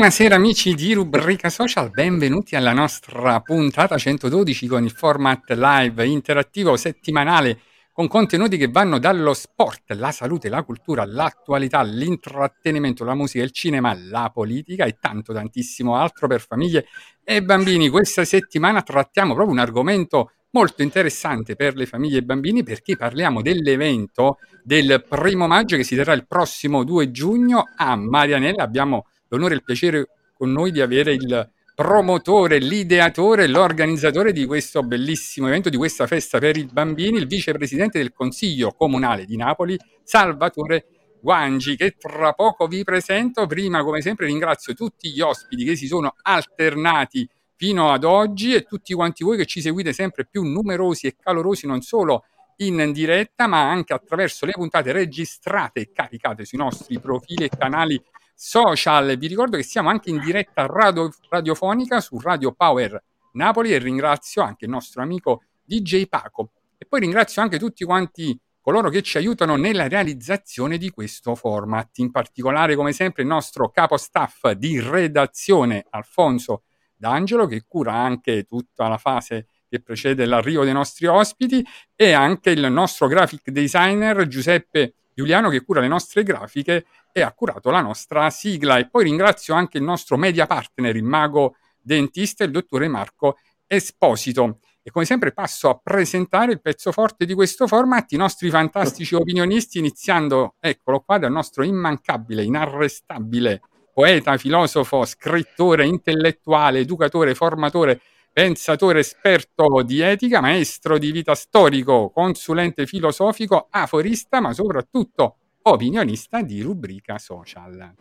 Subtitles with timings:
[0.00, 6.74] Buonasera amici di Rubrica Social, benvenuti alla nostra puntata 112 con il format live interattivo
[6.78, 7.60] settimanale
[7.92, 13.50] con contenuti che vanno dallo sport, la salute, la cultura, l'attualità, l'intrattenimento, la musica, il
[13.50, 16.86] cinema, la politica e tanto tantissimo altro per famiglie
[17.22, 17.90] e bambini.
[17.90, 23.42] Questa settimana trattiamo proprio un argomento molto interessante per le famiglie e bambini perché parliamo
[23.42, 28.62] dell'evento del primo maggio che si terrà il prossimo 2 giugno a Marianella.
[28.62, 34.82] Abbiamo l'onore e il piacere con noi di avere il promotore, l'ideatore, l'organizzatore di questo
[34.82, 39.78] bellissimo evento, di questa festa per i bambini, il vicepresidente del Consiglio Comunale di Napoli,
[40.02, 40.86] Salvatore
[41.20, 43.46] Guangi, che tra poco vi presento.
[43.46, 48.62] Prima, come sempre, ringrazio tutti gli ospiti che si sono alternati fino ad oggi e
[48.62, 52.24] tutti quanti voi che ci seguite sempre più numerosi e calorosi, non solo
[52.56, 58.02] in diretta, ma anche attraverso le puntate registrate e caricate sui nostri profili e canali
[58.42, 59.18] social.
[59.18, 62.98] Vi ricordo che siamo anche in diretta radio- radiofonica su Radio Power
[63.32, 66.52] Napoli e ringrazio anche il nostro amico DJ Paco.
[66.78, 71.98] E poi ringrazio anche tutti quanti coloro che ci aiutano nella realizzazione di questo format,
[71.98, 76.62] in particolare come sempre il nostro capo staff di redazione Alfonso
[76.96, 81.62] D'Angelo che cura anche tutta la fase che precede l'arrivo dei nostri ospiti
[81.94, 87.30] e anche il nostro graphic designer Giuseppe Giuliano che cura le nostre grafiche e ha
[87.32, 88.78] curato la nostra sigla.
[88.78, 93.36] E poi ringrazio anche il nostro media partner, il mago dentista, il dottore Marco
[93.66, 94.60] Esposito.
[94.82, 99.14] E come sempre passo a presentare il pezzo forte di questo format, i nostri fantastici
[99.14, 103.60] opinionisti, iniziando, eccolo qua, dal nostro immancabile, inarrestabile
[103.92, 108.00] poeta, filosofo, scrittore, intellettuale, educatore, formatore,
[108.32, 116.62] pensatore, esperto di etica, maestro di vita storico, consulente filosofico, aforista, ma soprattutto opinionista di
[116.62, 117.92] rubrica social.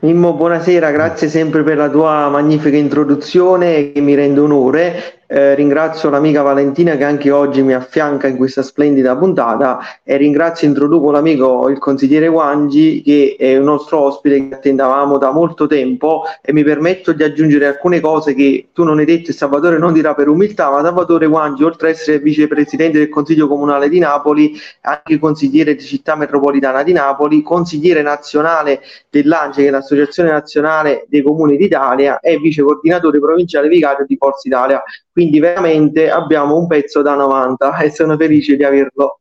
[0.00, 5.23] Mimmo, buonasera, grazie sempre per la tua magnifica introduzione che mi rende onore.
[5.36, 10.68] Eh, ringrazio l'amica Valentina che anche oggi mi affianca in questa splendida puntata e ringrazio
[10.68, 16.22] introduco l'amico il consigliere Guangi che è un nostro ospite che attendavamo da molto tempo
[16.40, 19.92] e mi permetto di aggiungere alcune cose che tu non hai detto e Salvatore non
[19.92, 24.56] dirà per umiltà, ma Salvatore Guangi oltre ad essere vicepresidente del Consiglio Comunale di Napoli
[24.82, 31.22] anche consigliere di Città Metropolitana di Napoli, consigliere nazionale dell'ANCE che è l'Associazione Nazionale dei
[31.22, 34.80] Comuni d'Italia e vice coordinatore provinciale vicario di Forza Italia.
[35.14, 39.20] Quindi veramente abbiamo un pezzo da 90 e sono felice di averlo.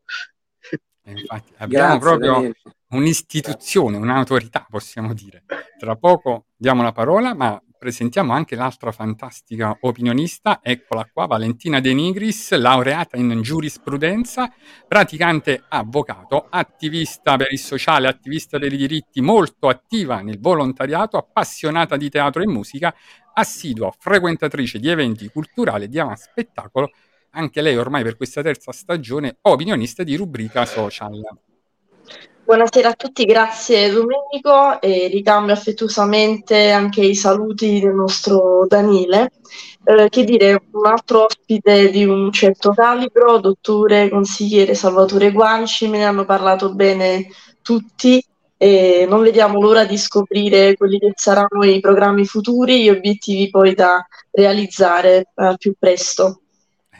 [1.03, 2.55] E infatti abbiamo Grazie, proprio Daniele.
[2.89, 5.43] un'istituzione, un'autorità, possiamo dire.
[5.77, 11.93] Tra poco diamo la parola, ma presentiamo anche l'altra fantastica opinionista, eccola qua, Valentina De
[11.93, 14.49] Nigris, laureata in giurisprudenza,
[14.87, 21.97] praticante avvocato, attivista per il sociale, attivista per i diritti, molto attiva nel volontariato, appassionata
[21.97, 22.95] di teatro e musica,
[23.33, 26.89] assidua frequentatrice di eventi culturali e di spettacolo,
[27.31, 31.21] anche lei ormai per questa terza stagione opinionista di rubrica social.
[32.45, 39.31] Buonasera a tutti, grazie Domenico e ricambio affettuosamente anche i saluti del nostro Daniele.
[39.85, 45.99] Eh, che dire, un altro ospite di un certo calibro, dottore consigliere Salvatore Guanci, me
[45.99, 47.29] ne hanno parlato bene
[47.61, 48.21] tutti
[48.57, 53.73] e non vediamo l'ora di scoprire quelli che saranno i programmi futuri, gli obiettivi poi
[53.73, 56.41] da realizzare al più presto.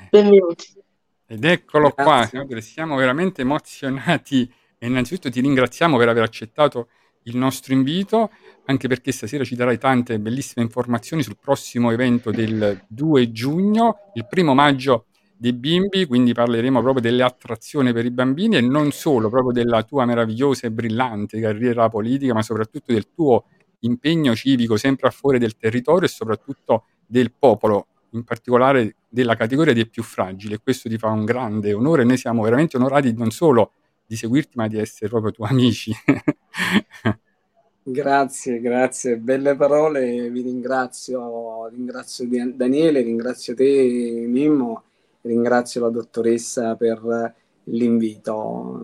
[0.09, 0.73] Benvenuti.
[1.27, 2.29] Ed eccolo qua, Grazie.
[2.29, 4.49] senatore, siamo veramente emozionati
[4.83, 6.89] e innanzitutto ti ringraziamo per aver accettato
[7.23, 8.31] il nostro invito,
[8.65, 14.27] anche perché stasera ci darai tante bellissime informazioni sul prossimo evento del 2 giugno, il
[14.27, 15.05] primo maggio
[15.37, 19.83] dei bimbi, quindi parleremo proprio delle attrazioni per i bambini e non solo, proprio della
[19.83, 23.45] tua meravigliosa e brillante carriera politica, ma soprattutto del tuo
[23.79, 29.71] impegno civico sempre a favore del territorio e soprattutto del popolo, in particolare della categoria
[29.71, 32.03] dei più fragili e questo ti fa un grande onore.
[32.03, 33.71] Noi siamo veramente onorati non solo
[34.05, 35.91] di seguirti, ma di essere proprio tuoi amici.
[37.85, 44.83] Grazie, grazie, belle parole, vi ringrazio, ringrazio Daniele, ringrazio te Mimmo,
[45.19, 47.35] ringrazio la dottoressa per
[47.65, 48.79] l'invito.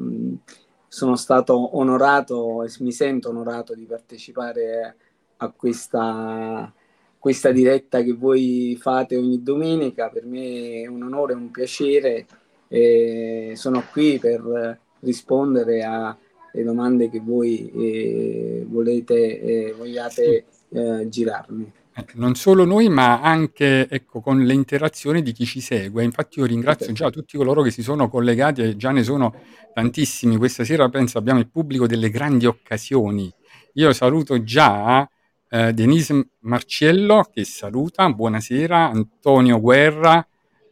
[0.86, 4.96] Sono stato onorato e mi sento onorato di partecipare
[5.38, 6.74] a questa,
[7.18, 12.28] questa diretta che voi fate ogni domenica, per me è un onore un piacere
[12.68, 16.18] e sono qui per rispondere a
[16.52, 21.72] le domande che voi eh, volete eh, vogliate eh, girarmi.
[21.96, 26.04] Eh, Non solo noi, ma anche ecco, con le interazioni di chi ci segue.
[26.04, 29.34] Infatti io ringrazio già tutti coloro che si sono collegati e già ne sono
[29.74, 30.38] tantissimi.
[30.38, 33.32] Questa sera penso abbiamo il pubblico delle grandi occasioni.
[33.74, 35.08] Io saluto già
[35.50, 40.26] eh, Denise Marciello che saluta, buonasera, Antonio Guerra,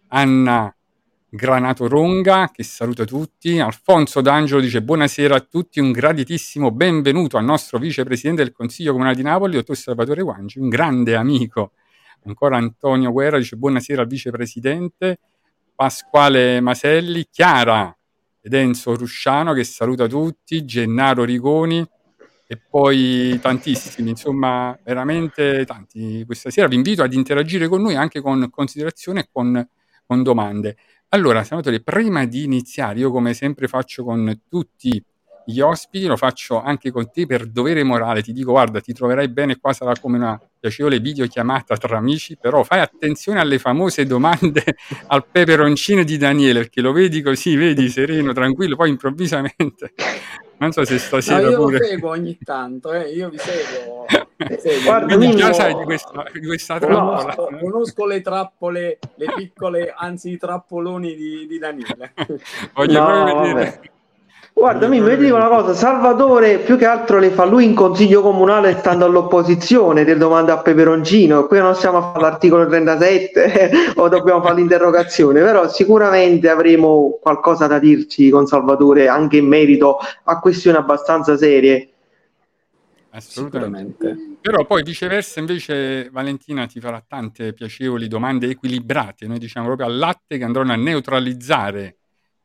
[0.09, 0.76] Anna
[1.29, 7.44] Granato Ronga che saluta tutti, Alfonso D'Angelo dice buonasera a tutti, un graditissimo benvenuto al
[7.44, 11.74] nostro vicepresidente del Consiglio Comunale di Napoli, dottor Salvatore Guanci, un grande amico.
[12.24, 15.19] Ancora Antonio Guerra dice buonasera al vicepresidente,
[15.75, 17.94] Pasquale Maselli, Chiara
[18.39, 21.85] ed Enzo Rusciano che saluta tutti, Gennaro Rigoni
[22.47, 26.68] e poi tantissimi, insomma veramente tanti questa sera.
[26.68, 29.69] Vi invito ad interagire con noi anche con considerazioni e con,
[30.06, 30.77] con domande.
[31.09, 35.01] Allora, senatore, prima di iniziare, io come sempre faccio con tutti
[35.45, 38.21] gli ospiti, lo faccio anche con te per dovere morale.
[38.21, 42.63] Ti dico, guarda, ti troverai bene, qua sarà come una piacevole videochiamata tra amici, però
[42.63, 44.62] fai attenzione alle famose domande
[45.07, 49.94] al peperoncino di Daniele, perché lo vedi così, vedi, sereno, tranquillo, poi improvvisamente,
[50.59, 51.77] non so se No, stasera io pure...
[51.77, 54.06] lo seguo ogni tanto, eh, io vi seguo.
[54.59, 54.83] seguo.
[54.83, 57.36] Guarda, Quindi già sai di questa, di questa trappola.
[57.36, 62.13] Conosco, conosco le trappole, le piccole, anzi i trappoloni di, di Daniele.
[62.74, 63.54] Voglio No, proprio vedere...
[63.54, 63.80] vabbè.
[64.57, 68.75] Guarda, mi vedi una cosa, Salvatore più che altro le fa lui in consiglio comunale
[68.80, 74.42] stando all'opposizione del domanda a Peperoncino, qui non stiamo a fare l'articolo 37 o dobbiamo
[74.42, 80.78] fare l'interrogazione, però sicuramente avremo qualcosa da dirci con Salvatore anche in merito a questioni
[80.78, 81.92] abbastanza serie.
[83.11, 84.37] Assolutamente.
[84.42, 89.97] Però poi viceversa invece Valentina ti farà tante piacevoli domande equilibrate, noi diciamo proprio al
[89.97, 91.97] latte che andranno a neutralizzare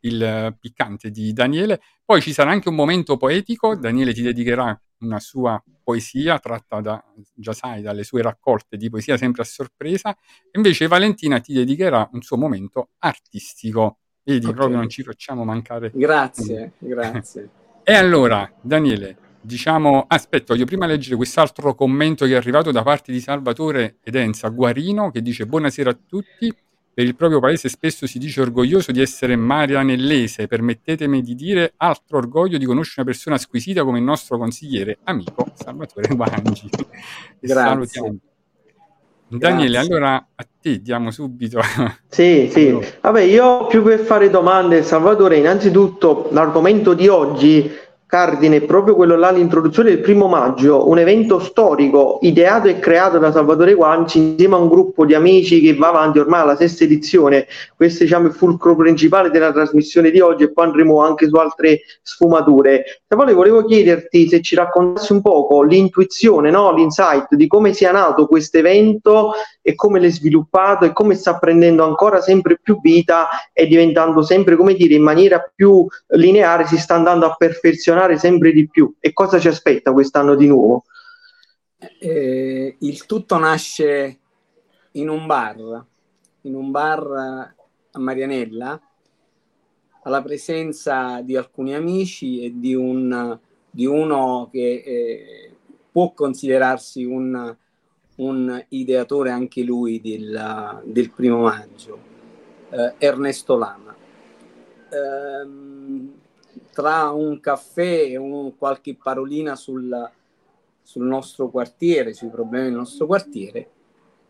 [0.02, 1.80] il eh, piccante di Daniele.
[2.12, 7.02] Poi ci sarà anche un momento poetico, Daniele ti dedicherà una sua poesia tratta da,
[7.34, 10.14] già sai, dalle sue raccolte di poesia sempre a sorpresa,
[10.54, 14.00] invece Valentina ti dedicherà un suo momento artistico.
[14.24, 14.52] Vedi, Ok.
[14.52, 17.48] proprio non ci facciamo mancare Grazie, grazie.
[17.82, 23.10] e allora, Daniele, diciamo, aspetta, voglio prima leggere quest'altro commento che è arrivato da parte
[23.10, 26.54] di Salvatore Edenza Guarino che dice buonasera a tutti.
[26.94, 30.46] Per il proprio paese spesso si dice orgoglioso di essere marianellese.
[30.46, 35.52] Permettetemi di dire altro orgoglio di conoscere una persona squisita come il nostro consigliere amico
[35.54, 36.68] Salvatore Guangi.
[37.40, 37.46] Grazie.
[37.46, 38.16] salutiamo.
[39.38, 39.94] Daniele, Grazie.
[39.94, 41.60] allora a te diamo subito.
[42.12, 42.78] Sì, sì.
[43.00, 47.70] Vabbè, io più che fare domande, Salvatore, innanzitutto l'argomento di oggi,
[48.12, 53.16] cardine, è proprio quello là, l'introduzione del primo maggio, un evento storico ideato e creato
[53.16, 56.84] da Salvatore Guanci insieme a un gruppo di amici che va avanti ormai alla sesta
[56.84, 57.46] edizione.
[57.74, 61.36] Questo diciamo, è il fulcro principale della trasmissione di oggi e poi andremo anche su
[61.36, 63.00] altre sfumature.
[63.08, 66.70] Salvatore, volevo chiederti se ci raccontassi un poco l'intuizione, no?
[66.74, 71.82] l'insight di come sia nato questo evento e come l'è sviluppato e come sta prendendo
[71.84, 76.94] ancora sempre più vita e diventando sempre, come dire, in maniera più lineare, si sta
[76.94, 78.94] andando a perfezionare sempre di più.
[79.00, 80.84] E cosa ci aspetta quest'anno di nuovo?
[81.98, 84.18] Eh, il tutto nasce
[84.92, 85.84] in un bar,
[86.42, 87.54] in un bar
[87.90, 88.80] a Marianella,
[90.02, 93.38] alla presenza di alcuni amici e di, un,
[93.70, 95.54] di uno che eh,
[95.90, 97.56] può considerarsi un,
[98.16, 101.98] un ideatore anche lui del, del primo maggio,
[102.70, 103.94] eh, Ernesto Lama.
[104.90, 106.20] Ehm,
[106.72, 110.10] tra un caffè e un- qualche parolina sul,
[110.82, 113.70] sul nostro quartiere, sui problemi del nostro quartiere,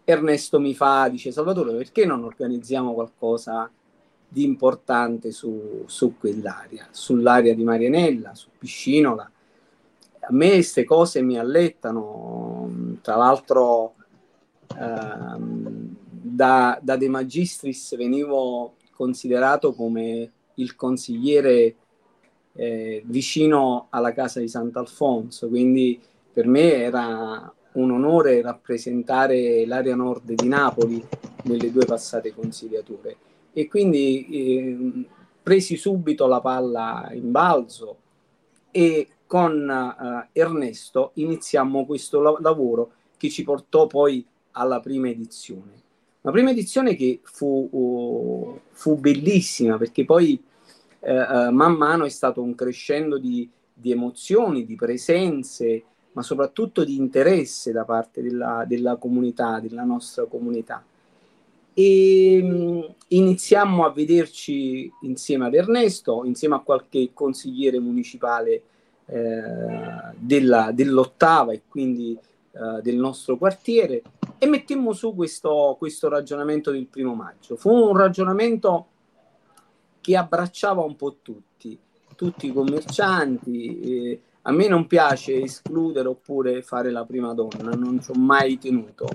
[0.05, 3.71] Ernesto mi fa, dice Salvatore, perché non organizziamo qualcosa
[4.29, 9.31] di importante su, su quell'area, sull'area di Marianella, su Piscinola?
[10.25, 13.95] A me queste cose mi allettano, tra l'altro
[14.77, 21.77] ehm, da, da De Magistris venivo considerato come il consigliere
[22.55, 26.01] eh, vicino alla casa di Sant'Alfonso, quindi
[26.33, 31.03] per me era un onore rappresentare l'area nord di Napoli
[31.45, 33.17] nelle due passate consigliature
[33.53, 35.07] e quindi eh,
[35.43, 37.97] presi subito la palla in balzo
[38.71, 45.81] e con eh, Ernesto iniziammo questo la- lavoro che ci portò poi alla prima edizione.
[46.23, 50.41] Una prima edizione che fu, uh, fu bellissima perché poi
[51.05, 55.83] eh, eh, man mano è stato un crescendo di, di emozioni, di presenze,
[56.13, 60.85] ma soprattutto di interesse da parte della, della comunità, della nostra comunità.
[61.75, 68.63] E mh, iniziammo a vederci insieme ad Ernesto, insieme a qualche consigliere municipale
[69.07, 69.43] eh,
[70.17, 72.17] della- dell'ottava e quindi
[72.53, 74.03] eh, del nostro quartiere
[74.39, 77.57] e mettemmo su questo, questo ragionamento del primo maggio.
[77.57, 78.87] Fu un ragionamento
[80.03, 81.79] che abbracciava un po' tutti,
[82.15, 83.81] tutti i commercianti.
[83.81, 88.59] eh, a me non piace escludere oppure fare la prima donna, non ci ho mai
[88.59, 89.09] tenuto.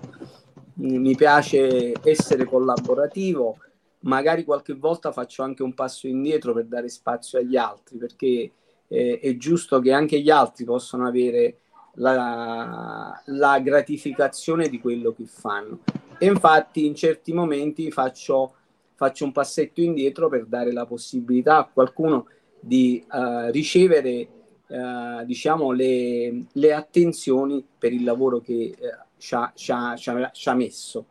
[0.75, 3.57] Mi piace essere collaborativo,
[4.01, 8.51] magari qualche volta faccio anche un passo indietro per dare spazio agli altri, perché
[8.87, 11.57] eh, è giusto che anche gli altri possano avere
[11.95, 15.79] la, la gratificazione di quello che fanno.
[16.17, 18.53] E infatti in certi momenti faccio,
[18.97, 22.25] faccio un passetto indietro per dare la possibilità a qualcuno
[22.59, 24.27] di eh, ricevere
[24.67, 28.75] eh, diciamo le, le attenzioni per il lavoro che eh,
[29.17, 31.05] ci ha, ci ha- ci ha- messo.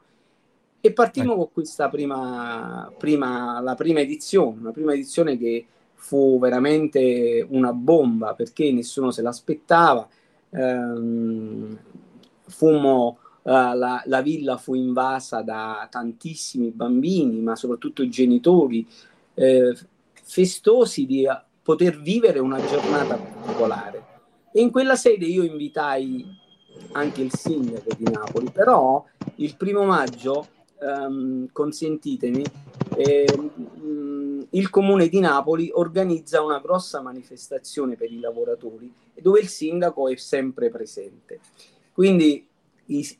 [0.81, 5.65] E partimmo con questa prima, prima, la prima edizione, una prima edizione che
[5.95, 10.09] fu veramente una bomba perché nessuno se l'aspettava.
[10.51, 11.79] Ehm,
[12.49, 18.87] fummo, la, la villa fu invasa da tantissimi bambini, ma soprattutto i genitori,
[19.35, 19.77] eh,
[20.13, 24.05] festosi di eh, poter vivere una giornata particolare.
[24.53, 26.25] E in quella sede io invitai
[26.93, 29.05] anche il sindaco di Napoli, però
[29.37, 30.49] il primo maggio,
[30.81, 32.45] ehm, consentitemi,
[32.97, 40.09] ehm, il comune di Napoli organizza una grossa manifestazione per i lavoratori dove il sindaco
[40.09, 41.41] è sempre presente.
[41.93, 42.47] Quindi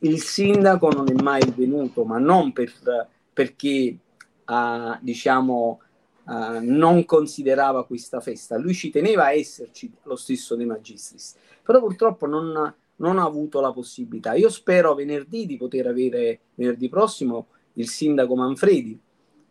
[0.01, 3.97] il sindaco non è mai venuto, ma non per- perché
[4.45, 5.81] ah, diciamo
[6.25, 11.79] ah, non considerava questa festa, lui ci teneva a esserci lo stesso De Magistris, però
[11.79, 14.33] purtroppo non, non ha avuto la possibilità.
[14.33, 18.99] Io spero venerdì di poter avere venerdì prossimo il sindaco Manfredi,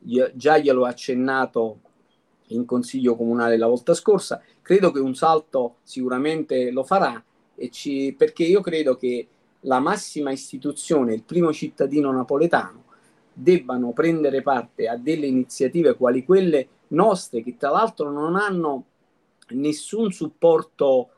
[0.06, 1.80] Io- già glielo ho accennato
[2.48, 7.22] in consiglio comunale la volta scorsa, credo che un salto sicuramente lo farà
[7.70, 9.26] ci- perché io credo che
[9.66, 12.84] la massima istituzione, il primo cittadino napoletano,
[13.32, 18.84] debbano prendere parte a delle iniziative quali quelle nostre, che tra l'altro non hanno
[19.50, 21.10] nessun supporto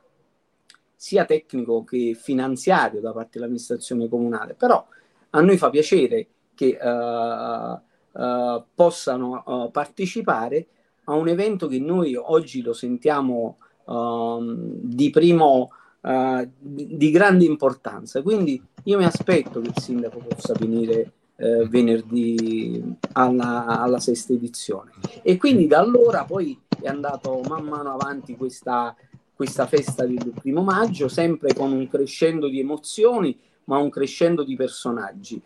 [0.95, 4.85] sia tecnico che finanziario da parte dell'amministrazione comunale, però
[5.31, 7.81] a noi fa piacere che eh,
[8.13, 10.67] eh, possano eh, partecipare
[11.05, 18.23] a un evento che noi oggi lo sentiamo ehm, di primo eh, di grande importanza.
[18.23, 24.91] Quindi io mi aspetto che il sindaco possa venire eh, venerdì alla, alla sesta edizione.
[25.23, 28.95] E quindi da allora poi è andato man mano avanti questa,
[29.35, 34.57] questa festa del primo maggio, sempre con un crescendo di emozioni, ma un crescendo di
[34.57, 35.41] personaggi.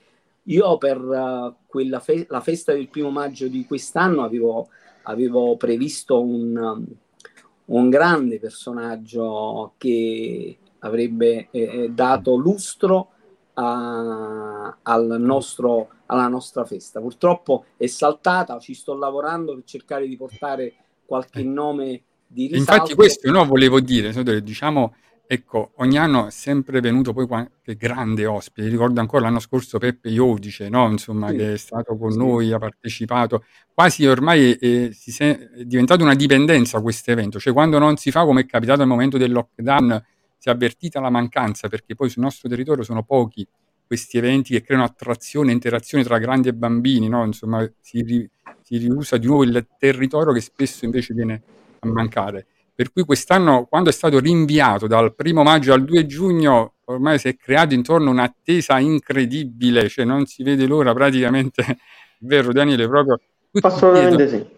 [0.44, 4.68] Io per eh, quella fe- la festa del primo maggio di quest'anno avevo,
[5.02, 6.84] avevo previsto un,
[7.66, 13.08] un grande personaggio che avrebbe eh, dato lustro
[13.54, 17.00] a- al nostro- alla nostra festa.
[17.00, 22.72] Purtroppo è saltata, ci sto lavorando per cercare di portare qualche nome di risalto.
[22.72, 24.94] infatti questo no, volevo dire, diciamo,
[25.26, 28.68] ecco, ogni anno è sempre venuto poi qualche grande ospite.
[28.68, 30.88] Ricordo ancora l'anno scorso Peppe Iodice, no?
[30.90, 32.18] Insomma, Sì, che è stato con sì.
[32.18, 33.44] noi, ha partecipato.
[33.72, 38.10] Quasi ormai è, si se- è diventato una dipendenza questo evento, cioè quando non si
[38.10, 40.04] fa, come è capitato al momento del lockdown,
[40.38, 43.46] si è avvertita la mancanza, perché poi sul nostro territorio sono pochi
[43.86, 47.24] questi eventi che creano attrazione e interazione tra grandi e bambini, no?
[47.24, 48.28] Insomma, si, ri-
[48.62, 51.42] si riusa di nuovo il territorio che spesso invece viene
[51.80, 52.46] a mancare.
[52.74, 57.28] Per cui quest'anno, quando è stato rinviato dal primo maggio al 2 giugno, ormai si
[57.28, 61.76] è creato intorno un'attesa incredibile, cioè non si vede l'ora praticamente, è
[62.20, 63.20] vero Daniele, proprio
[63.60, 64.56] Assolutamente chiedono, sì.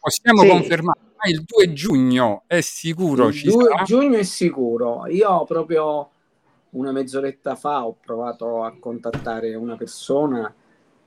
[0.00, 0.48] possiamo Sì.
[0.48, 3.82] confermare, ma il 2 giugno è sicuro, Il ci 2 sarà?
[3.82, 5.06] giugno è sicuro.
[5.08, 6.10] Io proprio
[6.70, 10.54] una mezz'oretta fa ho provato a contattare una persona,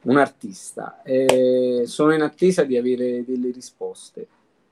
[0.01, 4.28] un artista, e sono in attesa di avere delle risposte.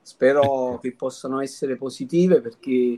[0.07, 2.97] Spero che possano essere positive perché,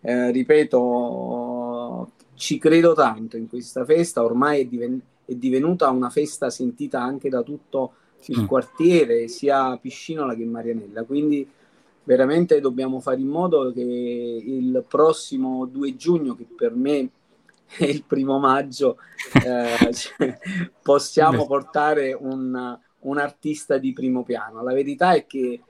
[0.00, 6.50] eh, ripeto, ci credo tanto in questa festa, ormai è, diven- è divenuta una festa
[6.50, 7.94] sentita anche da tutto
[8.26, 8.46] il Sì.
[8.46, 11.44] quartiere, sia Piscinola che Marianella, quindi
[12.04, 17.10] veramente dobbiamo fare in modo che il prossimo 2 giugno, che per me
[17.76, 18.98] è il primo maggio,
[19.44, 20.38] eh, cioè,
[20.80, 24.62] possiamo portare un, un artista di primo piano.
[24.62, 25.60] La verità è che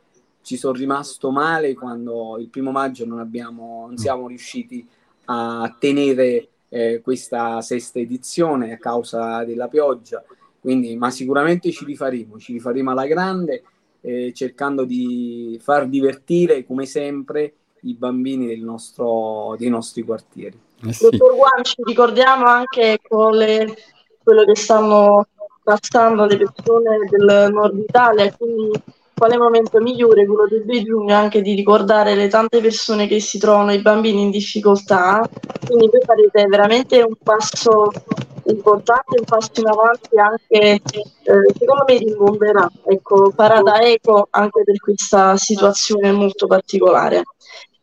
[0.45, 4.87] ci sono rimasto male quando il primo maggio non, abbiamo, non siamo riusciti
[5.25, 10.23] a tenere eh, questa sesta edizione a causa della pioggia.
[10.61, 13.65] Quindi, ma sicuramente ci rifaremo, ci rifaremo alla grande,
[14.03, 20.59] eh, cercando di far divertire come sempre i bambini del nostro, dei nostri quartieri.
[20.87, 21.09] Eh sì.
[21.09, 23.75] Dottor Guanci, ricordiamo anche con le-
[24.23, 25.27] quello che stanno
[25.63, 28.79] passando le persone del nord Italia, quindi
[29.15, 33.39] quale momento migliore quello del 2 giugno anche di ricordare le tante persone che si
[33.39, 35.27] trovano, i bambini in difficoltà,
[35.67, 37.91] quindi voi farete veramente un passo
[38.47, 44.63] importante, un passo in avanti anche, eh, secondo me rimbomberà, ecco, farà da eco anche
[44.65, 47.23] per questa situazione molto particolare.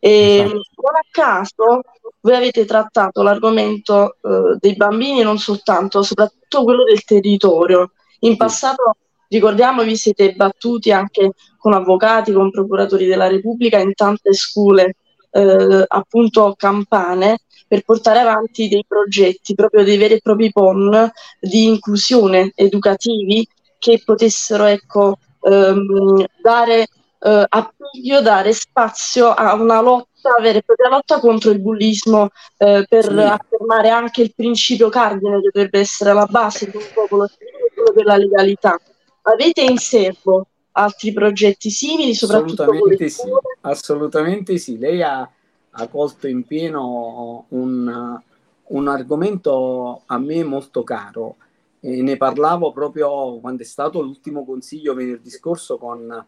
[0.04, 0.54] E Esatto.
[0.54, 1.82] non a caso
[2.22, 7.92] voi avete trattato l'argomento eh, dei bambini, non soltanto, soprattutto quello del territorio.
[8.20, 8.96] In passato,
[9.32, 14.96] ricordiamo, vi siete battuti anche con avvocati, con procuratori della Repubblica in tante scuole,
[15.32, 21.68] eh, appunto campane, per portare avanti dei progetti, proprio dei veri e propri PON di
[21.68, 23.48] inclusione educativi
[23.80, 26.88] che potessero, ecco, ehm, dare
[27.24, 32.84] eh, appiglio, dare spazio a una lotta, vera e propria lotta contro il bullismo, eh,
[32.90, 33.20] per Sì.
[33.20, 37.30] affermare anche il principio cardine che dovrebbe essere alla base di un popolo
[37.74, 38.78] quello della legalità.
[39.24, 43.30] Avete in serbo altri progetti simili, soprattutto Assolutamente sì,
[43.62, 44.78] assolutamente sì.
[44.78, 45.30] Lei ha,
[45.70, 48.20] ha colto in pieno un,
[48.64, 51.36] un argomento a me molto caro.
[51.80, 56.26] E ne parlavo proprio quando è stato l'ultimo consiglio venerdì scorso con,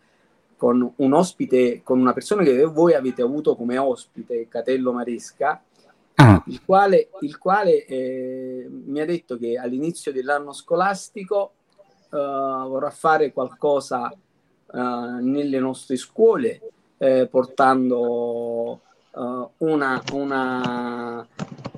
[0.58, 5.62] con un ospite, con una persona che voi avete avuto come ospite, Catello Maresca,
[6.16, 11.54] Ah, il quale, il quale eh, mi ha detto che all'inizio dell'anno scolastico
[12.18, 14.18] vorrà fare qualcosa eh,
[15.22, 16.62] nelle nostre scuole,
[16.98, 18.82] eh, portando
[19.16, 21.28] eh, una, una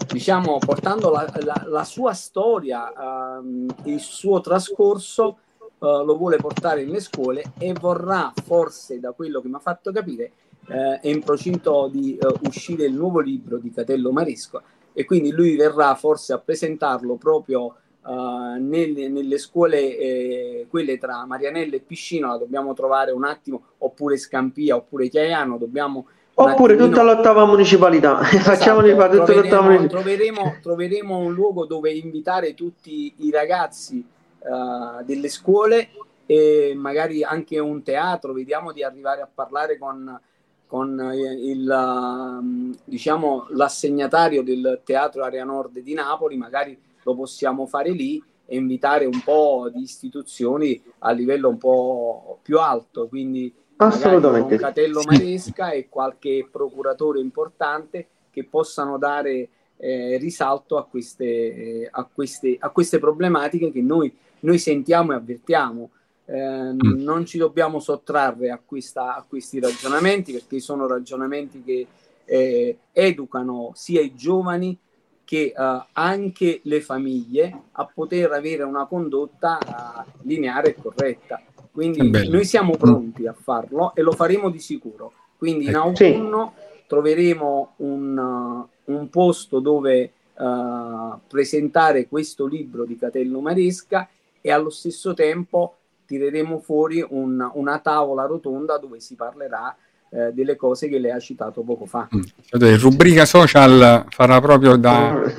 [0.07, 6.85] diciamo, portando la, la- la sua storia, ehm, il suo trascorso, eh, lo vuole portare
[6.85, 10.31] nelle scuole e vorrà, forse da quello che mi ha fatto capire,
[10.67, 14.61] eh, è in procinto di eh, uscire il nuovo libro di Catello Maresco
[14.93, 17.75] e quindi lui verrà forse a presentarlo proprio
[18.07, 24.17] eh, nelle, nelle scuole, eh, quelle tra Marianella e Piscina, dobbiamo trovare un attimo, oppure
[24.17, 26.05] Scampia, oppure Chiaiano, dobbiamo
[26.37, 28.17] Oppure attimino- tutta l'ottava municipalità.
[28.21, 29.97] Facciamoli Esatto, fare tutta l'ottava troveremo, municipalità.
[29.97, 34.05] troveremo, troveremo un luogo dove invitare tutti i ragazzi
[34.39, 35.89] eh, delle scuole
[36.25, 40.19] e magari anche un teatro, vediamo di arrivare a parlare con,
[40.67, 47.67] con eh, il, ehm, diciamo, l'assegnatario del Teatro Area Nord di Napoli, magari lo possiamo
[47.67, 53.53] fare lì e invitare un po' di istituzioni a livello un po' più alto, quindi
[53.77, 54.49] magari Assolutamente.
[54.49, 55.01] con Catello.
[55.05, 62.57] Maresca e qualche procuratore importante che possano dare eh, risalto a queste, eh, a, queste,
[62.59, 65.89] a queste problematiche che noi, noi sentiamo e avvertiamo.
[66.25, 71.85] Eh, Non ci dobbiamo sottrarre a, questa- a questi ragionamenti perché sono ragionamenti che
[72.25, 74.75] eh, educano sia i giovani
[75.25, 81.41] che eh, anche le famiglie a poter avere una condotta eh, lineare e corretta.
[81.71, 85.11] Quindi noi siamo pronti a farlo e lo faremo di sicuro.
[85.37, 85.95] Quindi in Ecco.
[85.95, 86.05] Sì.
[86.05, 86.53] autunno
[86.87, 94.07] troveremo un, uh, un posto dove uh, presentare questo libro di Catello Maresca
[94.39, 99.75] e allo stesso tempo tireremo fuori un- una tavola rotonda dove si parlerà
[100.15, 102.07] eh, delle cose che lei ha citato poco fa.
[102.15, 102.21] Mm.
[102.45, 105.21] Cioè, rubrica social farà proprio da.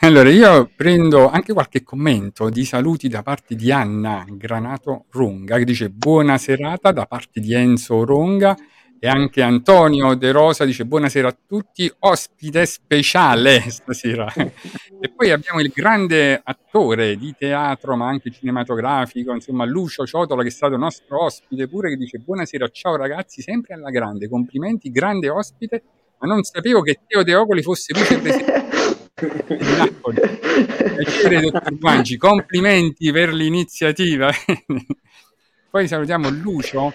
[0.00, 5.64] Allora, io prendo anche qualche commento di saluti da parte di Anna Granato Ronga che
[5.64, 8.54] dice buona serata da parte di Enzo Ronga
[8.98, 14.32] e anche Antonio De Rosa dice buonasera a tutti, ospite speciale stasera.
[14.98, 20.48] E poi abbiamo il grande attore di teatro ma anche cinematografico, insomma Lucio Ciotola che
[20.48, 25.28] è stato nostro ospite pure che dice buonasera, ciao ragazzi, sempre alla grande, complimenti, grande
[25.28, 25.82] ospite,
[26.18, 28.66] ma non sapevo che Teo Deocoli fosse vicepresidente
[29.48, 30.20] di Napoli.
[30.96, 34.30] Piacere, dottor Guanci, complimenti per l'iniziativa.
[35.70, 36.94] Poi salutiamo Lucio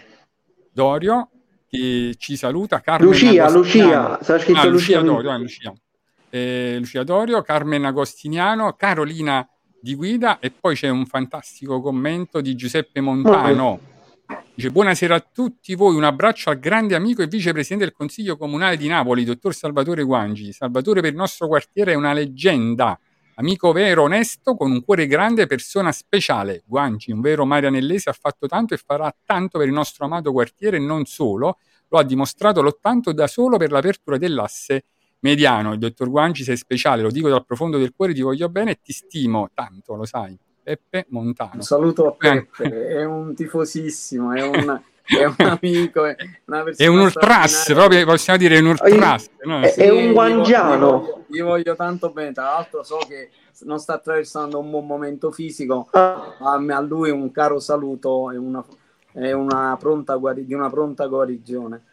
[0.72, 1.31] Dorio
[1.72, 4.02] che ci saluta, Carmen Lucia, Agostiniano.
[4.10, 5.14] Lucia, sarà scritto Ah, Lucia Lucia.
[5.14, 5.74] Dorio, eh, Lucia.
[6.30, 9.48] Eh, Lucia Dorio, Carmen Agostiniano, Carolina
[9.80, 13.80] Di Guida e poi c'è un fantastico commento di Giuseppe Montano.
[14.54, 18.76] Dice buonasera a tutti voi, un abbraccio al grande amico e vicepresidente del Consiglio Comunale
[18.78, 20.52] di Napoli, dottor Salvatore Guangi.
[20.52, 22.98] Salvatore per il nostro quartiere è una leggenda,
[23.42, 26.64] amico vero, onesto, con un cuore grande, persona speciale.
[26.66, 30.78] Guangi, un vero marianellese, ha fatto tanto e farà tanto per il nostro amato quartiere
[30.78, 31.58] e non solo,
[31.90, 34.86] lo ha dimostrato lottando da solo per l'apertura dell'asse
[35.20, 35.74] mediano.
[35.74, 38.80] Il dottor Guangi sei speciale, lo dico dal profondo del cuore, ti voglio bene e
[38.82, 40.38] ti stimo tanto, lo sai.
[40.64, 41.56] Peppe Montano.
[41.56, 42.12] Un saluto a.
[42.16, 44.82] Peppe, è un tifosissimo, è un,
[45.18, 46.16] è un amico, è
[46.76, 49.30] È un ultras, proprio possiamo dire un ultras.
[49.44, 49.62] no?
[49.62, 50.76] È- è un guangiano.
[50.76, 53.30] Gli voglio, gli voglio tanto bene, tra l'altro so che
[53.64, 58.38] non sta attraversando un buon momento fisico, Ah, ma a lui un caro saluto e
[58.38, 58.64] una,
[59.14, 61.84] e una pronta guari- di una pronta guarigione.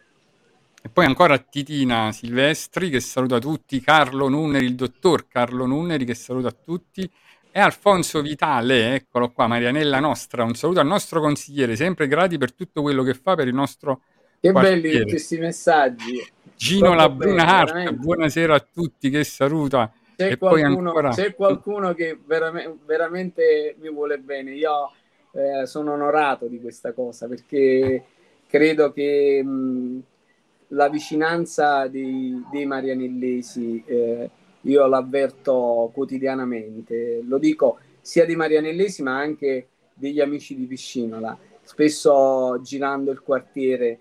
[0.80, 6.14] E poi ancora Titina Silvestri che saluta tutti, Carlo Nunneri, il dottor Carlo Nunneri che
[6.14, 7.10] saluta tutti
[7.50, 12.52] e Alfonso Vitale, eccolo qua, Marianella Nostra, un saluto al nostro consigliere, sempre grati per
[12.52, 14.02] tutto quello che fa per il nostro
[14.40, 14.80] Che Quartiere.
[14.80, 16.24] belli questi messaggi.
[16.56, 19.92] Gino La Bruna Hart, buonasera a tutti che saluta.
[20.16, 24.52] C'è E poi qualcuno, ancora- c'è qualcuno che veramente, veramente mi vuole bene.
[24.52, 24.90] Io
[25.32, 28.04] eh, sono onorato di questa cosa perché
[28.48, 30.02] credo che mh,
[30.68, 34.30] la vicinanza dei, dei marianellesi eh,
[34.62, 37.22] io l'avverto quotidianamente.
[37.24, 41.36] Lo dico sia dei marianellesi ma anche degli amici di Piscinola.
[41.62, 43.98] Spesso girando il quartiere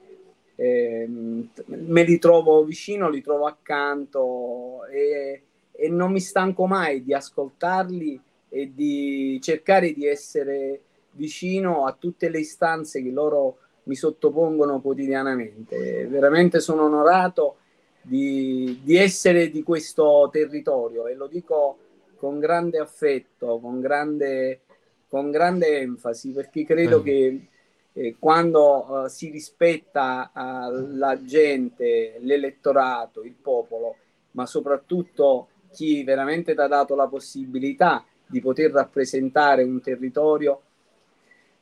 [0.56, 5.41] ehm, me li trovo vicino, li trovo accanto e,
[5.72, 12.30] e non mi stanco mai di ascoltarli e di cercare di essere vicino a tutte
[12.30, 16.08] le istanze che loro mi sottopongono quotidianamente.
[16.08, 17.58] Veramente sono onorato
[18.08, 21.80] di, di essere di questo territorio e lo dico
[22.15, 24.62] con grande affetto, con grande,
[25.10, 27.04] con grande enfasi, perché credo Mm.
[27.04, 27.48] che
[27.93, 33.96] eh, quando eh, si rispetta eh, la gente, l'elettorato, il popolo,
[34.32, 40.62] ma soprattutto chi veramente ti ha dato la possibilità di poter rappresentare un territorio,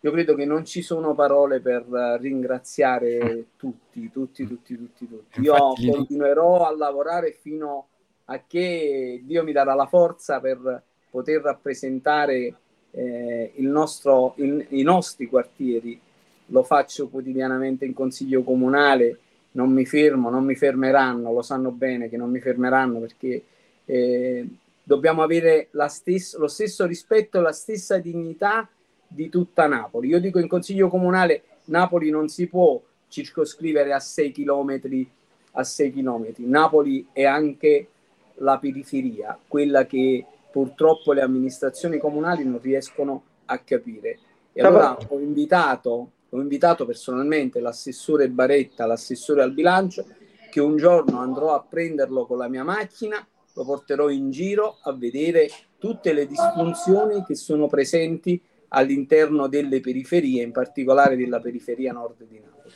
[0.06, 5.42] io credo che non ci sono parole per eh, ringraziare tutti, tutti, tutti, tutti, tutti.
[5.42, 7.88] Io continuerò a lavorare fino
[8.26, 12.54] a che Dio mi darà la forza per poter rappresentare
[12.92, 16.00] eh, il nostro, il- i nostri quartieri.
[16.48, 19.18] Lo faccio quotidianamente in consiglio comunale,
[19.54, 23.44] non mi fermo, non mi fermeranno, lo sanno bene che non mi fermeranno perché
[23.86, 24.48] eh,
[24.84, 28.70] dobbiamo avere la stess- lo stesso rispetto e la stessa dignità
[29.08, 30.10] di tutta Napoli.
[30.10, 35.10] Io dico in consiglio comunale Napoli non si può circoscrivere a 6 chilometri
[35.56, 36.46] a 6 chilometri.
[36.46, 37.88] Napoli è anche
[38.36, 44.20] la periferia, quella che purtroppo le amministrazioni comunali non riescono a capire.
[44.54, 50.06] E allora ho invitato, ho invitato personalmente l'assessore Baretta, l'assessore al bilancio,
[50.50, 54.94] che un giorno andrò a prenderlo con la mia macchina, lo porterò in giro a
[54.94, 62.26] vedere tutte le disfunzioni che sono presenti all'interno delle periferie, in particolare della periferia nord
[62.28, 62.74] di Napoli.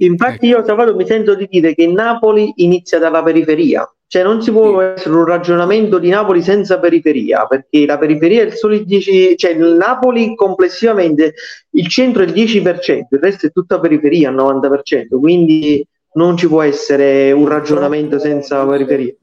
[0.00, 4.52] Infatti io Salvato mi sento di dire che Napoli inizia dalla periferia, cioè non si
[4.52, 8.84] può essere un ragionamento di Napoli senza periferia, perché la periferia è il solo il
[8.84, 11.34] 10, cioè Napoli complessivamente
[11.70, 16.46] il centro è il 10%, il resto è tutta periferia, il 90%, quindi non ci
[16.46, 19.14] può essere un ragionamento senza periferia.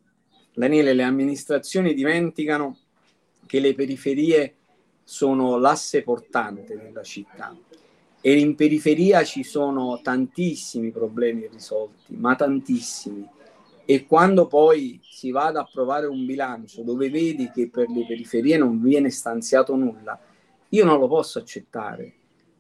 [0.54, 2.78] Daniele, le amministrazioni dimenticano
[3.46, 4.56] che le periferie
[5.08, 7.56] sono l'asse portante della città
[8.20, 13.24] e in periferia ci sono tantissimi problemi irrisolti, ma tantissimi.
[13.86, 18.58] E quando poi si va ad approvare un bilancio dove vedi che per le periferie
[18.58, 20.20] non viene stanziato nulla,
[20.70, 22.14] io non lo posso accettare.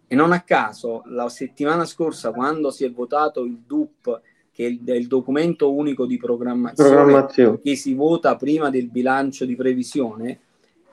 [0.05, 4.69] E non a caso, la settimana scorsa, quando si è votato il DUP, che è
[4.69, 7.59] il, è il documento unico di programmazione, Programmazione.
[7.59, 10.41] che si vota prima del bilancio di previsione,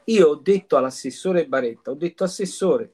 [0.05, 2.93] io ho detto all'assessore Baretta, ho detto assessore,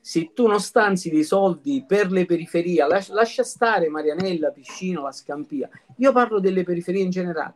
[0.00, 5.12] se tu non stanzi dei soldi per le periferie, lascia, lascia stare Marianella, Piscino, la
[5.12, 7.54] Scampia, io parlo delle periferie in generale,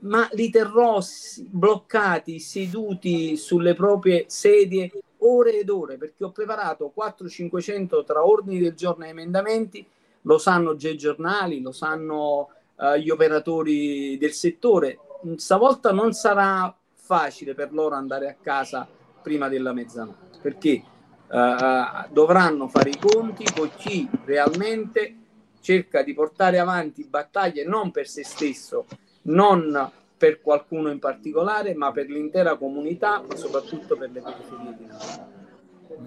[0.00, 1.00] ma li terrò
[1.48, 8.74] bloccati, seduti sulle proprie sedie ore ed ore, perché ho preparato 400-500 tra ordini del
[8.74, 9.86] giorno e emendamenti,
[10.22, 14.98] lo sanno già i giornali, lo sanno eh, gli operatori del settore.
[15.36, 16.74] Stavolta non sarà
[17.08, 18.86] facile per loro andare a casa
[19.22, 20.82] prima della mezzanotte, perché
[21.30, 25.16] eh, dovranno fare i conti con chi realmente
[25.62, 28.84] cerca di portare avanti battaglie non per se stesso,
[29.22, 34.84] non per qualcuno in particolare, ma per l'intera comunità, ma soprattutto per le periferie di
[34.84, 35.37] Napoli.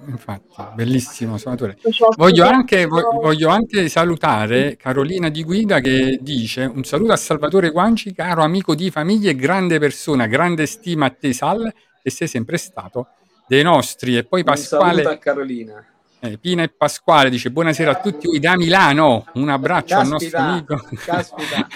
[0.07, 1.77] Infatti, bellissimo suonatore.
[2.17, 7.69] Voglio anche, vo- voglio anche salutare Carolina Di Guida che dice un saluto a Salvatore
[7.69, 12.27] Guanci, caro amico di famiglia e grande persona, grande stima a te Sal e sei
[12.27, 13.07] sempre stato
[13.47, 14.17] dei nostri.
[14.17, 15.85] E poi Un saluto Pasquale, a Carolina.
[16.19, 20.29] eh, Pina e Pasquale dice buonasera a tutti voi da Milano, un abbraccio al nostro
[20.39, 20.87] Caspita, amico.
[21.05, 21.67] caspita.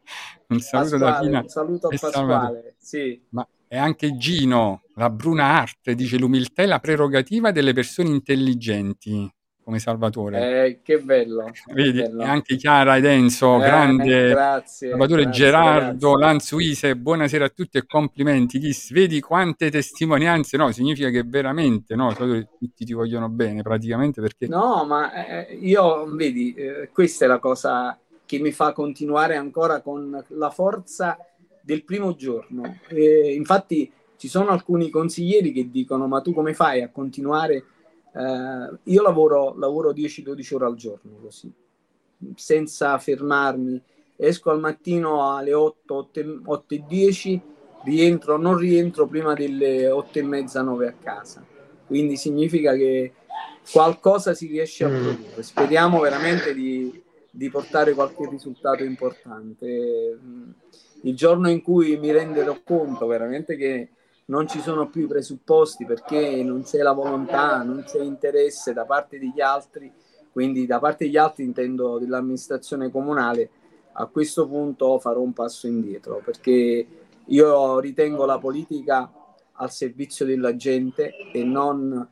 [0.49, 2.37] un saluto da Pasquale, Pina un saluto a e.
[2.37, 2.75] Pasquale.
[2.79, 3.21] Sì.
[3.31, 9.31] Ma e anche Gino, la Bruna Art, dice l'umiltà è la prerogativa delle persone intelligenti,
[9.63, 10.65] come Salvatore.
[10.65, 11.51] Eh, che bello.
[11.53, 12.23] che Vedi, bello.
[12.23, 16.17] e anche Chiara ed Enzo, Eh, grande grazie, Salvatore grazie, Gerardo.
[16.17, 18.59] Lanzuise, buonasera a tutti e complimenti.
[18.59, 20.73] Chis, vedi quante testimonianze, no?
[20.73, 22.15] Significa che veramente, no?
[22.15, 27.39] Tutti ti vogliono bene praticamente perché No, ma eh, io, vedi, eh, questa è la
[27.39, 31.19] cosa che mi fa continuare ancora con la forza
[31.61, 32.79] del primo giorno.
[32.89, 37.65] Eh, infatti ci sono alcuni consiglieri che dicono, ma tu come fai a continuare?
[38.15, 41.53] Eh, io lavoro, lavoro 10-12 ore al giorno così,
[42.35, 43.81] senza fermarmi.
[44.17, 47.41] Esco al mattino alle 8, 8, e- 8 e 10,
[47.85, 51.45] rientro, non rientro prima delle 8 e mezza, 9 a casa.
[51.87, 53.13] Quindi significa che
[53.71, 55.03] qualcosa si riesce a Mm.
[55.03, 55.43] produrre.
[55.43, 60.19] Speriamo veramente di, di portare qualche risultato importante.
[61.03, 63.91] Il giorno in cui mi renderò conto veramente che
[64.27, 68.85] non ci sono più i presupposti perché non c'è la volontà, non c'è interesse da
[68.85, 69.93] parte degli altri,
[70.33, 73.51] quindi da parte degli altri intendo dell'amministrazione comunale,
[73.93, 76.87] a questo punto farò un passo indietro perché
[77.25, 79.11] io ritengo la politica
[79.53, 82.07] al servizio della gente e non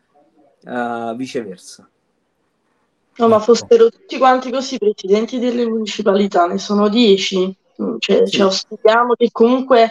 [0.65, 1.89] eh, viceversa.
[3.17, 7.55] No, ma fossero tutti quanti così presidenti delle municipalità, ne sono dieci,
[7.99, 8.33] cioè, Sì.
[8.33, 9.91] ci auspichiamo che comunque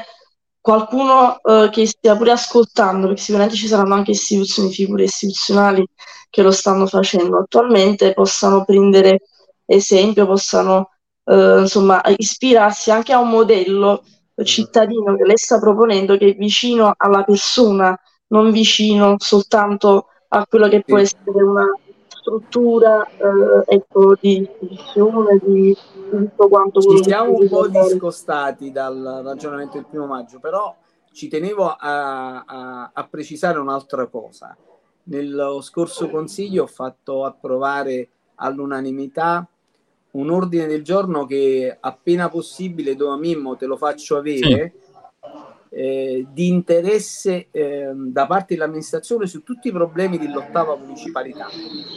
[0.64, 5.86] qualcuno eh, che stia pure ascoltando, perché sicuramente ci saranno anche istituzioni, figure istituzionali
[6.30, 9.24] che lo stanno facendo attualmente, possano prendere
[9.66, 10.92] esempio, possano
[11.26, 14.06] eh, insomma ispirarsi anche a un modello
[14.42, 20.70] cittadino che lei sta proponendo che è vicino alla persona, non vicino soltanto a quello
[20.70, 21.66] che può essere una
[22.08, 25.76] struttura eh, ecco, di istituzione, di
[26.18, 30.76] tutto quanto quello Ci siamo si un po' discostati dal ragionamento del primo maggio, però
[31.12, 34.56] ci tenevo a, a- a precisare un'altra cosa.
[35.06, 39.48] Nello scorso consiglio ho fatto approvare all'unanimità
[40.12, 44.74] un ordine del giorno che appena possibile, Dova Mimmo, te lo faccio avere,
[45.70, 51.48] eh, di interesse ehm, da parte dell'amministrazione su tutti i problemi dell'ottava municipalità.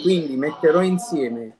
[0.02, 1.56] Quindi metterò insieme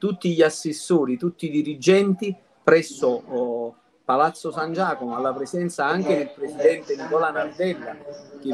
[0.00, 2.34] tutti gli assessori, tutti i dirigenti
[2.64, 7.94] presso oh, Palazzo San Giacomo, alla presenza anche del presidente Nicola Nardella,
[8.40, 8.48] che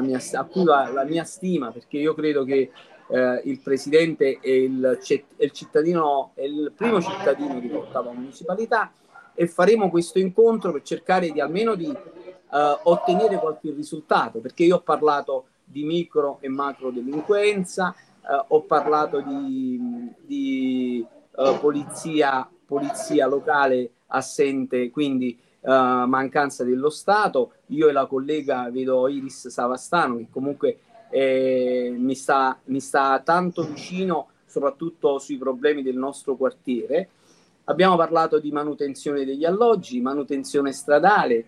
[0.00, 2.70] mia, a cui va la mia stima, perché io credo che
[3.08, 4.98] eh, il presidente è il,
[5.36, 8.92] è il cittadino, è il primo cittadino di ottava municipalità
[9.34, 14.76] e faremo questo incontro per cercare di almeno di eh, ottenere qualche risultato, perché io
[14.76, 19.80] ho parlato di micro e macro delinquenza, eh, ho parlato di,
[20.24, 21.06] di,
[21.36, 27.52] eh, polizia, polizia locale assente, quindi eh, mancanza dello Stato.
[27.66, 30.78] Io e la collega vedo Iris Savastano che comunque
[31.10, 37.08] eh, mi, sta, mi sta tanto vicino, soprattutto sui problemi del nostro quartiere.
[37.64, 41.46] Abbiamo parlato di manutenzione degli alloggi, manutenzione stradale,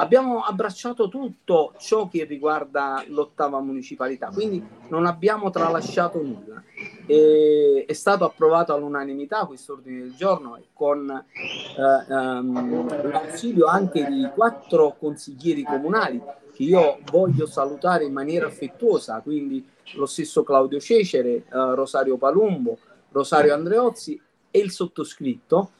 [0.00, 6.62] abbiamo abbracciato tutto ciò che riguarda l'ottava municipalità, quindi non abbiamo tralasciato nulla.
[7.06, 14.28] E- è stato approvato all'unanimità questo ordine del giorno con eh, ehm, l'ausilio anche di
[14.34, 16.20] quattro consiglieri comunali
[16.54, 22.78] che io voglio salutare in maniera affettuosa, quindi lo stesso Claudio Cecere, eh, Rosario Palumbo,
[23.10, 25.70] Rosario Andreozzi e il sottoscritto,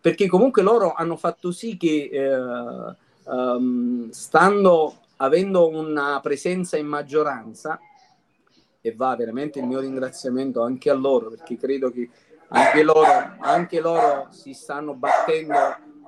[0.00, 7.78] perché comunque loro hanno fatto sì che eh, ehm, stando avendo una presenza in maggioranza
[8.80, 12.08] e va veramente il mio ringraziamento anche a loro perché credo che
[12.48, 13.06] anche loro,
[13.40, 15.54] anche loro si stanno battendo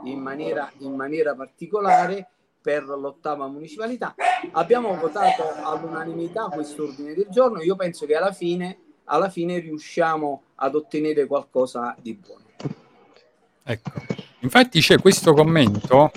[0.05, 2.29] in maniera, in maniera particolare
[2.61, 4.15] per l'ottava municipalità.
[4.53, 7.63] Abbiamo votato all'unanimità questo ordine del giorno.
[7.63, 12.50] Io penso che alla fine, alla fine riusciamo ad ottenere qualcosa di buono.
[13.63, 13.91] Ecco.
[14.41, 16.11] Infatti c'è questo commento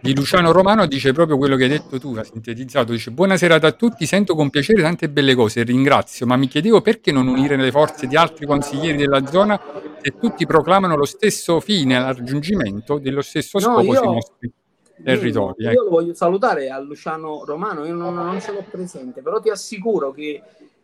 [0.00, 3.72] di Luciano Romano, dice proprio quello che hai detto tu, ha sintetizzato, dice buonasera a
[3.72, 7.70] tutti, sento con piacere tante belle cose, ringrazio, ma mi chiedevo perché non unire le
[7.70, 9.60] forze di altri consiglieri della zona
[10.02, 14.52] se tutti proclamano lo stesso fine al raggiungimento dello stesso No, scopo sui io- nostri
[15.02, 15.62] territori.
[15.62, 15.80] Io, ecco.
[15.80, 19.50] io lo voglio salutare a Luciano Romano, io non, non ce l'ho presente, però ti
[19.50, 20.42] assicuro che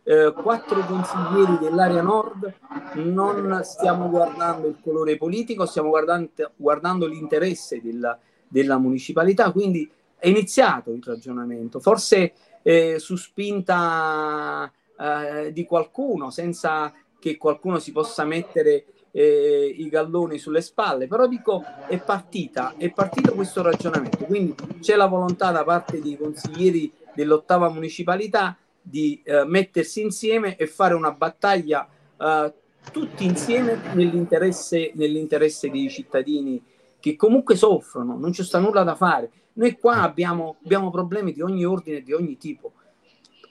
[0.09, 2.51] eh, quattro consiglieri dell'area nord
[2.95, 8.17] non stiamo guardando il colore politico, stiamo guardando, guardando l'interesse della,
[8.47, 16.91] della municipalità, quindi è iniziato il ragionamento, forse eh, su spinta eh, di qualcuno, senza
[17.19, 22.91] che qualcuno si possa mettere eh, i galloni sulle spalle, però dico è partita, è
[22.91, 28.57] partito questo ragionamento, quindi c'è la volontà da parte dei consiglieri dell'ottava municipalità
[28.89, 32.53] di eh, mettersi insieme e fare una battaglia eh,
[32.91, 36.61] tutti insieme nell'interesse, nell'interesse dei cittadini
[36.99, 39.31] che comunque soffrono, non ci sta nulla da fare.
[39.53, 42.73] Noi qua abbiamo, abbiamo problemi di ogni ordine e di ogni tipo,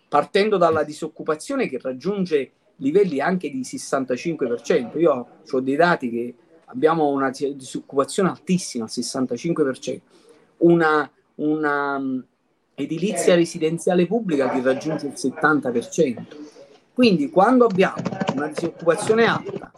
[0.09, 4.99] partendo dalla disoccupazione che raggiunge livelli anche di 65%.
[4.99, 6.35] Io ho dei dati che
[6.67, 10.01] abbiamo una disoccupazione altissima, al 65%,
[10.59, 12.25] una, una
[12.79, 16.23] edilizia residenziale pubblica che raggiunge il 70%.
[16.95, 18.03] Quindi quando abbiamo
[18.35, 19.73] una disoccupazione alta,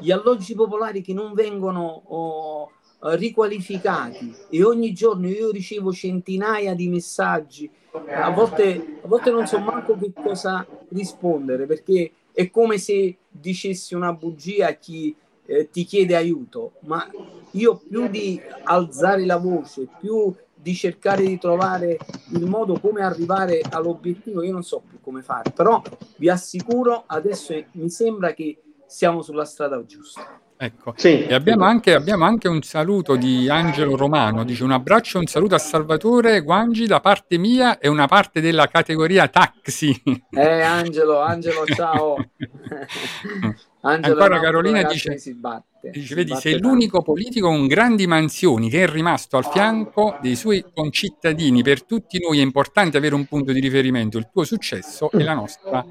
[0.00, 6.88] gli alloggi popolari che non vengono oh, riqualificati e ogni giorno io ricevo centinaia di
[6.88, 13.16] messaggi, a volte, a volte non so manco che cosa rispondere perché è come se
[13.30, 15.14] dicessi una bugia a chi
[15.46, 17.08] eh, ti chiede aiuto, ma
[17.52, 20.34] io più di alzare la voce, più
[20.66, 21.96] di cercare di trovare
[22.32, 25.80] il modo come arrivare all'obiettivo, io non so più come fare, però
[26.16, 30.40] vi assicuro adesso mi sembra che siamo sulla strada giusta.
[30.58, 30.94] Ecco.
[30.96, 31.24] Sì.
[31.24, 35.26] E abbiamo anche, abbiamo anche un saluto di Angelo Romano, dice un abbraccio e un
[35.26, 39.94] saluto a Salvatore Guangi da parte mia e una parte della categoria taxi.
[40.30, 42.16] Eh Angelo, Angelo, ciao.
[43.86, 45.90] Angelo Ancora Carolina dice- si batte.
[45.90, 46.68] Dice, si vedi, batte sei tanto.
[46.68, 51.62] l'unico politico con grandi mansioni che è rimasto al fianco dei suoi concittadini.
[51.62, 54.18] Per tutti noi è importante avere un punto di riferimento.
[54.18, 55.84] Il tuo successo è la nostra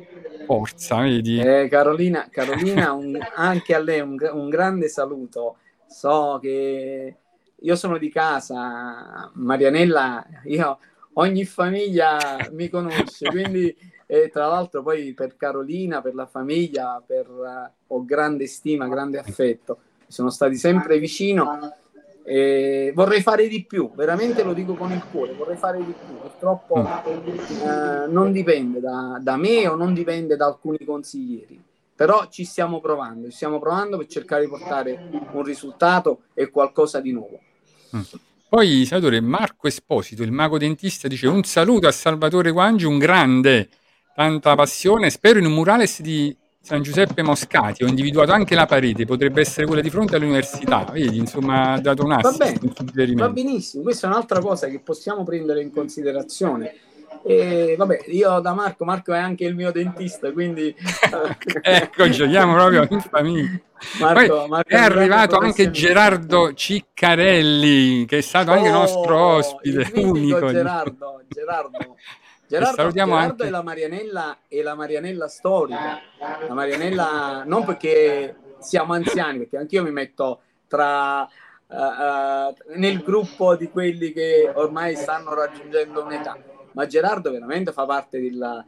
[0.45, 1.39] forza, vedi?
[1.39, 5.57] Eh, Carolina, Carolina un- anche a lei un, un grande saluto.
[5.87, 7.15] So che
[7.57, 10.77] io sono di casa, Marianella, io,
[11.13, 12.17] ogni famiglia
[12.51, 13.73] mi conosce, quindi
[14.05, 19.17] eh, tra l'altro poi per Carolina, per la famiglia, per, eh, ho grande stima, grande
[19.17, 19.77] affetto.
[20.07, 21.73] Sono stati sempre vicino
[22.23, 26.17] e vorrei fare di più, veramente lo dico con il cuore, vorrei fare di più.
[26.19, 31.61] Purtroppo eh, non dipende da, da me o non dipende da alcuni consiglieri,
[31.95, 36.99] però ci stiamo provando, ci stiamo provando per cercare di portare un risultato e qualcosa
[36.99, 37.39] di nuovo.
[38.47, 43.69] Poi, senatore Marco Esposito, il mago dentista, dice un saluto a Salvatore Guangi, un grande,
[44.15, 45.09] tanta passione.
[45.09, 47.83] Spero in un murales di San Giuseppe Moscati.
[47.83, 50.85] Ho individuato anche la parete, potrebbe essere quella di fronte all'università.
[50.91, 54.67] Vedi, insomma, ha dato un Va assist, bene, un Va benissimo, questa è un'altra cosa
[54.67, 56.73] che possiamo prendere in considerazione.
[57.27, 60.73] E vabbè, io da Marco, Marco è anche il mio dentista, quindi
[61.61, 63.59] ecco, giochiamo proprio in famiglia.
[63.99, 65.71] Marco, Poi Marco è arrivato anche.
[65.71, 70.51] Gerardo Ciccarelli, che è stato anche Oh, nostro ospite, unico.
[70.51, 71.95] Gerardo, Gerardo.
[72.47, 75.99] Gerardo, salutiamo Gerardo anche- è la Marianella e la Marianella storica.
[76.47, 81.27] La Marianella non perché siamo anziani, perché anch'io mi metto tra
[81.67, 86.37] eh, eh, nel gruppo di quelli che ormai stanno raggiungendo un'età.
[86.73, 88.63] Ma Gerardo veramente fa parte della-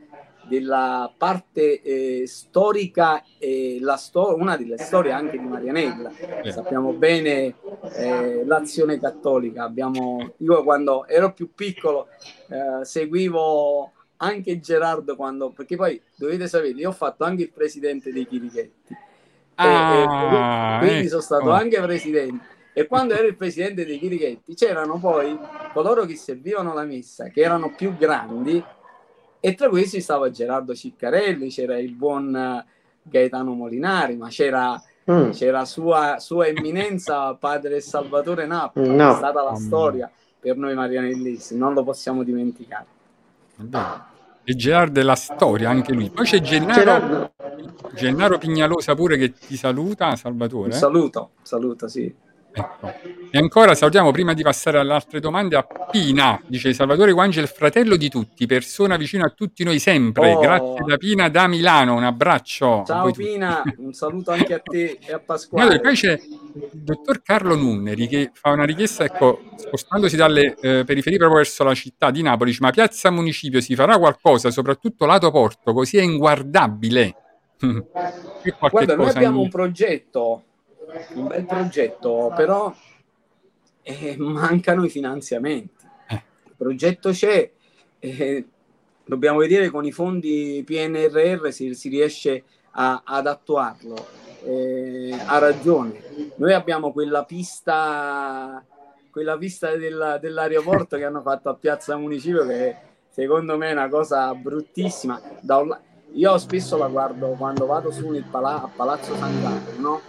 [0.47, 6.11] della parte eh, storica e la sto- una delle storie anche di Marianella.
[6.43, 6.51] Sì.
[6.51, 7.55] Sappiamo bene
[7.93, 9.63] eh, l'azione cattolica.
[9.63, 12.07] Abbiamo, io quando ero più piccolo
[12.49, 18.11] eh, seguivo anche Gerardo quando, perché poi dovete sapere, io ho fatto anche il presidente
[18.11, 18.95] dei Chirichetti.
[19.55, 21.35] Ah, quindi sono ecco.
[21.35, 22.55] stato anche presidente.
[22.73, 25.35] E quando ero il presidente dei Chirichetti c'erano poi
[25.73, 28.63] coloro che servivano la messa, che erano più grandi,
[29.39, 32.65] e tra questi stava Gerardo Ciccarelli, c'era il buon eh,
[33.01, 35.29] Gaetano Molinari, ma c'era, Mm.
[35.29, 39.11] c'era sua, sua eminenza padre Salvatore Nappa, No.
[39.13, 42.85] è stata la Mamma storia per noi marianellisti, non lo possiamo dimenticare.
[44.43, 46.09] E Gerardo è la storia anche lui.
[46.09, 47.31] Poi c'è Gennaro, Gerardo,
[47.93, 50.71] Gennaro Pignalosa pure che ti saluta, Salvatore.
[50.71, 52.13] Un saluto, saluto, sì.
[52.57, 52.93] Ecco.
[53.29, 57.95] E ancora salutiamo prima di passare alle altre domande a Pina, dice Salvatore Guangel, fratello
[57.97, 60.33] di tutti, persona vicino a tutti noi sempre.
[60.33, 60.39] Oh.
[60.39, 62.83] Grazie da Pina da Milano, un abbraccio.
[62.85, 63.27] Ciao voi tutti.
[63.27, 65.79] Pina, un saluto anche a te e a Allora, Pasquale.
[65.81, 71.17] poi c'è il dottor Carlo Nunneri che fa una richiesta, ecco, spostandosi dalle eh, periferie
[71.17, 75.29] proprio verso la città di Napoli, dice, ma Piazza Municipio si farà qualcosa, soprattutto lato
[75.31, 77.15] porto, così è inguardabile.
[78.69, 80.43] Guarda, noi abbiamo in- un progetto,
[81.13, 82.73] un bel progetto, però
[83.81, 85.85] eh, mancano i finanziamenti.
[86.09, 86.23] Eh.
[86.45, 87.49] Il progetto c'è,
[87.99, 88.45] eh,
[89.05, 93.95] dobbiamo vedere con i fondi PNRR se si riesce a- ad attuarlo.
[94.43, 98.63] Eh, ha ragione, noi abbiamo quella pista,
[99.11, 102.75] quella pista della- dell'aeroporto che hanno fatto a Piazza Municipio che
[103.09, 105.19] secondo me è una cosa bruttissima.
[105.47, 105.77] Un
[106.13, 110.01] io spesso la guardo quando vado su nel pala- a Palazzo San Carlo, no?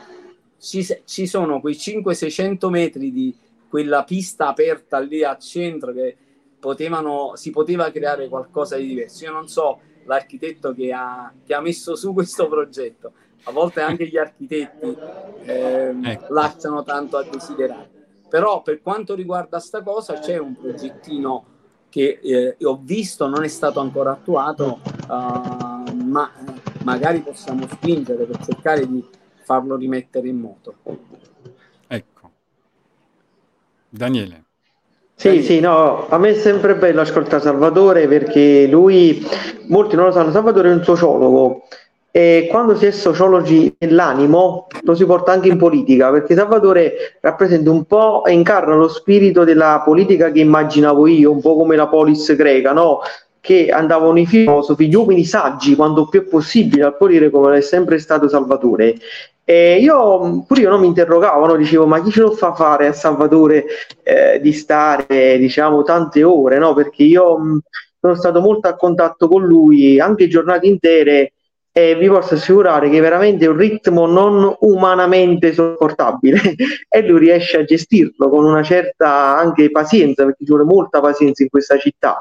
[0.59, 3.35] Ci, ci sono quei 500-600 metri di
[3.69, 6.17] quella pista aperta lì al centro che
[6.59, 9.25] potevano, si poteva creare qualcosa di diverso.
[9.25, 13.13] Io non so l'architetto che ha, che ha messo su questo progetto,
[13.45, 14.97] a volte anche gli architetti
[15.45, 16.33] ehm, Ecco.
[16.33, 17.91] lasciano tanto a desiderare.
[18.29, 21.57] Però per quanto riguarda sta cosa c'è un progettino
[21.89, 28.25] che eh, ho visto non è stato ancora attuato, uh, ma eh, magari possiamo spingere
[28.25, 29.03] per cercare di
[29.49, 30.75] farlo rimettere in moto.
[31.87, 32.31] Ecco.
[33.89, 34.45] Daniele.
[35.15, 39.27] Sì, sì, no, a me è sempre bello ascoltare Salvatore perché lui,
[39.69, 41.63] molti non lo sanno, Salvatore è un sociologo
[42.11, 47.71] e quando si è sociologi nell'animo lo si porta anche in politica perché Salvatore rappresenta
[47.71, 51.89] un po' e incarna lo spirito della politica che immaginavo io, un po' come la
[51.89, 53.01] polis greca, no?
[53.41, 57.61] Che andavano i filosofi, gli uomini saggi quanto più è possibile al potere come è
[57.61, 58.97] sempre stato Salvatore.
[59.51, 61.57] E io pure io non mi interrogavo, no?
[61.57, 63.65] dicevo ma chi ce lo fa fare a Salvatore
[64.03, 66.75] eh, di stare diciamo tante ore, no?
[66.75, 67.61] Perché io mh,
[67.99, 71.33] sono stato molto a contatto con lui anche giornate intere
[71.79, 76.41] e vi posso assicurare che veramente è un ritmo non umanamente sopportabile
[76.89, 81.45] e lui riesce a gestirlo con una certa anche pazienza, perché ci vuole molta pazienza
[81.45, 82.19] in questa città.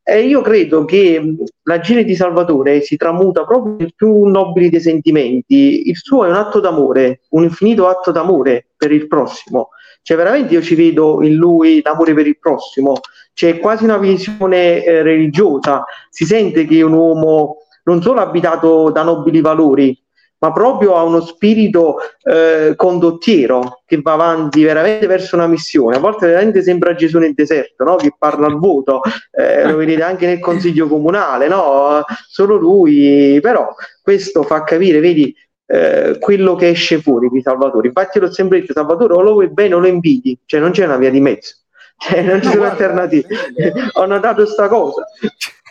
[0.00, 4.80] E io credo che mh, l'agire di Salvatore si tramuta proprio nei più nobili dei
[4.80, 5.88] sentimenti.
[5.88, 9.70] Il suo è un atto d'amore, un infinito atto d'amore per il prossimo.
[10.02, 13.00] Cioè, veramente io ci vedo in lui l'amore per il prossimo.
[13.34, 15.84] C'è quasi una visione eh, religiosa.
[16.08, 19.96] Si sente che è un uomo non solo abitato da nobili valori,
[20.40, 25.96] ma proprio ha uno spirito eh, condottiero che va avanti veramente verso una missione.
[25.96, 27.96] A volte veramente sembra Gesù nel deserto, no?
[27.96, 29.02] che parla al voto,
[29.32, 32.02] eh, lo vedete anche nel consiglio comunale, no?
[32.26, 33.68] solo lui, però
[34.02, 35.34] questo fa capire, vedi,
[35.66, 37.88] eh, quello che esce fuori di Salvatore.
[37.88, 40.84] Infatti l'ho sempre detto, Salvatore o lo vuoi bene o lo invidi, cioè non c'è
[40.84, 41.56] una via di mezzo,
[41.96, 43.28] cioè non ci No, sono alternative.
[43.54, 45.04] Daniele, Ho notato sta cosa.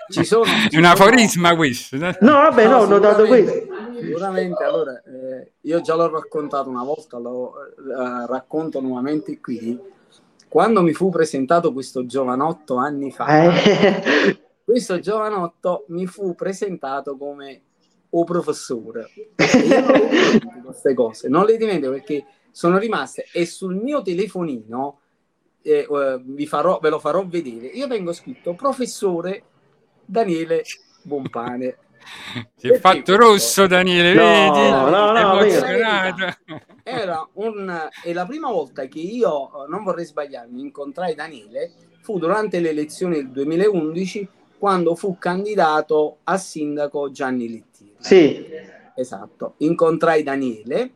[0.10, 1.98] Ci sono, È ci un sono- aforisma questo.
[1.98, 3.78] No, vabbè, no, ho notato sicuramente- questo.
[4.06, 9.78] Sicuramente, allora, eh, io già l'ho raccontato una volta, lo eh, racconto nuovamente qui.
[10.48, 17.62] Quando mi fu presentato questo giovanotto anni fa, Eh, questo giovanotto mi fu presentato come
[18.12, 19.10] o professore.
[19.36, 19.36] Io
[20.64, 25.00] queste cose, non le dimentico perché sono rimaste e sul mio telefonino
[25.62, 27.68] eh, eh, vi farò, ve lo farò vedere.
[27.68, 29.44] Io vengo scritto professore
[30.10, 30.64] Daniele
[31.04, 31.78] Bompane.
[32.56, 34.70] Si è fatto rosso Daniele, No, vedi?
[34.72, 36.38] no, no, È emozionato.
[36.82, 42.60] Era un, e la prima volta che io, non vorrei sbagliarmi, incontrai Daniele fu durante
[42.60, 47.96] le elezioni del 2011 quando fu candidato a sindaco Gianni Lettieri.
[48.00, 48.46] sì,
[48.96, 50.92] Esatto, incontrai Daniele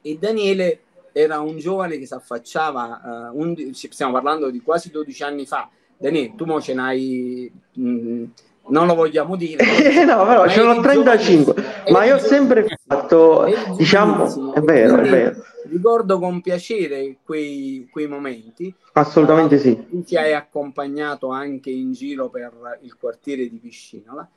[0.00, 0.82] e Daniele
[1.12, 5.68] era un giovane che si affacciava, undi- ci- stiamo parlando di quasi 12 anni fa.
[5.98, 8.24] Daniele, tu mo ce n'hai, mh,
[8.68, 9.64] non lo vogliamo dire.
[9.88, 13.44] Eh, no, però ce l'ho eri 35, giovanissimo, ma io ho sempre fatto,
[13.76, 18.72] diciamo, è vero, è quindi vero, ricordo con piacere quei, quei momenti.
[18.92, 19.76] Assolutamente sì.
[19.88, 24.28] tu ti hai accompagnato anche in giro per il quartiere di Piscinola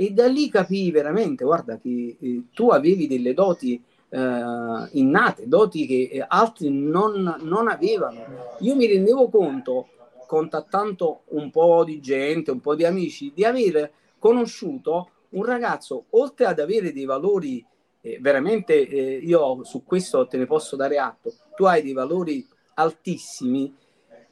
[0.00, 5.86] e da lì capii veramente, guarda, che eh, tu avevi delle doti eh, innate, doti
[5.86, 8.24] che eh, altri non, non avevano.
[8.60, 9.88] Io mi rendevo conto,
[10.28, 16.44] contattando un po' di gente, un po' di amici, di aver conosciuto un ragazzo, oltre
[16.44, 17.64] ad avere dei valori,
[18.02, 22.46] eh, veramente eh, io su questo te ne posso dare atto, tu hai dei valori
[22.74, 23.74] altissimi,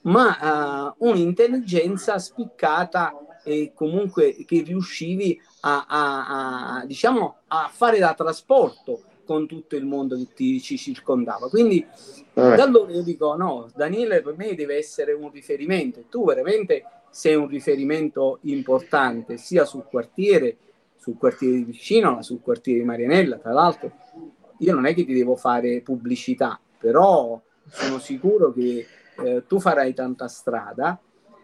[0.02, 8.12] ma eh, un'intelligenza spiccata e comunque che riuscivi a, a- a, diciamo, a fare da
[8.12, 11.48] trasporto con tutto il mondo che ti ci circondava.
[11.50, 11.84] Quindi
[12.32, 16.04] da allora io dico no, Daniele per me deve essere un riferimento.
[16.08, 20.56] Tu veramente sei un riferimento importante sia sul quartiere,
[20.96, 23.36] sul quartiere di vicino, sul quartiere di Marianella.
[23.36, 23.92] Tra l'altro,
[24.58, 28.86] io non è che ti devo fare pubblicità, però sono sicuro che
[29.24, 30.98] eh, tu farai tanta strada,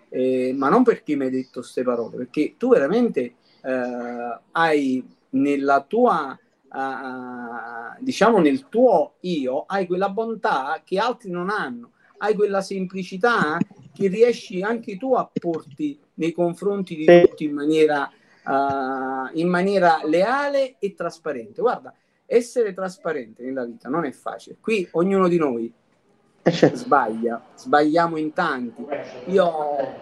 [0.08, 5.84] eh, ma non perché mi hai detto queste parole, perché tu veramente eh, hai nella
[5.86, 6.38] tua
[6.72, 13.58] ah, diciamo nel tuo io hai quella bontà che altri non hanno, hai quella semplicità
[13.92, 18.10] che riesci anche tu a porti nei confronti di tutti in maniera,
[18.44, 21.60] ah, in maniera leale e trasparente.
[21.60, 21.94] Guarda,
[22.26, 24.56] essere trasparente nella vita non è facile.
[24.60, 25.72] Qui ognuno di noi
[26.44, 28.84] Eh, sbaglia, sbagliamo in tanti.
[29.26, 29.50] Io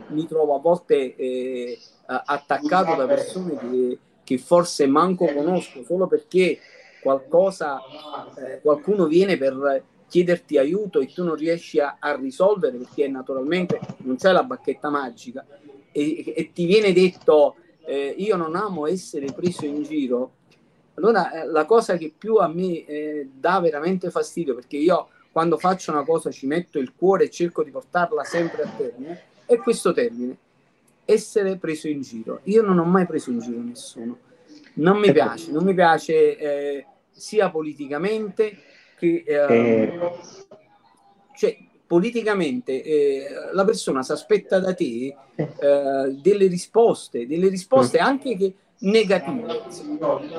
[0.09, 3.99] mi trovo a volte eh, a- attaccato da persone che,
[4.31, 6.61] che forse manco conosco solo perché
[7.03, 7.81] qualcosa,
[8.37, 13.81] eh, qualcuno viene per chiederti aiuto e tu non riesci a, a risolvere perché naturalmente
[13.99, 15.45] non c'è la bacchetta magica
[15.91, 20.35] e, e ti viene detto eh, io non amo essere preso in giro.
[20.95, 25.59] Allora eh, la cosa che più a me eh, dà veramente fastidio perché io quando
[25.59, 29.57] faccio una cosa ci metto il cuore e cerco di portarla sempre a termine, è
[29.57, 30.37] questo termine,
[31.05, 32.41] essere preso in giro.
[32.45, 34.19] Io non ho mai preso in giro nessuno,
[34.75, 38.57] non mi piace, non mi piace eh, sia politicamente
[38.97, 39.25] che...
[39.27, 40.11] eh, Eh,
[41.37, 48.37] cioè, politicamente eh, la persona si aspetta da te eh, delle risposte, delle risposte anche
[48.37, 49.63] che negative,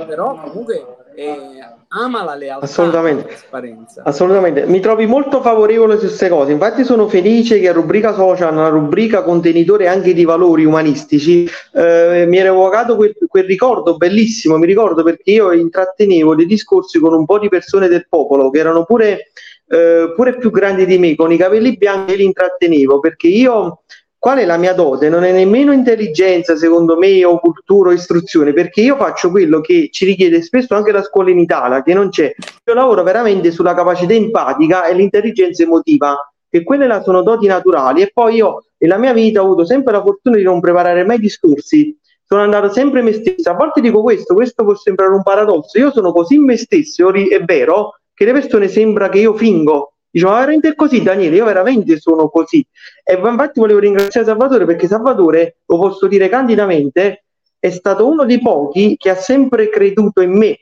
[0.05, 0.85] però comunque eh,
[1.89, 3.27] ama la lealtà, Assolutamente.
[3.27, 4.01] trasparenza.
[4.05, 6.51] Assolutamente, mi trovi molto favorevole su queste cose.
[6.51, 12.25] Infatti, sono felice che a rubrica social, una rubrica contenitore anche di valori umanistici, eh,
[12.27, 14.57] mi era evocato quel, quel ricordo bellissimo.
[14.57, 18.59] Mi ricordo perché io intrattenevo dei discorsi con un po' di persone del popolo che
[18.59, 19.31] erano pure,
[19.67, 23.81] eh, pure più grandi di me, con i capelli bianchi, e li intrattenevo perché io.
[24.21, 25.09] Qual è la mia dote?
[25.09, 29.89] Non è nemmeno intelligenza, secondo me, o cultura o istruzione, perché io faccio quello che
[29.91, 32.31] ci richiede spesso anche la scuola in Italia, che non c'è.
[32.65, 36.15] Io lavoro veramente sulla capacità empatica e l'intelligenza emotiva,
[36.47, 38.03] che quelle là sono doti naturali.
[38.03, 41.17] E poi io nella mia vita ho avuto sempre la fortuna di non preparare mai
[41.17, 41.97] discorsi.
[42.23, 43.49] Sono andato sempre me stesso.
[43.49, 45.79] A volte dico questo, questo può sembrare un paradosso.
[45.79, 49.93] Io sono così me stesso, è vero, che le persone sembra che io fingo.
[50.11, 51.37] Dice, ma veramente così, Daniele?
[51.37, 52.65] Io veramente sono così.
[53.03, 57.23] E infatti volevo ringraziare Salvatore perché Salvatore, lo posso dire candidamente,
[57.57, 60.59] è stato uno dei pochi che ha sempre creduto in me,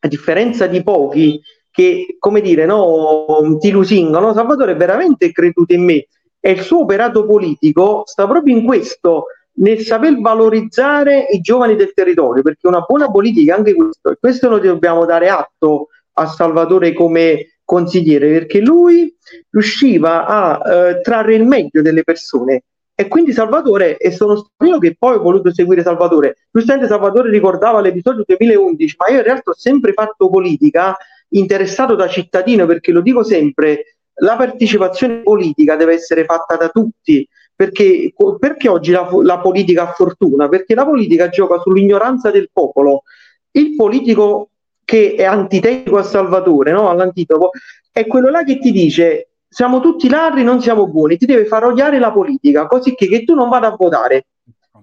[0.00, 1.40] a differenza di pochi
[1.70, 4.32] che, come dire, no, ti lusingano.
[4.32, 6.06] Salvatore è veramente creduto in me
[6.40, 9.26] e il suo operato politico sta proprio in questo,
[9.58, 14.16] nel saper valorizzare i giovani del territorio, perché una buona politica è anche questo, e
[14.18, 19.14] questo lo dobbiamo dare atto a Salvatore come consigliere, perché lui
[19.50, 22.62] riusciva a eh, trarre il meglio delle persone.
[22.94, 26.36] E quindi Salvatore, e sono io che poi ho voluto seguire Salvatore.
[26.50, 30.96] Giustamente Salvatore ricordava l'episodio 2011, ma io in realtà ho sempre fatto politica
[31.30, 37.28] interessato da cittadino, perché lo dico sempre, la partecipazione politica deve essere fatta da tutti.
[37.54, 40.48] Perché, perché oggi la, la politica ha fortuna?
[40.48, 43.02] Perché la politica gioca sull'ignoranza del popolo.
[43.50, 44.50] Il politico
[44.86, 46.88] che è antitetico a Salvatore, no?
[46.88, 47.50] all'antitopo,
[47.90, 51.64] è quello là che ti dice siamo tutti ladri, non siamo buoni, ti deve far
[51.64, 54.26] odiare la politica, così che, che tu non vada a votare.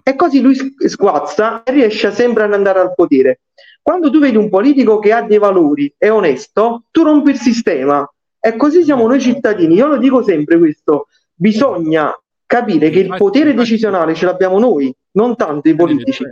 [0.04, 3.42] E così lui sguazza e riesce sempre ad andare al potere.
[3.82, 8.08] Quando tu vedi un politico che ha dei valori, è onesto, tu rompi il sistema.
[8.40, 9.76] E così siamo noi cittadini.
[9.76, 12.14] Io lo dico sempre questo, bisogna
[12.46, 16.24] capire che il potere decisionale ce l'abbiamo noi, non tanto i politici.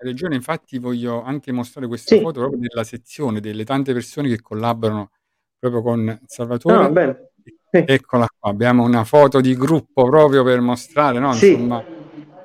[0.00, 2.20] La regione, infatti, voglio anche mostrare questa Sì.
[2.20, 5.10] foto proprio della sezione delle tante persone che collaborano
[5.58, 6.76] proprio con Salvatore.
[6.84, 7.30] Ah, bene.
[7.42, 7.82] Sì.
[7.84, 11.32] Eccola qua, abbiamo una foto di gruppo proprio per mostrare, no?
[11.32, 11.50] Sì.
[11.50, 11.82] Insomma,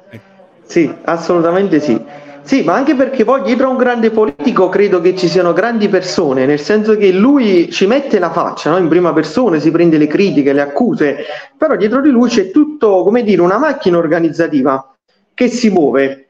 [0.09, 0.25] ecco.
[0.63, 2.03] Sì, assolutamente sì.
[2.41, 5.87] Sì, ma anche perché poi dietro a un grande politico credo che ci siano grandi
[5.89, 8.77] persone, nel senso che lui ci mette la faccia, no?
[8.77, 11.23] In prima persona, si prende le critiche, le accuse,
[11.55, 14.93] però dietro di lui c'è tutto, come dire, una macchina organizzativa
[15.35, 16.29] che si muove.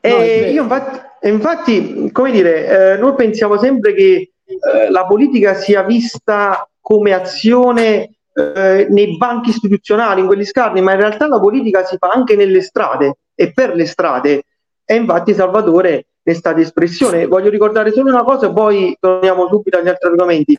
[0.00, 5.04] E No, io infatti, e infatti, come dire, eh, noi pensiamo sempre che eh, la
[5.06, 11.26] politica sia vista come azione eh, nei banchi istituzionali, in quegli scarni, ma in realtà
[11.26, 14.44] la politica si fa anche nelle strade e per le strade.
[14.84, 17.26] E infatti Salvatore ne è stata espressione.
[17.26, 20.56] Voglio ricordare solo una cosa, poi torniamo subito agli altri argomenti.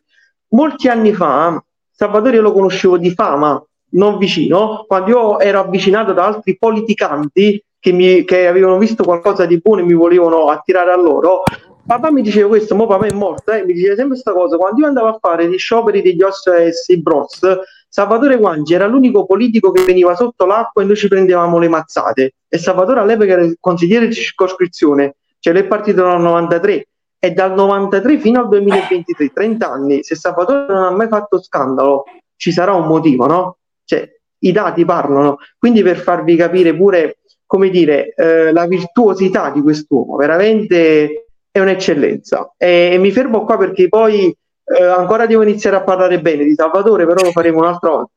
[0.50, 6.14] Molti anni fa, Salvatore io lo conoscevo di fama, non vicino, quando io ero avvicinato
[6.14, 10.92] da altri politicanti che, mi, che avevano visto qualcosa di buono e mi volevano attirare
[10.92, 11.44] a loro.
[11.86, 14.58] Papà mi diceva questo, mo papà è morto, eh, mi diceva sempre questa cosa.
[14.58, 17.40] Quando io andavo a fare gli scioperi degli OSS Bros,
[17.88, 22.34] Salvatore Guangi era l'unico politico che veniva sotto l'acqua e noi ci prendevamo le mazzate.
[22.48, 27.32] E Salvatore all'epoca era il consigliere di circoscrizione, cioè lui è partito dal 93 e
[27.32, 32.04] dal 93 fino al 2023, 30 anni, se Salvatore non ha mai fatto scandalo,
[32.36, 33.58] ci sarà un motivo, no?
[33.84, 34.08] Cioè,
[34.40, 35.38] i dati parlano.
[35.58, 37.18] Quindi per farvi capire pure,
[37.50, 42.54] come dire, eh, la virtuosità di quest'uomo, veramente è un'eccellenza.
[42.56, 46.54] E, e mi fermo qua perché poi eh, ancora devo iniziare a parlare bene di
[46.54, 48.12] Salvatore, però lo faremo un'altra volta.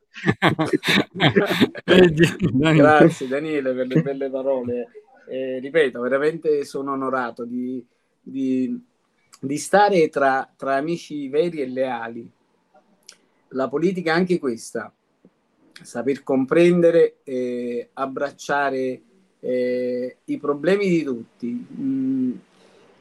[2.53, 4.89] Grazie Daniele per le belle parole.
[5.27, 7.83] Eh, ripeto, veramente sono onorato di,
[8.21, 8.79] di-
[9.41, 12.31] di stare tra, tra amici veri e leali.
[13.55, 14.93] La politica è anche questa,
[15.81, 19.01] saper comprendere e abbracciare
[19.45, 21.67] eh, i problemi di tutti.
[21.79, 22.33] Mm,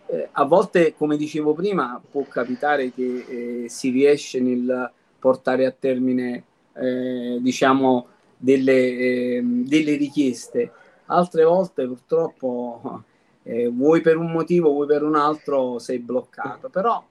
[0.07, 5.71] eh, a volte, come dicevo prima, può capitare che eh, si riesce nel portare a
[5.71, 10.71] termine, eh, diciamo, delle, ehm, delle richieste.
[11.05, 13.03] Altre volte, purtroppo,
[13.43, 16.69] eh, vuoi per un motivo, vuoi per un altro, sei bloccato.
[16.69, 17.03] Però,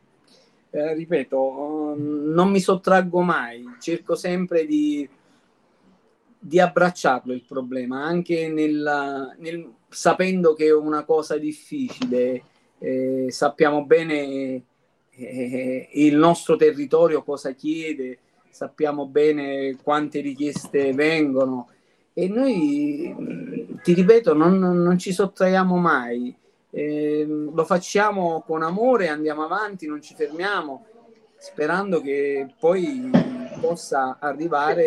[0.70, 5.08] eh, ripeto, mm, non mi sottraggo mai, cerco sempre di,
[6.42, 12.42] di abbracciarlo il problema, anche nel, nel- sapendo che è una cosa difficile.
[12.78, 14.62] Eh, sappiamo bene
[15.10, 18.18] eh, il nostro territorio cosa chiede,
[18.48, 21.68] sappiamo bene quante richieste vengono
[22.14, 26.34] e noi, mh, ti ripeto, non, non ci sottraiamo mai.
[26.72, 30.86] Eh, lo facciamo con amore, andiamo avanti, non ci fermiamo,
[31.40, 33.10] sperando che poi
[33.58, 34.82] possa arrivare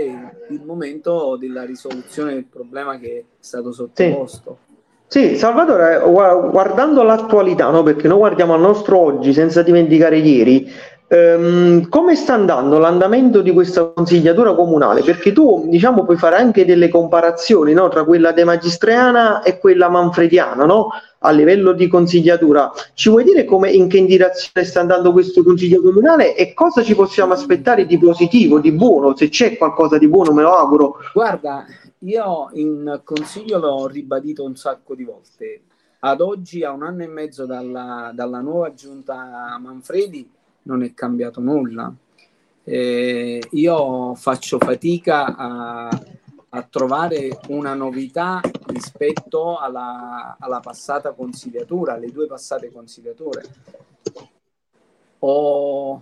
[0.50, 4.60] il momento della risoluzione del problema che è stato sottoposto.
[5.08, 7.82] Sì, Salvatore, gua- guardando l'attualità, no?
[7.82, 10.72] perché noi guardiamo al nostro oggi senza dimenticare ieri,
[11.08, 15.02] ehm, come sta andando l'andamento di questa consigliatura comunale?
[15.02, 17.90] Perché tu, diciamo, puoi fare anche delle comparazioni no?
[17.90, 20.90] tra quella de Magistreana e quella manfrediana, no?
[21.20, 22.72] a livello di consigliatura.
[22.94, 26.96] Ci vuoi dire come, in che direzione sta andando questo consiglio comunale e cosa ci
[26.96, 29.16] possiamo aspettare di positivo, di buono?
[29.16, 30.98] Se c'è qualcosa di buono, me lo auguro.
[31.14, 31.66] Guarda,
[32.00, 35.62] io in consiglio l'ho ribadito un sacco di volte.
[36.00, 40.30] Ad oggi, a un anno e mezzo dalla, dalla nuova giunta Manfredi,
[40.64, 41.94] non è cambiato nulla.
[42.66, 45.90] Eh, io faccio fatica a,
[46.50, 53.44] a trovare una novità rispetto alla, alla passata consigliatura, alle due passate consigliature.
[55.20, 56.02] Ho,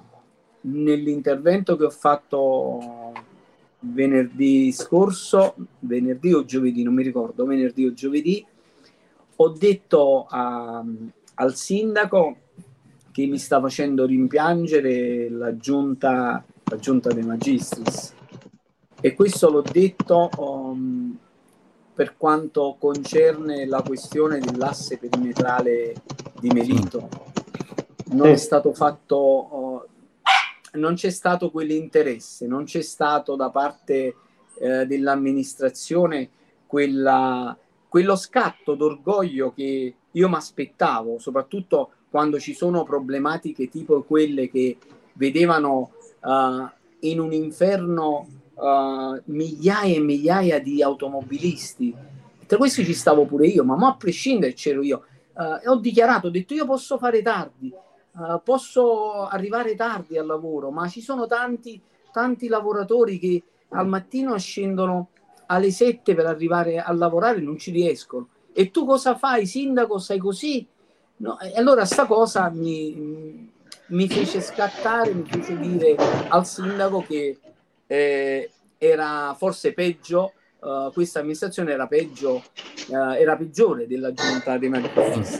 [0.62, 3.14] nell'intervento che ho fatto
[3.80, 8.46] venerdì scorso, venerdì o giovedì, non mi ricordo, venerdì o giovedì,
[9.36, 10.84] ho detto a-
[11.36, 12.38] al sindaco
[13.12, 18.14] che mi sta facendo rimpiangere la giunta, la giunta dei magistris.
[19.02, 21.18] E questo l'ho detto um,
[21.94, 25.94] per quanto concerne la questione dell'asse perimetrale
[26.40, 27.10] di Melito.
[28.14, 28.46] Non è Sì.
[28.46, 29.88] stato fatto, oh,
[30.74, 34.16] non c'è stato quell'interesse, non c'è stato da parte
[34.60, 36.30] eh, dell'amministrazione
[36.68, 37.58] quella-
[37.88, 44.78] quello scatto d'orgoglio che io mi aspettavo, soprattutto quando ci sono problematiche tipo quelle che
[45.14, 45.94] vedevano
[46.24, 51.96] eh, in un inferno eh, migliaia e migliaia di automobilisti.
[52.46, 55.06] Tra questi ci stavo pure io, ma a prescindere c'ero io.
[55.64, 57.74] E ho dichiarato, ho detto io posso fare tardi,
[58.44, 61.82] posso arrivare tardi al lavoro, ma ci sono tanti,
[62.12, 65.10] tanti lavoratori che al mattino scendono
[65.48, 68.28] alle 7 per arrivare a lavorare e non ci riescono.
[68.54, 69.98] E tu cosa fai, sindaco?
[69.98, 70.68] Sei così?
[71.22, 73.48] No, e allora sta cosa mi,
[73.88, 75.96] mi fece scattare, mi fece dire
[76.30, 77.38] al sindaco che
[77.86, 82.44] eh, era forse peggio eh, questa amministrazione era peggio,
[82.90, 85.40] eh, era peggiore della giunta dei Magistris.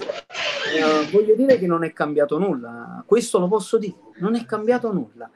[0.76, 4.94] Eh, voglio dire che non è cambiato nulla, questo lo posso dire, non è cambiato
[4.94, 5.30] nulla.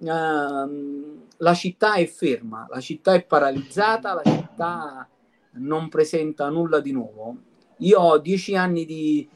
[0.00, 5.08] Ehm, la città è ferma, la città è paralizzata, la città
[5.52, 7.36] non presenta nulla di nuovo.
[7.78, 9.28] Io ho dieci anni di,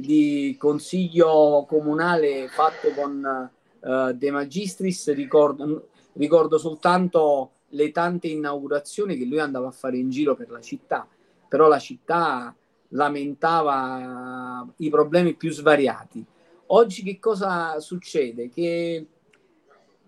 [0.00, 3.50] di consiglio comunale fatto con
[3.82, 10.10] eh, De Magistris, ricordo, ricordo soltanto le tante inaugurazioni che lui andava a fare in
[10.10, 11.06] giro per la città,
[11.48, 12.54] però la città
[12.88, 16.24] lamentava i problemi più svariati.
[16.66, 18.48] Oggi che cosa succede?
[18.48, 19.06] Che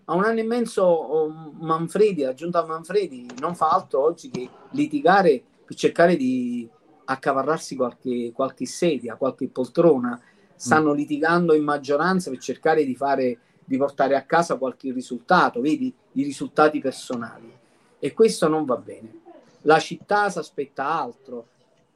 [0.05, 4.49] a un anno e mezzo oh, Manfredi, la giunta Manfredi, non fa altro oggi che
[4.71, 6.69] litigare per cercare di
[7.05, 10.19] accavarrarsi qualche, qualche sedia, qualche poltrona.
[10.55, 15.93] Stanno litigando in maggioranza per cercare di fare di portare a casa qualche risultato, vedi
[16.13, 17.51] i risultati personali.
[17.99, 19.21] E questo non va bene.
[19.61, 21.47] La città si aspetta altro.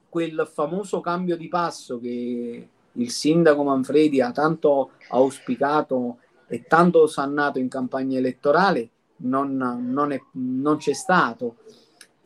[0.10, 7.60] Quel famoso cambio di passo che il sindaco Manfredi ha tanto auspicato e tanto osannato
[7.60, 11.58] in campagna elettorale non, non è- non c'è stato.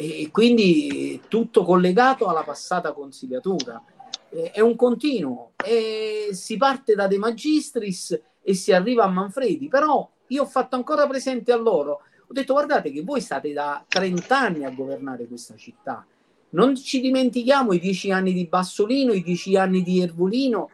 [0.01, 3.83] E quindi tutto collegato alla passata consigliatura.
[4.29, 5.51] È un continuo.
[5.63, 9.67] E si parte da De Magistris e si arriva a Manfredi.
[9.67, 13.83] Però io ho fatto ancora presente a loro, ho detto guardate che voi state da
[13.87, 16.05] 30 anni a governare questa città.
[16.51, 20.69] Non ci dimentichiamo i dieci anni di Bassolino, i dieci anni di Ervolino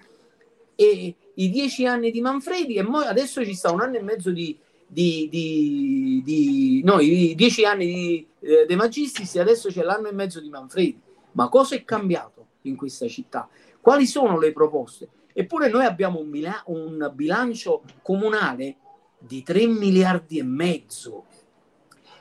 [0.75, 4.57] e i dieci anni di Manfredi e adesso ci sta un anno e mezzo di,
[4.87, 10.07] di, di, di- no, i dieci anni di eh, De Magistris e adesso c'è l'anno
[10.07, 10.99] e mezzo di Manfredi.
[11.33, 13.47] Ma cosa è cambiato in questa città?
[13.81, 15.09] Quali sono le proposte?
[15.33, 18.77] Eppure noi abbiamo un, bila- un bilancio comunale
[19.19, 21.25] di 3 miliardi e mezzo.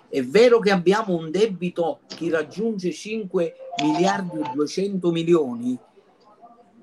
[0.08, 5.78] È vero che abbiamo un debito che raggiunge 5 miliardi e 200 milioni,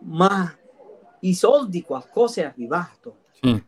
[0.01, 0.53] ma
[1.21, 3.63] i soldi qualcosa è arrivato Sì.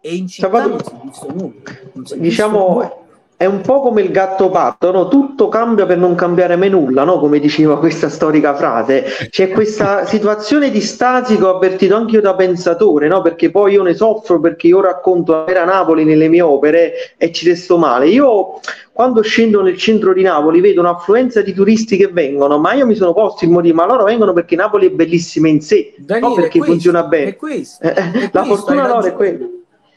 [0.00, 1.52] E in città Salvatore- non si è nulla.
[1.92, 2.22] non si è visto nulla.
[2.28, 3.00] Diciamo,
[3.38, 5.08] è un po' come il gatto patto, no?
[5.08, 7.18] Tutto cambia per non cambiare mai nulla, no?
[7.18, 9.04] Come diceva questa storica frase.
[9.28, 13.20] C'è questa situazione di stasi che ho avvertito anche io da pensatore, no?
[13.20, 17.46] Perché poi io ne soffro perché io racconto era Napoli nelle mie opere e ci
[17.46, 18.08] resto male.
[18.08, 18.58] Io
[18.94, 22.94] quando scendo nel centro di Napoli vedo un'affluenza di turisti che vengono, ma io mi
[22.94, 26.34] sono posto il motivo, ma loro vengono perché Napoli è bellissima in sé, Daniele, no
[26.34, 27.36] perché questo, funziona bene.
[27.36, 29.46] Questo, Eh, la questo, fortuna hai loro è quella.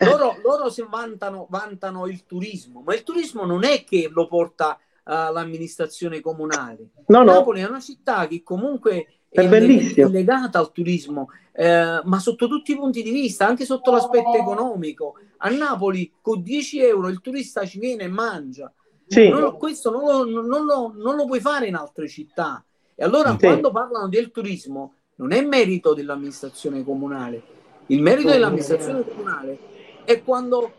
[0.05, 4.77] Loro, loro si vantano, vantano il turismo, ma il turismo non è che lo porta
[4.77, 4.81] eh,
[5.11, 6.89] l'amministrazione comunale.
[7.07, 7.33] No, no.
[7.33, 12.71] Napoli è una città che comunque È è legata al turismo, eh, ma sotto tutti
[12.71, 15.15] i punti di vista, anche sotto l'aspetto economico.
[15.37, 18.71] A Napoli con 10 euro il turista ci viene e mangia.
[19.05, 19.27] Sì.
[19.27, 22.63] Non questo non lo, non lo- non lo puoi fare in altre città.
[22.95, 23.37] E allora Sì.
[23.37, 27.41] quando parlano del turismo non è merito dell'amministrazione comunale.
[27.87, 29.57] Il merito dell'amministrazione comunale
[30.03, 30.73] è quando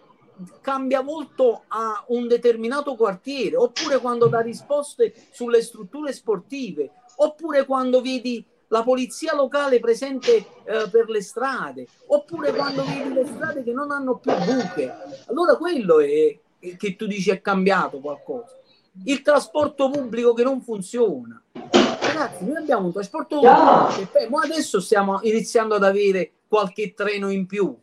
[0.60, 8.00] cambia molto a un determinato quartiere, oppure quando dà risposte sulle strutture sportive, oppure quando
[8.00, 13.72] vedi la polizia locale presente eh, per le strade, oppure quando vedi le strade che
[13.72, 14.92] non hanno più buche.
[15.26, 18.58] Allora quello è è che tu dici è cambiato qualcosa.
[19.04, 21.42] Il trasporto pubblico che non funziona.
[21.52, 26.92] Ragazzi, noi abbiamo un trasporto pubblico che beh, mo adesso stiamo iniziando ad avere qualche
[26.92, 27.74] treno in più.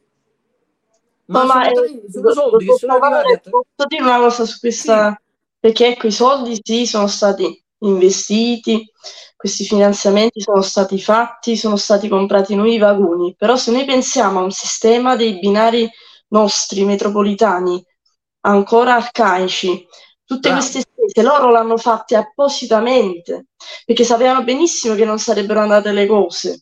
[1.28, 4.18] Ma, No, ma, sono, eh, sono soldi che sono arrivati a tre- Posso dire una
[4.18, 5.22] cosa su questa?
[5.60, 8.90] Perché ecco, i soldi sì, sono stati investiti,
[9.36, 14.44] questi finanziamenti sono stati fatti, sono stati comprati nuovi vagoni, però se noi pensiamo a
[14.44, 15.90] un sistema dei binari
[16.30, 17.84] nostri metropolitani
[18.42, 19.86] ancora arcaici,
[20.24, 20.58] tutte Bravo.
[20.58, 23.48] queste spese loro l'hanno fatte appositamente,
[23.86, 26.62] perché sapevano benissimo che non sarebbero andate le cose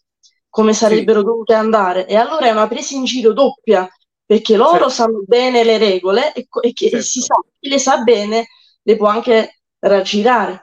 [0.50, 3.90] come sarebbero dovute andare, e allora è una presa in giro doppia,
[4.26, 4.90] perché loro Certo.
[4.90, 7.06] sanno bene le regole e, e che Certo.
[7.06, 8.48] si sa chi le sa bene
[8.82, 10.62] le può anche raggirare.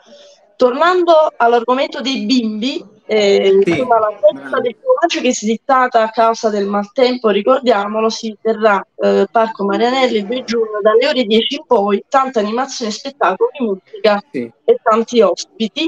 [0.57, 6.03] Tornando all'argomento dei bimbi, eh, Sì, insomma, la festa del formaggio che si è dittata
[6.03, 11.25] a causa del maltempo, ricordiamolo, si terrà eh, Parco Marianelli il 2 giugno dalle ore
[11.25, 14.49] 10 in poi, tanta animazione, spettacoli, musica Sì.
[14.65, 15.85] e tanti ospiti.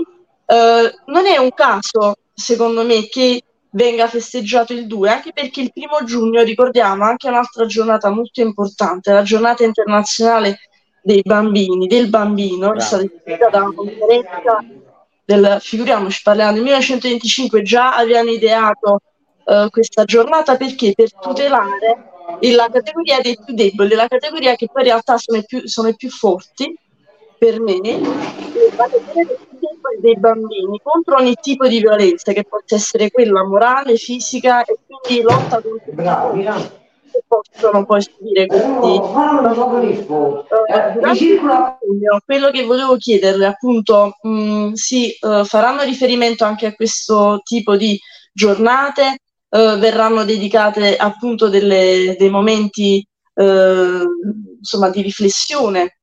[0.47, 3.41] Eh, non è un caso, secondo me, che
[3.75, 9.13] venga festeggiato il 2, anche perché il primo giugno, ricordiamo, anche un'altra giornata molto importante,
[9.13, 10.59] la giornata internazionale
[11.03, 12.81] dei bambini, del bambino, è Bravo.
[12.81, 14.65] stata istituita da una conferenza
[15.25, 19.01] del, figuriamoci, parliamo del 1925, già avevano ideato
[19.45, 20.93] eh, questa giornata perché?
[20.95, 25.45] Per tutelare la categoria dei più deboli, la categoria che poi in realtà sono i
[25.45, 26.75] più, sono i più forti
[27.39, 27.75] per me,
[28.77, 29.54] vale a dire dei-
[30.01, 35.23] dei bambini contro ogni tipo di violenza che possa essere quella morale, fisica e quindi
[35.23, 35.93] lotta contro
[37.15, 39.01] che possono poi subire questi eh,
[41.39, 47.77] convegno, quello che volevo chiederle appunto mh, si eh, faranno riferimento anche a questo tipo
[47.77, 47.99] di
[48.33, 49.19] giornate?
[49.49, 54.03] Eh, verranno dedicate appunto delle- dei momenti eh,
[54.59, 55.99] insomma di riflessione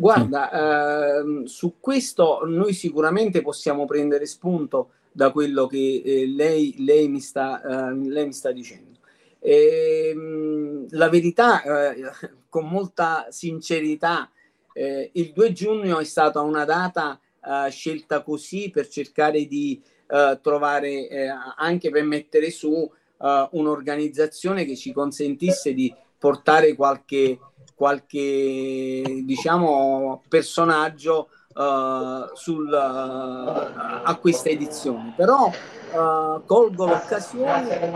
[0.00, 7.06] Guarda, ehm, su questo noi sicuramente possiamo prendere spunto da quello che eh, lei, lei
[7.06, 8.98] mi sta, eh, lei mi sta dicendo.
[9.40, 12.10] Ehm, la verità, eh,
[12.48, 14.30] con molta sincerità,
[14.72, 20.38] eh, il 2 giugno è stata una data eh, scelta così per cercare di eh,
[20.40, 27.38] trovare, eh, anche per mettere su eh, un'organizzazione che ci consentisse di portare qualche
[27.80, 35.14] qualche diciamo personaggio eh, sul, eh, a questa edizione.
[35.16, 37.90] Però eh, colgo l'occasione per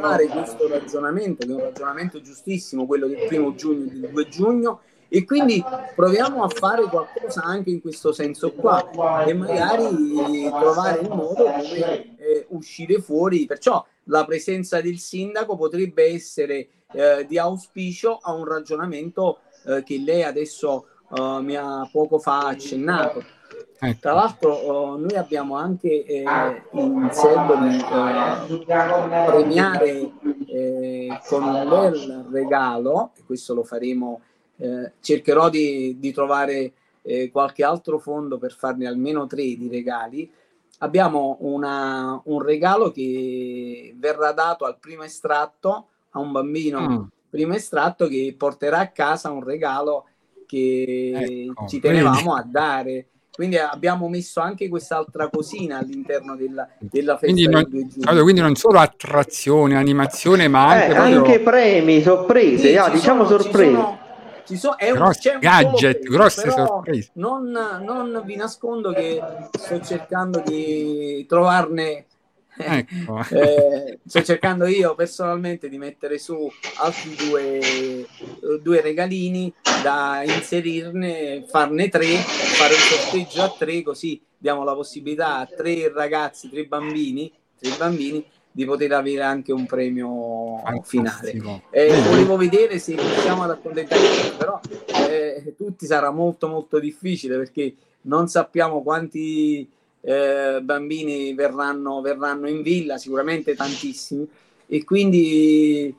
[0.00, 4.28] fare questo ragionamento che è un ragionamento giustissimo quello del primo giugno e del 2
[4.28, 5.62] giugno e quindi
[5.94, 12.16] proviamo a fare qualcosa anche in questo senso qua e magari trovare il modo come
[12.16, 13.44] eh, uscire fuori.
[13.44, 19.98] Perciò la presenza del sindaco potrebbe essere eh, di auspicio a un ragionamento eh, che
[19.98, 23.22] lei adesso eh, mi ha poco fa accennato.
[23.78, 23.98] Ecco.
[24.00, 26.24] Tra l'altro eh, noi abbiamo anche eh,
[26.72, 27.84] in serbo di
[29.26, 30.12] premiare
[31.28, 34.20] con un bel regalo, e questo lo faremo,
[35.00, 36.74] cercherò di, di trovare
[37.32, 40.30] qualche altro fondo per farne almeno tre di regali.
[40.78, 47.02] Abbiamo una- un regalo che verrà dato al primo estratto a un bambino Mm.
[47.30, 50.06] primo estratto che porterà a casa un regalo
[50.46, 53.06] che Ecco, ci tenevamo a dare.
[53.32, 57.90] Quindi abbiamo messo anche quest'altra cosina all'interno della, della festa Quindi del non, 2 giugno.
[57.92, 62.84] Salvatore, quindi non solo attrazione, animazione, ma anche Eh, proprio anche premi, sorprese, Sì, ah,
[62.86, 63.72] ci diciamo sono- ci sorprese.
[63.74, 63.98] sono-
[64.44, 67.10] ci sono- è c'è un gadget, premio, grosse però sorprese.
[67.14, 67.50] Non,
[67.82, 72.04] non vi nascondo che sto cercando di trovarne
[72.56, 73.24] Ecco.
[73.34, 78.06] eh, sto cercando io personalmente di mettere su altri due,
[78.60, 85.38] due regalini da inserirne, farne tre, fare un sorteggio a tre, così diamo la possibilità
[85.38, 88.24] a tre ragazzi, tre bambini, tre bambini
[88.54, 91.10] di poter avere anche un premio finale.
[91.20, 91.62] Fantastico.
[91.70, 92.08] Eh, Vedi?
[92.08, 94.02] volevo vedere se riusciamo ad accontentare
[94.36, 94.60] però
[95.08, 99.66] eh, tutti sarà molto molto difficile perché non sappiamo quanti
[100.02, 104.28] eh, bambini verranno, verranno in villa, sicuramente tantissimi,
[104.66, 105.94] e quindi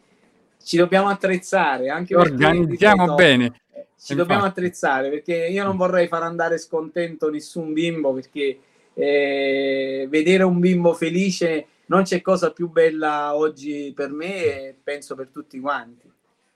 [0.62, 3.62] ci dobbiamo attrezzare anche Organizziamo ripeto, bene.
[3.99, 8.60] ci dobbiamo attrezzare perché io non vorrei far andare scontento nessun bimbo perché
[8.93, 15.16] eh, vedere un bimbo felice non c'è cosa più bella oggi per me e penso
[15.16, 16.12] per tutti quanti.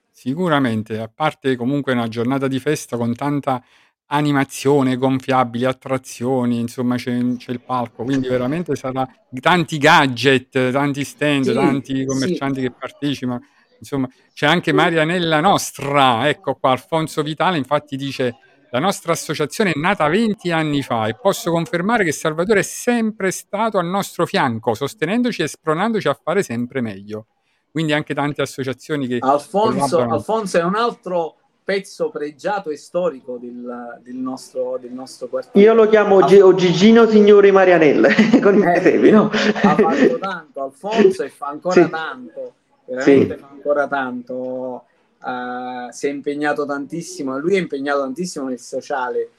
[0.09, 3.63] Sicuramente, a parte comunque una giornata di festa con tanta
[4.07, 9.07] animazione, gonfiabili, attrazioni, insomma c'è, c'è il palco, quindi veramente sarà
[9.39, 13.41] tanti gadget, tanti stand, Sì, tanti commercianti che partecipano,
[13.79, 18.37] insomma c'è anche Marianella Nostra, ecco qua, Alfonso Vitale infatti dice
[18.69, 23.31] la nostra associazione è nata 20 anni fa e posso confermare che Salvatore è sempre
[23.31, 27.27] stato al nostro fianco, sostenendoci e spronandoci a fare sempre meglio.
[27.71, 29.99] Quindi anche tante associazioni che Alfonso.
[29.99, 31.36] Alfonso è un altro
[31.71, 35.67] pezzo pregiato e storico del, del nostro, del nostro quartiere.
[35.67, 38.07] Io lo chiamo Gi- o Gigino Signore Marianella
[38.41, 39.29] con i Eh, presepi, no?
[39.29, 41.89] ha fatto tanto Alfonso e fa ancora Sì.
[41.89, 42.53] tanto
[42.85, 43.39] veramente Sì.
[43.41, 44.83] fa ancora tanto
[45.21, 49.29] eh, si è impegnato tantissimo lui è impegnato tantissimo nel sociale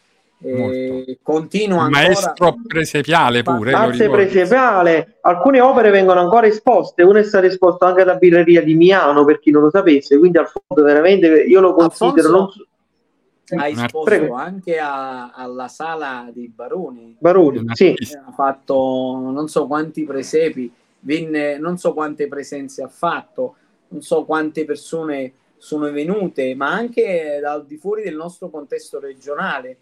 [1.22, 3.72] continua ancora maestro presepiale pure,
[4.08, 9.24] presepiale, alcune opere vengono ancora esposte, una è stata esposta anche alla birreria di Miano
[9.24, 12.66] per chi non lo sapesse, quindi Alfonso veramente io lo considero non so-
[13.56, 14.34] ha esposto Prego.
[14.34, 17.16] anche a- alla sala dei baroni.
[17.18, 17.96] Baroni, sì.
[18.26, 18.74] ha fatto
[19.32, 20.70] non so quanti presepi,
[21.00, 23.54] venne, non so quante presenze ha fatto,
[23.88, 29.78] non so quante persone sono venute, ma anche dal di fuori del nostro contesto regionale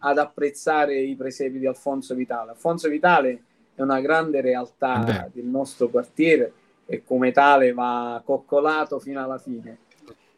[0.00, 2.50] ad apprezzare i presepi di Alfonso Vitale.
[2.50, 3.42] Alfonso Vitale
[3.74, 5.30] è una grande Eh realtà beh.
[5.32, 6.52] del nostro quartiere
[6.86, 9.78] e come tale va coccolato fino alla fine.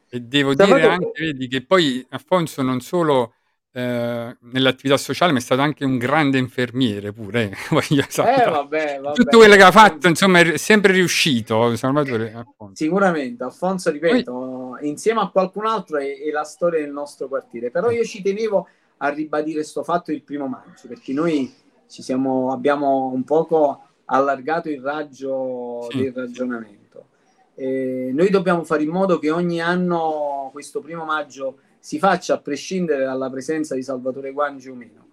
[0.09, 3.35] E devo Salvatore- dire anche, vedi, che poi Alfonso non solo
[3.73, 7.51] eh, nell'attività sociale, ma è stato anche un grande infermiere pure.
[7.51, 9.15] eh, voglio Eh, vabbè, vabbè.
[9.15, 11.77] Tutto quello che ha fatto, insomma, è sempre riuscito.
[11.77, 12.75] Salvatore Alfonso.
[12.75, 17.91] Sicuramente, Alfonso, ripeto, insieme a qualcun altro è, è la storia del nostro quartiere, però
[17.91, 18.67] io ci tenevo
[19.03, 21.53] a ribadire sto fatto il primo maggio, perché noi
[21.89, 26.03] ci siamo, abbiamo un poco allargato il raggio Sì.
[26.03, 27.07] del ragionamento.
[27.55, 32.41] Eh, noi dobbiamo fare in modo che ogni anno questo primo maggio si faccia a
[32.41, 35.09] prescindere dalla presenza di Salvatore Guangi o meno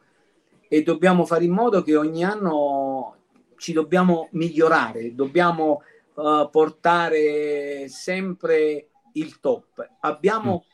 [0.67, 3.15] e dobbiamo fare in modo che ogni anno
[3.55, 5.81] ci dobbiamo migliorare, dobbiamo
[6.15, 9.87] eh, portare sempre il top.
[10.01, 10.65] Abbiamo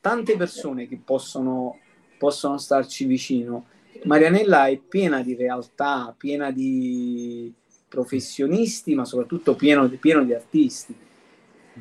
[0.00, 1.78] tante persone che possono,
[2.20, 3.64] possono starci vicino.
[4.04, 7.50] Marianella è piena di realtà, piena di
[7.88, 10.94] professionisti, ma soprattutto pieno, pieno di artisti.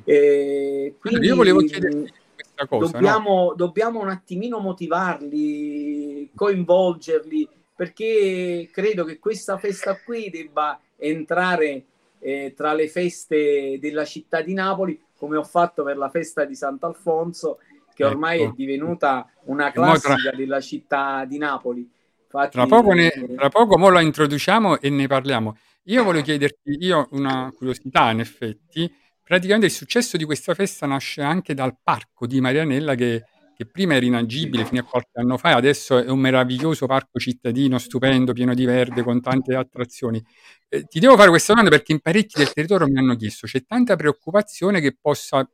[0.06, 2.92] E quindi Io volevo chiederti questa cosa, no?
[2.92, 11.84] dobbiamo, dobbiamo un attimino motivarli, coinvolgerli, perché credo che questa festa qui debba entrare
[12.20, 16.56] eh, tra le feste della città di Napoli, come ho fatto per la festa di
[16.56, 17.60] Sant'Alfonso,
[18.00, 18.52] che ormai Ecco.
[18.52, 21.82] è divenuta una E mo tra- classica della città di Napoli.
[22.24, 25.58] Infatti, Tra poco, ne, tra poco mo la introduciamo e ne parliamo.
[25.86, 28.90] Io voglio chiederti, io una curiosità in effetti,
[29.22, 33.24] praticamente il successo di questa festa nasce anche dal parco di Marianella che,
[33.54, 37.78] che prima era inagibile fino a qualche anno fa, adesso è un meraviglioso parco cittadino,
[37.80, 40.24] stupendo, pieno di verde, con tante attrazioni.
[40.70, 43.66] Eh, ti devo fare questa domanda perché in parecchi del territorio mi hanno chiesto, c'è
[43.66, 45.50] tanta preoccupazione che possa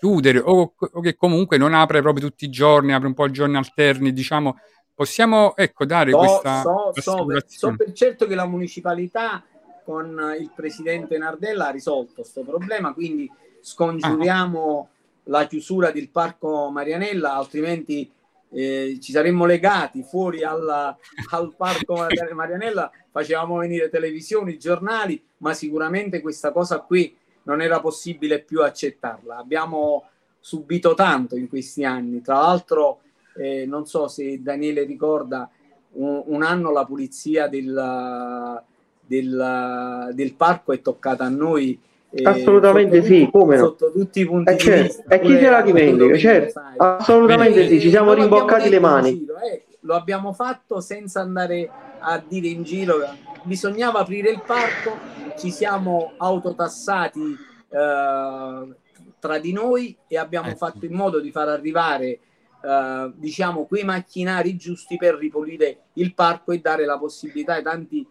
[0.00, 3.56] chiudere o, o che comunque non apre proprio tutti i giorni, apre un po' giorni
[3.56, 4.58] alterni, diciamo,
[4.94, 9.44] possiamo ecco, dare So, questa so- so per, so per certo che la municipalità
[9.84, 13.30] con il presidente Nardella ha risolto questo problema, quindi
[13.60, 14.88] scongiuriamo
[15.24, 18.10] la chiusura del parco Marianella, altrimenti
[18.52, 20.96] eh, ci saremmo legati fuori alla-
[21.30, 27.16] al parco Mar- Marianella, facevamo venire televisioni, giornali, ma sicuramente questa cosa qui
[27.50, 29.36] non era possibile più accettarla.
[29.36, 30.04] Abbiamo
[30.38, 33.00] subito tanto in questi anni, tra l'altro
[33.36, 35.50] eh, non so se Daniele ricorda,
[35.94, 38.62] un, un anno la pulizia del,
[39.04, 41.78] del, del parco è toccata a noi.
[42.10, 43.64] eh, Assolutamente sì, tutti- come no.
[43.64, 44.82] Sotto tutti i punti Eh, di certo.
[44.82, 45.14] vista.
[45.14, 46.60] E chi se la dimentica, certo.
[46.76, 49.18] Assolutamente Eh, sì, ci siamo rimboccati le mani.
[49.18, 49.64] giro, eh.
[49.80, 51.68] Lo abbiamo fatto senza andare
[52.00, 52.98] a dire in giro.
[53.42, 54.98] Bisognava aprire il parco,
[55.38, 57.36] ci siamo autotassati
[57.68, 58.74] eh,
[59.18, 62.20] tra di noi e abbiamo Eh, fatto in modo di far arrivare
[62.62, 68.06] eh, diciamo quei macchinari giusti per ripulire il parco e dare la possibilità ai tanti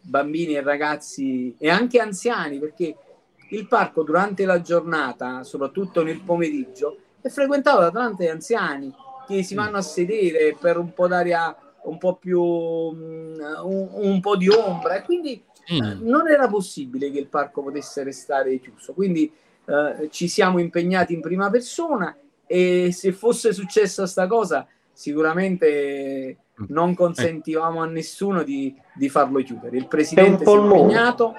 [0.00, 2.94] bambini e ragazzi e anche anziani perché
[3.50, 8.92] il parco durante la giornata soprattutto nel pomeriggio è frequentato da tanti anziani
[9.26, 14.20] che si vanno a sedere per un po' d'aria un po' più mm, un, un
[14.20, 15.76] po' di ombra e quindi Sì.
[15.78, 18.92] eh, non era possibile che il parco potesse restare chiuso.
[18.92, 19.32] Quindi
[19.66, 22.16] eh, ci siamo impegnati in prima persona
[22.46, 26.36] e se fosse successa sta cosa, sicuramente
[26.68, 29.76] non consentivamo a nessuno di, di farlo chiudere.
[29.76, 31.34] Il presidente si è impegnato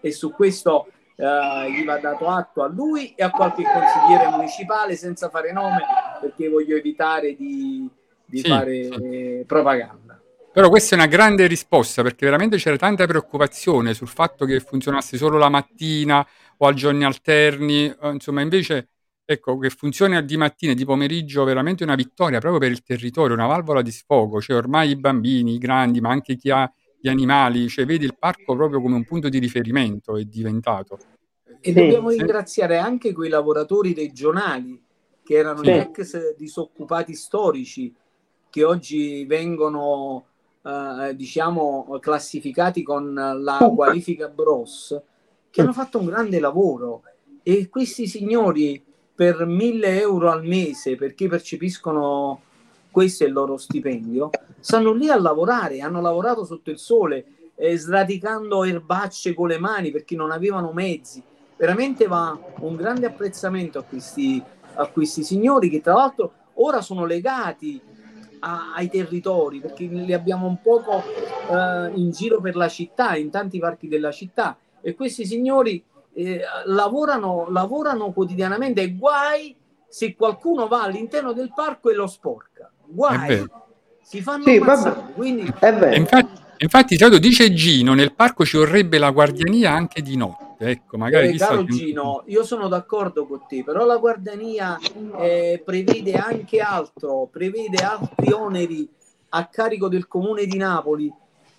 [0.00, 4.96] e su questo eh, gli va dato atto a lui e a qualche consigliere municipale
[4.96, 5.78] senza fare nome
[6.20, 7.88] perché voglio evitare di,
[8.30, 9.44] di Sì, fare sì.
[9.46, 10.20] propaganda.
[10.52, 15.16] Però questa è una grande risposta perché veramente c'era tanta preoccupazione sul fatto che funzionasse
[15.16, 16.26] solo la mattina
[16.56, 18.88] o a giorni alterni, eh, insomma invece
[19.24, 23.34] ecco che funzioni di mattina e di pomeriggio veramente una vittoria proprio per il territorio,
[23.34, 26.70] una valvola di sfogo, cioè ormai i bambini, i grandi, ma anche chi ha
[27.00, 30.98] gli animali, cioè vedi il parco proprio come un punto di riferimento è diventato.
[31.60, 31.72] E Sì.
[31.72, 34.82] dobbiamo ringraziare anche quei lavoratori regionali
[35.22, 35.70] che erano Sì.
[35.70, 37.94] gli ex disoccupati storici
[38.50, 40.24] che oggi vengono
[40.62, 45.00] eh, diciamo classificati con la qualifica Bros
[45.48, 47.02] che hanno fatto un grande lavoro.
[47.42, 48.84] E questi signori
[49.14, 52.42] per mille euro al mese perché percepiscono
[52.90, 57.24] questo è il loro stipendio stanno lì a lavorare hanno lavorato sotto il sole
[57.60, 61.22] eh, sradicando erbacce con le mani perché non avevano mezzi.
[61.56, 64.42] Veramente va un grande apprezzamento a questi,
[64.74, 67.78] a questi signori che tra l'altro ora sono legati
[68.40, 71.02] a- ai territori perché li abbiamo un poco
[71.50, 74.56] eh, in giro per la città, in tanti parchi della città.
[74.80, 75.82] E questi signori
[76.14, 79.54] eh, lavorano, lavorano quotidianamente e guai
[79.86, 82.70] se qualcuno va all'interno del parco e lo sporca.
[82.86, 83.46] Guai,
[84.02, 85.12] si fanno Sì, ammazzare.
[85.14, 90.98] Quindi infatti, infatti dice Gino, nel parco ci vorrebbe la guardiania anche di notte, ecco,
[90.98, 94.78] magari Eh, caro Gino, io sono d'accordo con te, però la guardiania
[95.18, 98.88] eh, prevede anche altro, prevede altri oneri
[99.30, 101.12] a carico del comune di Napoli.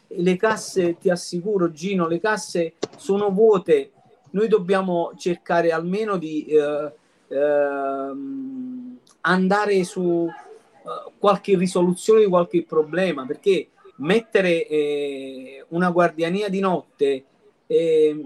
[0.07, 3.91] Le casse, ti assicuro Gino, le casse sono vuote.
[4.31, 6.91] Noi dobbiamo cercare almeno di eh,
[7.27, 16.59] ehm, andare su eh, qualche risoluzione di qualche problema, perché mettere eh, una guardiania di
[16.59, 17.23] notte,
[17.71, 18.21] eh,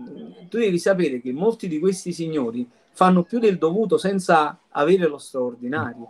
[0.49, 5.19] tu devi sapere che molti di questi signori fanno più del dovuto senza avere lo
[5.19, 6.07] straordinario.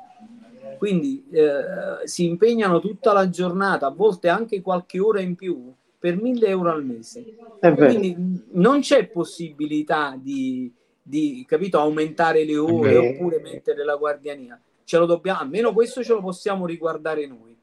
[0.77, 6.21] Quindi eh, si impegnano tutta la giornata, a volte anche qualche ora in più, per
[6.21, 7.35] 1000 euro al mese.
[7.59, 8.15] Quindi
[8.51, 10.71] non c'è possibilità di,
[11.01, 14.59] di, capito, aumentare le ore oppure mettere la guardiania.
[14.85, 17.57] Ce lo dobbiamo, almeno questo ce lo possiamo riguardare noi.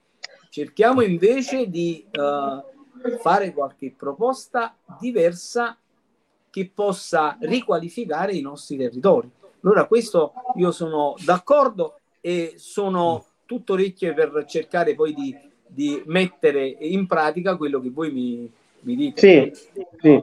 [0.51, 2.72] Cerchiamo invece di eh,
[3.21, 5.77] fare qualche proposta diversa
[6.51, 9.31] che possa riqualificare i nostri territori.
[9.63, 15.37] Allora, questo io sono d'accordo e sono tutto orecchie per cercare poi di,
[15.67, 18.51] di mettere in pratica quello che voi mi,
[18.81, 19.55] mi dite.
[19.55, 20.23] Sì, sì.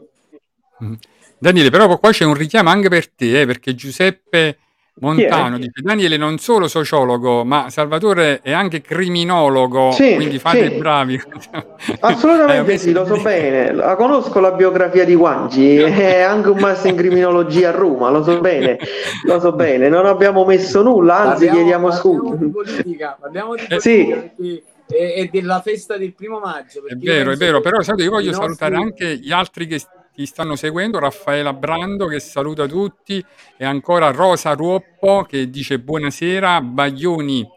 [0.84, 0.94] Mm.
[1.38, 4.58] Daniele, però qua c'è un richiamo anche per te, eh, perché Giuseppe
[5.02, 5.60] Montano è?
[5.60, 10.78] dice Daniele non solo sociologo, ma Salvatore è anche criminologo, Sì, quindi fate sì.
[10.78, 11.22] bravi.
[12.02, 13.72] Assolutamente Eh, sì, lo so bene.
[13.74, 18.24] La conosco la biografia di Guangi, è anche un master in criminologia a Roma, lo
[18.24, 18.78] so bene,
[19.26, 19.88] lo so bene.
[19.90, 22.36] Non abbiamo messo nulla, anzi Parliamo- chiediamo parliamo scusa.
[22.36, 24.06] di politica, parliamo di Eh, sì.
[24.06, 26.86] politica è, è della festa del primo maggio.
[26.86, 29.80] È vero, è vero, però sai, io voglio nostri- salutare anche gli altri che
[30.20, 33.24] ti stanno seguendo, Raffaella Brando che saluta tutti
[33.55, 37.47] e ancora Rosa Ruoppo che dice buonasera, Baglioni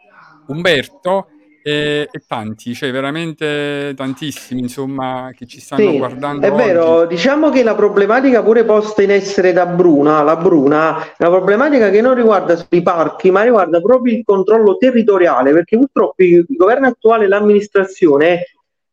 [0.47, 1.27] Umberto
[1.61, 6.63] e, e tanti, cioè veramente tantissimi insomma che ci stanno Sì, guardando è oggi.
[6.63, 11.31] vero, diciamo che la problematica pure posta in essere da Bruna, la Bruna, è una
[11.31, 16.23] problematica che non riguarda solo i parchi, ma riguarda proprio il controllo territoriale, perché purtroppo
[16.23, 18.45] il governo attuale e l'amministrazione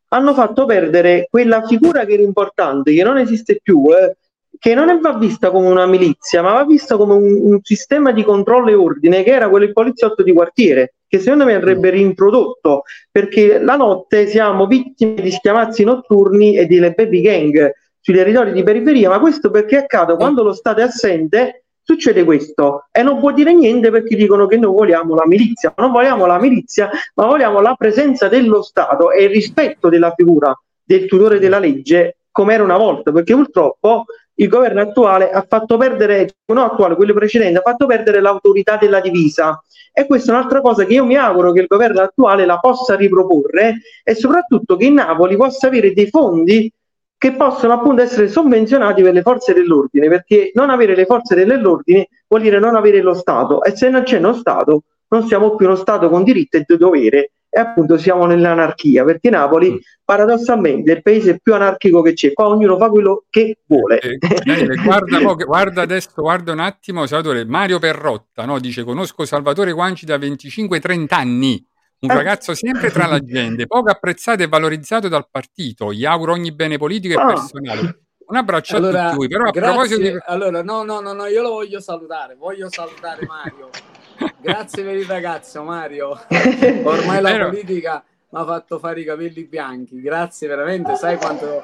[0.10, 4.16] hanno fatto perdere quella figura che era importante, che non esiste più, eh,
[4.57, 8.24] che non va vista come una milizia, ma va vista come un, un sistema di
[8.24, 12.84] controllo e ordine, che era quello del poliziotto di quartiere, che secondo me andrebbe reintrodotto,
[13.10, 18.64] perché la notte siamo vittime di schiamazzi notturni e delle baby gang sui territori di
[18.64, 23.32] periferia, ma questo perché accade quando lo Stato è assente, succede questo e non può
[23.32, 27.62] dire niente perché dicono che noi vogliamo la milizia, non vogliamo la milizia, ma vogliamo
[27.62, 32.64] la presenza dello Stato e il rispetto della figura del tutore della legge come era
[32.64, 37.64] una volta, perché purtroppo il governo attuale ha fatto perdere, non attuale, quello precedente, ha
[37.64, 39.62] fatto perdere l'autorità della divisa.
[39.92, 42.96] E questa è un'altra cosa che io mi auguro che il governo attuale la possa
[42.96, 46.72] riproporre e soprattutto che Napoli possa avere dei fondi
[47.20, 52.07] che possono appunto essere sovvenzionati per le forze dell'ordine, perché non avere le forze dell'ordine
[52.30, 55.65] vuol dire non avere lo Stato e se non c'è uno Stato non siamo più
[55.65, 59.78] uno Stato con diritto e dovere e appunto siamo nell'anarchia, perché Napoli Mm.
[60.05, 63.99] paradossalmente è il paese più anarchico che c'è, qua ognuno fa quello che vuole.
[63.99, 68.59] Eh, Daniele, guarda, guarda adesso, guarda un attimo, Salvatore, Mario Perrotta, no?
[68.59, 71.65] dice conosco Salvatore Guanci da 25-30 anni,
[72.02, 72.14] un Eh.
[72.14, 76.78] ragazzo sempre tra la gente, poco apprezzato e valorizzato dal partito, gli auguro ogni bene
[76.78, 77.26] politico e Ah.
[77.28, 78.00] personale.
[78.30, 79.72] Un abbraccio a Allora, tutti voi, però a grazie.
[79.72, 80.18] proposito di...
[80.28, 83.70] Allora, no, no, no, no, io lo voglio salutare, voglio salutare Mario.
[84.39, 86.10] Grazie per il ragazzo, Mario.
[86.84, 87.50] Ormai la Vero?
[87.50, 90.00] politica mi ha fatto fare i capelli bianchi.
[90.00, 91.64] Grazie veramente, sai quanto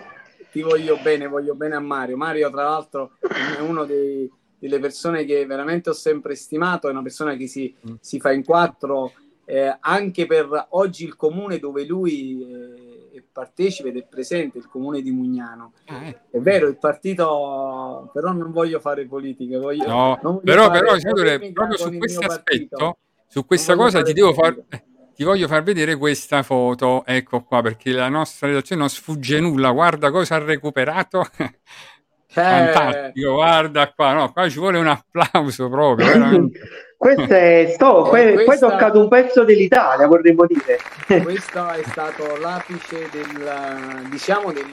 [0.51, 2.17] ti voglio bene, voglio bene a Mario.
[2.17, 4.27] Mario, tra l'altro, è uno dei-
[4.57, 7.93] delle persone che veramente ho sempre stimato, è una persona che si, Mm.
[7.99, 9.11] si fa in quattro
[9.45, 14.67] eh, anche per oggi il comune dove lui eh, è partecipe ed è presente, il
[14.67, 15.73] comune di Mugnano.
[15.85, 16.21] Ah, eh.
[16.31, 21.53] È vero, il partito, però non voglio fare politica, voglio, No, però, fare però polemica
[21.53, 24.78] proprio su questo aspetto, su questa cosa ti fare devo far, politica.
[24.78, 24.83] eh,
[25.15, 29.71] ti voglio far vedere questa foto, ecco qua, perché la nostra redazione non sfugge nulla,
[29.71, 31.25] guarda cosa ha recuperato.
[32.37, 36.49] Eh, Fantastico, guarda qua, no, qua ci vuole un applauso proprio.
[36.97, 40.79] Questo è sto, Eh, que- poi questa- è toccato un pezzo dell'Italia, vorremmo dire.
[41.24, 44.66] questo è stato l'apice del, diciamo, del,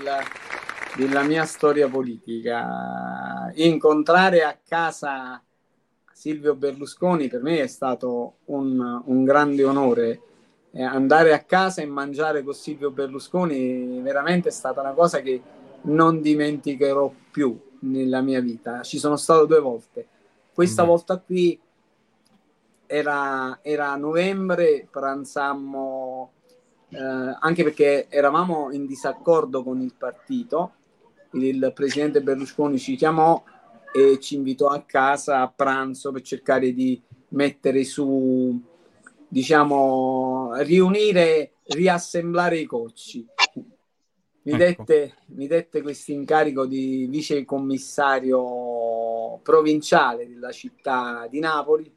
[0.96, 3.50] della mia storia politica.
[3.54, 5.42] Incontrare a casa
[6.12, 10.20] Silvio Berlusconi per me è stato un, un grande onore.
[10.74, 15.42] Eh, andare a casa e mangiare con Silvio Berlusconi veramente è stata una cosa che
[15.82, 18.82] non dimenticherò più nella mia vita.
[18.82, 20.06] Ci sono stato due volte.
[20.52, 20.86] Questa Mm.
[20.86, 21.58] volta qui
[22.86, 26.32] era, era novembre, pranzammo
[26.90, 26.98] eh,
[27.40, 30.72] anche perché eravamo in disaccordo con il partito.
[31.32, 33.42] Il presidente Berlusconi ci chiamò
[33.94, 38.60] e ci invitò a casa a pranzo per cercare di mettere su,
[39.26, 43.26] diciamo, riunire, riassemblare i cocci.
[44.44, 44.82] Mi Ecco.
[44.84, 51.94] dette, mi dette questo incarico di vicecommissario provinciale della città di Napoli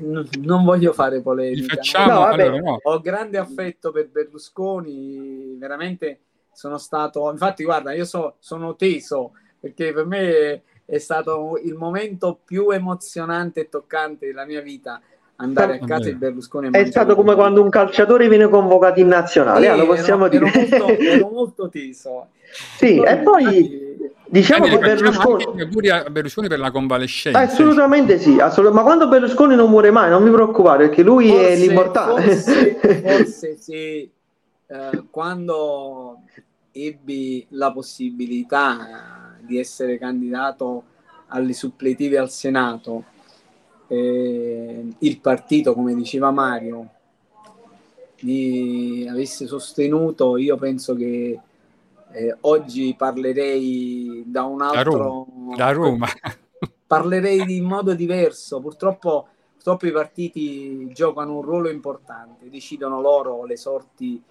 [0.00, 1.76] n- non voglio fare polemica.
[1.76, 2.42] facciamo, No, vabbè.
[2.46, 2.78] allora no.
[2.82, 6.20] Ho grande affetto per Berlusconi, veramente
[6.52, 12.38] sono stato, infatti guarda, io so- sono teso perché per me è stato il momento
[12.44, 15.00] più emozionante e toccante della mia vita
[15.42, 15.86] andare a Vabbè.
[15.92, 16.70] casa di Berlusconi.
[16.70, 20.46] È stato come quando un calciatore viene convocato in nazionale, ah, lo Sì, possiamo ero,
[20.46, 20.66] dire.
[20.66, 22.28] ero molto, ero molto teso.
[22.76, 25.44] Sì, e poi diciamo che Daniele, Berlusconi...
[25.44, 27.38] anche auguri a Berlusconi per la convalescenza.
[27.38, 31.32] Assolutamente sì, assolut- ma quando Berlusconi non muore mai, non mi preoccupare perché lui è
[31.32, 32.22] Forse- l'immortale.
[32.22, 32.74] Forse,
[33.04, 34.10] forse se
[34.66, 36.18] eh, quando
[36.72, 40.84] ebbi la possibilità di essere candidato
[41.28, 43.04] alle suppletive al Senato,
[43.92, 46.88] eh, il partito, come diceva Mario,
[48.20, 51.38] mi avesse sostenuto, io penso che
[52.12, 55.56] eh, oggi parlerei da un da altro Roma.
[55.56, 56.06] Da Roma.
[56.86, 58.60] parlerei in modo diverso.
[58.60, 64.22] Purtroppo, purtroppo i partiti giocano un ruolo importante, decidono loro le sorti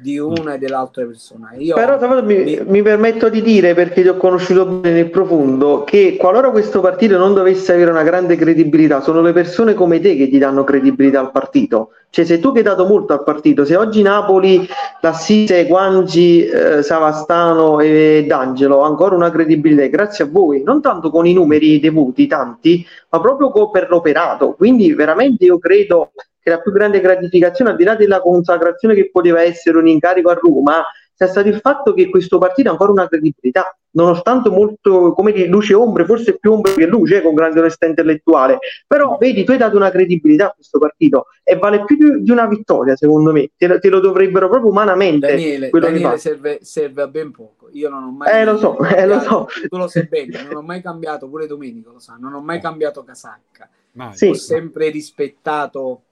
[0.00, 1.52] di una e dell'altra persona.
[1.58, 5.84] Io Però mi, mi- mi permetto di dire, perché ti ho conosciuto bene nel profondo,
[5.84, 10.16] che qualora questo partito non dovesse avere una grande credibilità, sono le persone come te
[10.16, 11.90] che ti danno credibilità al partito.
[12.10, 13.64] Cioè, sei tu che hai dato molto al partito.
[13.64, 14.66] Se oggi Napoli,
[15.00, 21.10] l'Assise, Guangi, eh, Savastano e D'Angelo ha ancora una credibilità, grazie a voi, non tanto
[21.10, 24.54] con i numeri devuti, tanti, ma proprio co- per l'operato.
[24.54, 26.10] Quindi, veramente, io credo
[26.50, 30.30] che la più grande gratificazione, al di là della consacrazione che poteva essere un incarico
[30.30, 35.12] a Roma, sia stato il fatto che questo partito ha ancora una credibilità, nonostante molto,
[35.12, 38.58] come dire, luce e ombre, forse più ombre che luce, eh, con grande onestà intellettuale.
[38.86, 42.30] Però, vedi, tu hai dato una credibilità a questo partito e vale più di, di
[42.30, 43.50] una vittoria, secondo me.
[43.54, 46.16] Te, lo- te lo dovrebbero proprio umanamente Daniele, quello Daniele fa.
[46.16, 47.68] serve, serve a ben poco.
[47.72, 49.46] Io non ho mai Eh, lo so, eh, lo so.
[49.68, 52.62] Tu lo sai bene, non ho mai cambiato, pure Domenico lo sa, non ho mai
[52.62, 53.68] cambiato casacca.
[53.92, 54.16] Mai.
[54.16, 54.28] Sì.
[54.28, 56.02] Ho sempre rispettato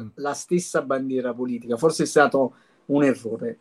[0.00, 0.08] Mm.
[0.16, 1.76] la stessa bandiera politica.
[1.76, 2.54] Forse è stato
[2.86, 3.58] un errore.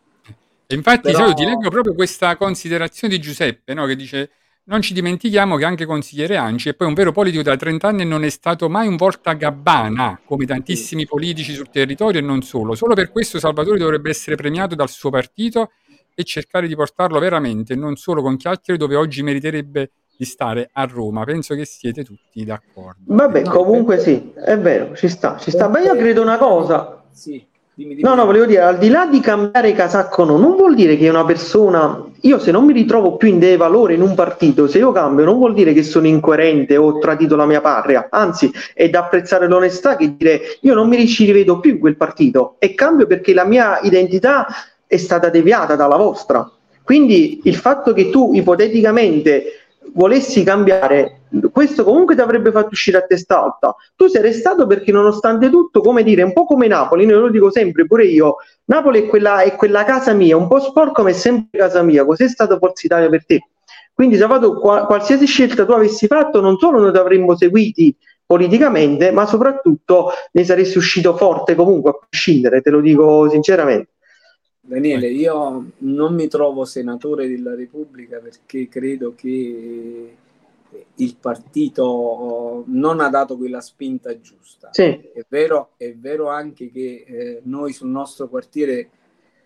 [0.67, 4.31] Infatti, Però- io ti leggo proprio questa considerazione di Giuseppe, no, che dice:
[4.63, 8.01] Non ci dimentichiamo che anche consigliere Anci è poi un vero politico da 30 anni
[8.01, 12.41] e non è stato mai un volta gabbana, come tantissimi politici sul territorio e non
[12.41, 12.73] solo.
[12.73, 15.71] Solo per questo Salvatore dovrebbe essere premiato dal suo partito
[16.15, 20.85] e cercare di portarlo veramente, non solo con chiacchiere, dove oggi meriterebbe di stare a
[20.85, 21.23] Roma.
[21.23, 23.01] Penso che siete tutti d'accordo.
[23.05, 25.67] Vabbè, No, comunque perché- sì, è vero, ci sta, ci sta.
[25.67, 28.01] Ma io credo una cosa, Sì, dimmi, dimmi.
[28.07, 30.97] No, no, volevo dire, al di là di cambiare casacco, o no, non vuol dire
[30.97, 34.67] che una persona, io se non mi ritrovo più in dei valori in un partito,
[34.67, 38.07] se io cambio, non vuol dire che sono incoerente o ho tradito la mia patria,
[38.09, 41.95] anzi, è da apprezzare l'onestà che dire io non mi ci rivedo più in quel
[41.97, 44.47] partito e cambio perché la mia identità
[44.87, 46.49] è stata deviata dalla vostra.
[46.83, 49.62] Quindi il fatto che tu ipoteticamente
[49.93, 53.75] volessi cambiare, questo comunque ti avrebbe fatto uscire a testa alta.
[53.95, 57.51] Tu sei restato perché nonostante tutto, come dire, un po' come Napoli, io lo dico
[57.51, 61.13] sempre, pure io, Napoli è quella, è quella casa mia, un po' sporco ma è
[61.13, 63.39] sempre casa mia, così è stato Forza Italia per te.
[63.93, 67.95] Quindi Salvatore, qua- qualsiasi scelta tu avessi fatto, non solo noi ti avremmo seguiti
[68.25, 73.92] politicamente, ma soprattutto ne saresti uscito forte comunque, a prescindere, te lo dico sinceramente.
[74.65, 80.15] Daniele, io non mi trovo senatore della Repubblica perché credo che
[80.95, 84.69] il partito non ha dato quella spinta giusta.
[84.71, 88.89] Sì, È vero, è vero anche che eh, noi sul nostro quartiere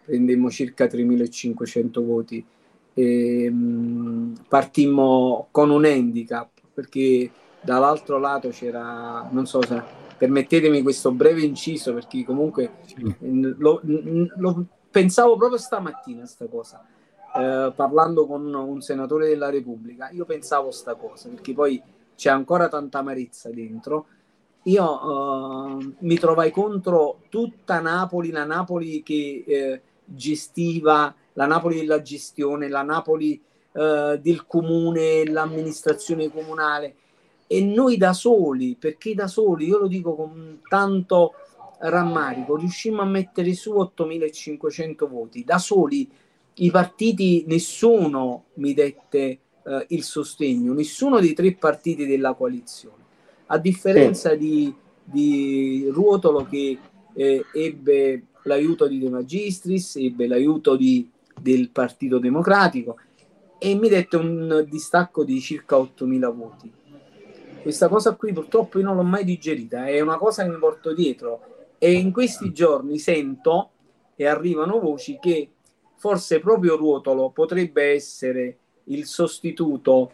[0.06, 2.46] prendemmo circa 3.500 voti
[2.94, 7.30] e mh, partimmo con un handicap perché
[7.60, 9.82] dall'altro lato c'era, non so se
[10.18, 13.14] permettetemi questo breve inciso perché comunque Sì.
[13.58, 14.66] lo, lo
[15.00, 16.84] pensavo proprio stamattina sta cosa
[17.36, 21.82] eh, parlando con un senatore della Repubblica io pensavo sta cosa perché poi
[22.18, 24.08] c'è ancora tanta amarezza dentro.
[24.64, 32.02] Io eh, mi trovai contro tutta Napoli la Napoli che eh, gestiva la Napoli della
[32.02, 33.40] gestione la Napoli
[33.72, 36.96] eh, del comune l'amministrazione comunale.
[37.46, 41.34] E noi da soli, perché da soli, io lo dico con tanto
[41.80, 46.10] rammarico, riuscimmo a mettere su 8500 voti, da soli
[46.60, 53.04] i partiti, nessuno mi dette eh, il sostegno, nessuno dei tre partiti della coalizione,
[53.48, 54.74] a differenza di,
[55.04, 56.78] di Ruotolo che
[57.14, 61.10] eh, ebbe l'aiuto di De Magistris, ebbe l'aiuto di-
[61.40, 62.98] del Partito Democratico
[63.60, 66.72] e mi dette un distacco di circa 8000 voti.
[67.62, 70.94] Questa cosa qui purtroppo io non l'ho mai digerita, è una cosa che mi porto
[70.94, 73.72] dietro e in questi giorni sento
[74.16, 75.50] e arrivano voci che
[75.96, 80.12] forse proprio Ruotolo potrebbe essere il sostituto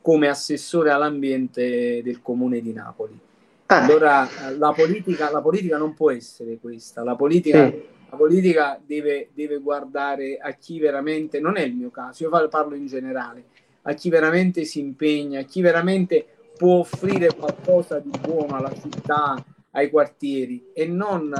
[0.00, 3.18] come assessore all'ambiente del comune di Napoli.
[3.66, 4.28] Eh, Allora
[4.58, 7.82] la politica, la politica non può essere questa, la politica, Sì.
[8.10, 12.74] la politica deve, deve guardare a chi veramente, non è il mio caso, io parlo
[12.74, 13.44] in generale,
[13.82, 16.26] a chi veramente si impegna, a chi veramente
[16.56, 19.42] può offrire qualcosa di buono alla città,
[19.74, 21.32] ai quartieri e non...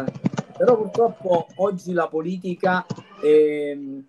[0.56, 2.86] Però purtroppo oggi la politica,
[3.20, 4.04] ehm,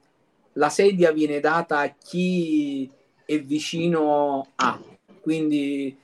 [0.54, 2.88] la sedia viene data a chi
[3.26, 4.80] è vicino a,
[5.22, 5.98] quindi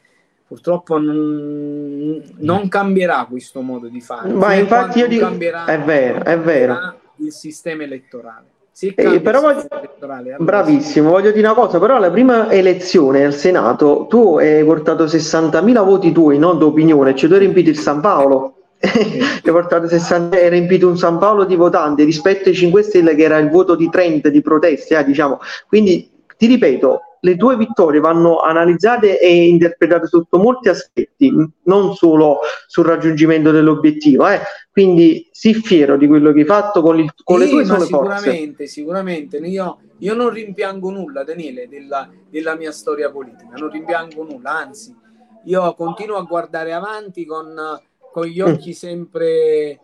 [0.48, 4.30] purtroppo non, non cambierà questo modo di fare.
[4.34, 7.00] Ma infatti io dico- cambierà- è vero, è vero.
[7.18, 8.51] il sistema elettorale.
[8.74, 13.34] Se Eh, però voglio- allora Bravissimo, voglio dire una cosa, però alla prima elezione al
[13.34, 18.00] Senato tu hai portato 60.000 voti tuoi, non d'opinione, cioè tu hai riempito il San
[18.00, 18.56] Paolo.
[18.82, 23.24] hai portato 60, hai riempito un San Paolo di votanti rispetto ai 5 Stelle che
[23.24, 25.40] era il voto di Trent di proteste, eh, diciamo.
[25.68, 31.32] Quindi ti ripeto, le tue vittorie vanno analizzate e interpretate sotto molti aspetti,
[31.64, 34.28] non solo sul raggiungimento dell'obiettivo.
[34.28, 34.40] eh.
[34.72, 37.74] Quindi sii fiero di quello che hai fatto con, il- con le Sì, tue ma
[37.76, 38.16] sole forze.
[38.18, 39.38] sicuramente, sicuramente.
[39.38, 44.96] Io, io non rimpiango nulla, Daniele, della, della mia storia politica, non rimpiango nulla, anzi,
[45.46, 47.54] io continuo a guardare avanti con,
[48.12, 49.80] con gli occhi sempre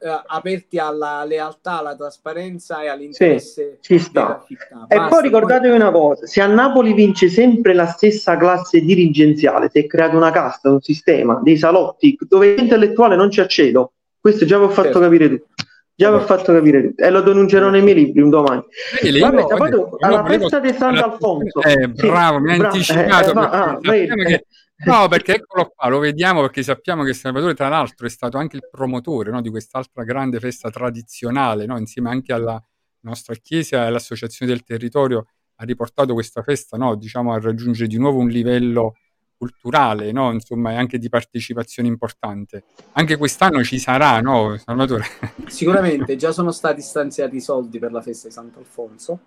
[0.00, 4.22] eh, aperti alla lealtà, alla trasparenza e all'interesse ci sta.
[4.22, 4.86] della città.
[4.88, 9.68] E Basta, poi ricordatevi una cosa, se a Napoli vince sempre la stessa classe dirigenziale,
[9.72, 14.44] si è creata una casta, un sistema, dei salotti, dove l'intellettuale non ci accedo, questo
[14.44, 15.00] già vi ho fatto Certo.
[15.00, 15.46] capire tutto.
[15.94, 17.02] Già vi ho fatto capire tutto.
[17.02, 18.62] E lo denuncerò nei miei libri un domani.
[19.02, 21.60] Daniele, Vabbè, poi io alla festa di Sant'Alfonso.
[21.62, 23.30] Eh, bravo, mi ha Sì, anticipato.
[23.30, 24.40] eh, ma- perché ah.
[24.84, 28.56] No, perché eccolo qua, lo vediamo perché sappiamo che Salvatore, tra l'altro, è stato anche
[28.56, 32.62] il promotore no, di quest'altra grande festa tradizionale, no, insieme anche alla
[33.00, 35.26] nostra chiesa e all'associazione del territorio,
[35.56, 38.94] ha riportato questa festa no, diciamo, a raggiungere di nuovo un livello
[39.36, 42.64] culturale, no, insomma, e anche di partecipazione importante.
[42.92, 45.04] Anche quest'anno ci sarà, no, Salvatore?
[45.46, 49.20] Sicuramente già sono stati stanziati i soldi per la festa di Sant'Alfonso.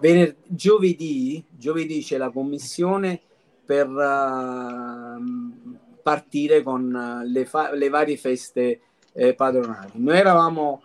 [0.00, 3.20] Vener- giovedì, giovedì c'è la commissione
[3.64, 8.80] per ehm, partire con eh, le, fa- le varie feste
[9.12, 9.92] eh, padronali.
[9.94, 10.82] Noi eravamo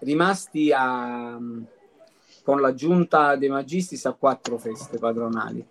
[0.00, 1.38] rimasti a-
[2.42, 5.64] con la giunta dei magistris a quattro feste padronali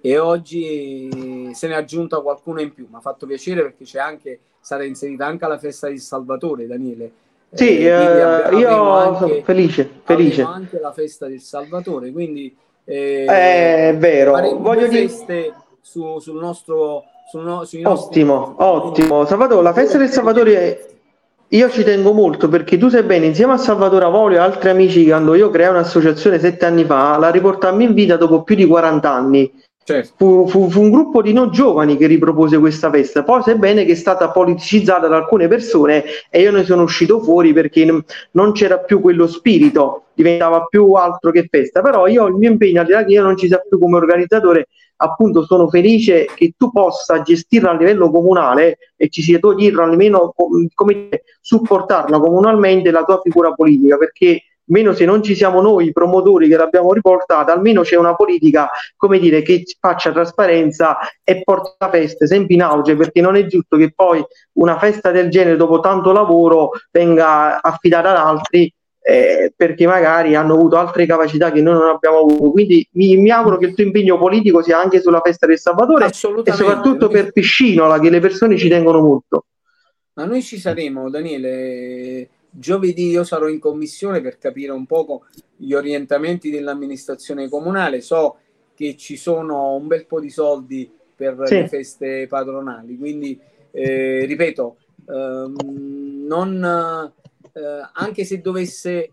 [0.00, 2.86] e oggi se ne è aggiunta qualcuna in più.
[2.88, 7.10] Mi ha fatto piacere perché c'è anche, sarà inserita anche la festa di Salvatore, Daniele.
[7.52, 10.42] Sì, quindi eh, abbi- io anche- sono felice, felice.
[10.42, 12.54] anche la festa del Salvatore, quindi
[12.84, 15.08] eh, È vero, voglio dire...
[15.08, 15.54] feste
[15.84, 19.24] su- sul nostro sul no- sui Ottimo, ottimo.
[19.26, 20.86] Salvatore, la festa del Salvatore
[21.48, 25.06] io ci tengo molto perché tu sai bene, insieme a Salvatore Avolio e altri amici,
[25.06, 29.12] quando io creai un'associazione sette anni fa, la riportammo in vita dopo più di 40
[29.12, 29.52] anni.
[29.86, 30.14] Certo.
[30.16, 33.22] Fu, fu- fu un gruppo di non giovani che ripropose questa festa.
[33.22, 37.52] Poi, sebbene che è stata politicizzata da alcune persone, e io ne sono uscito fuori
[37.52, 41.82] perché n- non c'era più quello spirito, diventava più altro che festa.
[41.82, 43.96] Però io il mio impegno, al di là che io non ci sia più come
[43.96, 49.82] organizzatore, appunto sono felice che tu possa gestirla a livello comunale e ci sia dietro
[49.82, 51.08] almeno co- come
[51.40, 56.56] supportarla comunalmente la tua figura politica perché meno se non ci siamo noi promotori che
[56.56, 62.26] l'abbiamo riportata almeno c'è una politica come dire che faccia trasparenza e porta la festa
[62.26, 66.12] sempre in auge perché non è giusto che poi una festa del genere dopo tanto
[66.12, 68.72] lavoro venga affidata ad altri
[69.06, 72.50] eh, perché magari hanno avuto altre capacità che noi non abbiamo avuto.
[72.50, 76.06] Quindi mi, mi auguro che il tuo impegno politico sia anche sulla festa del Salvatore
[76.06, 79.44] e soprattutto per Piscinola, che le persone ci tengono molto.
[80.14, 82.28] Ma noi ci saremo, Daniele.
[82.48, 85.26] Giovedì io sarò in commissione per capire un poco
[85.56, 88.00] gli orientamenti dell'amministrazione comunale.
[88.00, 88.36] So
[88.74, 91.54] che ci sono un bel po' di soldi per Sì.
[91.56, 93.38] le feste padronali, quindi
[93.70, 94.76] eh, ripeto,
[95.08, 95.54] ehm,
[96.26, 97.12] non,
[97.54, 99.12] eh, anche se dovesse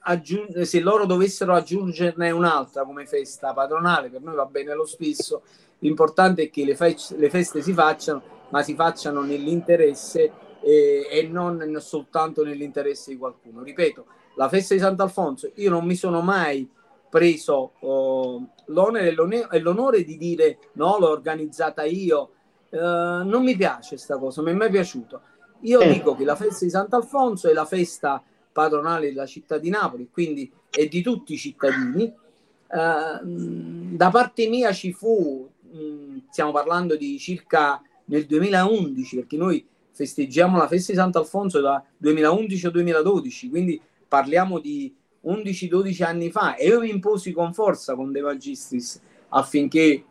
[0.00, 5.42] aggiung- se loro dovessero aggiungerne un'altra come festa padronale, per noi va bene lo stesso.
[5.78, 11.28] L'importante è che le, fe- le feste si facciano, ma si facciano nell'interesse e, e
[11.28, 13.62] non soltanto nell'interesse di qualcuno.
[13.62, 14.04] Ripeto,
[14.36, 16.68] la festa di Sant'Alfonso, io non mi sono mai
[17.08, 22.30] preso oh, l'onere e l'one- e l'onore di dire no, l'ho organizzata io.
[22.70, 25.20] Eh, non mi piace questa cosa, mi è mai piaciuto.
[25.62, 25.92] Io Eh.
[25.92, 28.22] dico che la festa di Sant'Alfonso è la festa
[28.52, 32.04] padronale della città di Napoli, quindi è di tutti i cittadini.
[32.04, 39.64] Eh, da parte mia ci fu, mh, stiamo parlando di circa nel 2011, perché noi
[39.92, 44.92] festeggiamo la festa di Sant'Alfonso da 2011 o 2012, quindi parliamo di
[45.26, 50.04] 11-12 anni fa e io mi imposi con forza con De Magistris affinché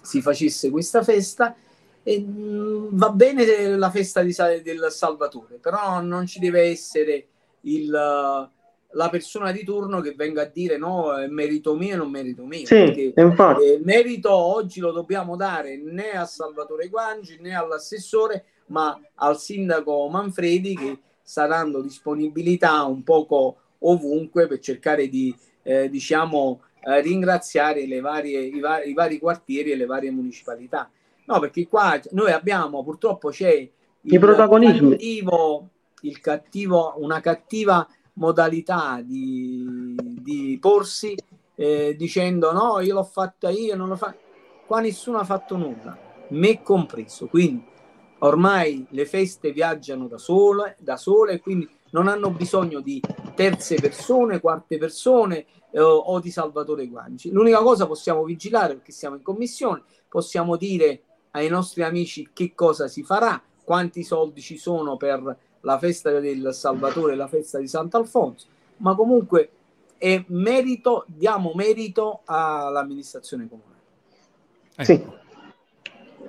[0.00, 1.56] si facesse questa festa.
[2.04, 7.26] E, mh, va bene la festa di del Salvatore, però non ci deve essere
[7.62, 7.88] il,
[8.94, 12.44] la persona di turno che venga a dire no, è merito mio e non merito
[12.44, 12.66] mio.
[12.66, 13.64] Sì, perché infatti.
[13.64, 19.38] eh, il merito oggi lo dobbiamo dare né a Salvatore Guangi né all'assessore, ma al
[19.38, 27.00] sindaco Manfredi che sta dando disponibilità un poco ovunque per cercare di eh, diciamo eh,
[27.00, 30.90] ringraziare le varie, i, vari, i vari quartieri e le varie municipalità.
[31.26, 33.68] No, perché qua noi abbiamo purtroppo c'è
[34.02, 34.90] I protagonismi.
[34.90, 35.68] cattivo,
[36.02, 41.16] il cattivo, una cattiva modalità di, di porsi
[41.54, 44.14] eh, dicendo no, io l'ho fatta io, non lo fa.
[44.66, 45.96] Qua nessuno ha fatto nulla,
[46.28, 47.26] me compreso.
[47.26, 47.64] Quindi
[48.18, 53.00] ormai le feste viaggiano da sole, da sole quindi non hanno bisogno di
[53.34, 57.30] terze persone, quarte persone eh, o di Salvatore Guanci.
[57.30, 61.02] L'unica cosa possiamo vigilare perché siamo in commissione, possiamo dire
[61.36, 66.50] ai nostri amici che cosa si farà, quanti soldi ci sono per la festa del
[66.52, 68.46] Salvatore e la festa di Sant'Alfonso,
[68.78, 69.50] ma comunque
[69.98, 73.72] è merito, diamo merito all'amministrazione comunale.
[74.76, 75.04] Eh, Sì.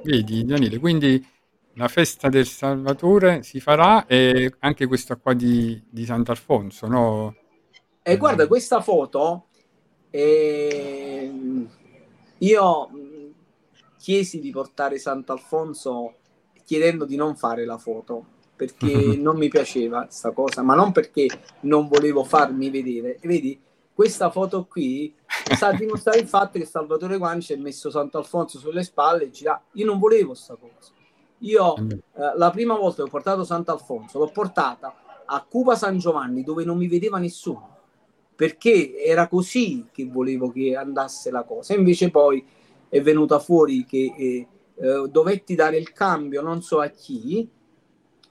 [0.04, 1.24] Vedi, Daniele, quindi
[1.74, 7.36] la festa del Salvatore si farà e anche questa qua di, di Sant'Alfonso, no?
[8.02, 9.48] E guarda, questa foto,
[10.12, 11.68] ehm,
[12.38, 12.90] io
[14.06, 16.14] chiesi di portare Sant'Alfonso
[16.64, 18.24] chiedendo di non fare la foto
[18.56, 18.88] perché
[19.18, 21.26] non mi piaceva sta cosa, ma non perché
[21.62, 23.18] non volevo farmi vedere.
[23.20, 23.60] E vedi,
[23.92, 28.84] questa foto qui sta a dimostrare il fatto che Salvatore Guanci ha messo Sant'Alfonso sulle
[28.84, 29.60] spalle e gira.
[29.72, 30.92] Io non volevo sta cosa.
[31.40, 31.98] Io eh,
[32.36, 36.78] la prima volta che ho portato Sant'Alfonso l'ho portata a Cuba San Giovanni dove non
[36.78, 37.76] mi vedeva nessuno
[38.36, 41.74] perché era così che volevo che andasse la cosa.
[41.74, 42.46] Invece poi
[42.96, 47.46] è venuta fuori che eh, eh, dovetti dare il cambio non so a chi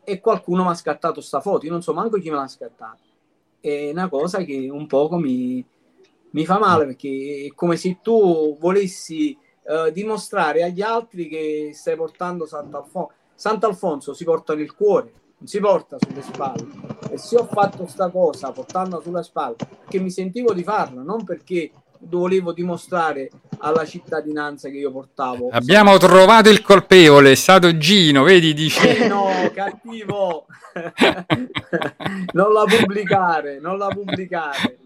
[0.02, 1.66] e qualcuno mi ha scattato sta foto.
[1.66, 2.96] Io non so manco chi me l'ha scattata.
[3.60, 5.62] È una cosa che un poco mi,
[6.30, 9.36] mi fa male perché è come se tu volessi
[9.66, 13.12] eh, dimostrare agli altri che stai portando Sant'Alfonso.
[13.34, 16.66] Sant'Alfonso si porta nel cuore, non si porta sulle spalle.
[17.10, 21.22] E se ho fatto sta cosa portandola sulle spalle, perché mi sentivo di farla, non
[21.22, 21.70] perché
[22.08, 25.48] volevo dimostrare alla cittadinanza che io portavo.
[25.50, 29.04] Abbiamo trovato il colpevole, è stato Gino, vedi, dice...
[29.04, 30.46] Eh no, cattivo!
[32.32, 34.78] non la pubblicare, non la pubblicare.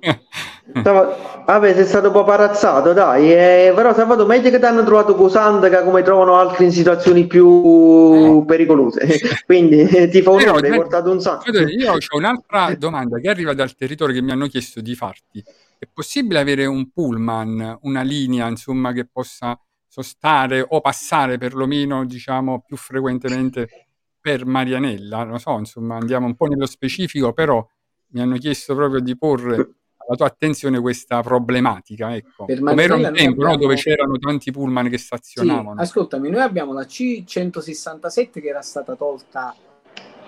[0.75, 3.33] Stava- Vabbè, sei stato un po' parazzato, dai.
[3.33, 8.45] eh, però Salvatore, meglio che ti hanno trovato Cosandaca come trovano altri in situazioni più
[8.47, 9.19] pericolose.
[9.47, 11.51] Quindi eh, ti fa Però, onore, hai portato un sacco.
[11.51, 15.43] Io ho un'altra domanda che arriva dal territorio che mi hanno chiesto di farti.
[15.81, 19.57] È possibile avere un pullman, una linea, insomma, che possa
[19.87, 23.69] sostare o passare perlomeno, diciamo, più frequentemente
[24.21, 25.23] per Marianella?
[25.23, 27.65] Non so, insomma, andiamo un po' nello specifico, però
[28.09, 32.47] mi hanno chiesto proprio di porre alla tua attenzione questa problematica, ecco.
[32.47, 35.81] Per Come era un tempo, no, abbiamo- dove c'erano tanti pullman che Sì, stazionavano.
[35.81, 39.55] ascoltami, noi abbiamo la C167 che era stata tolta,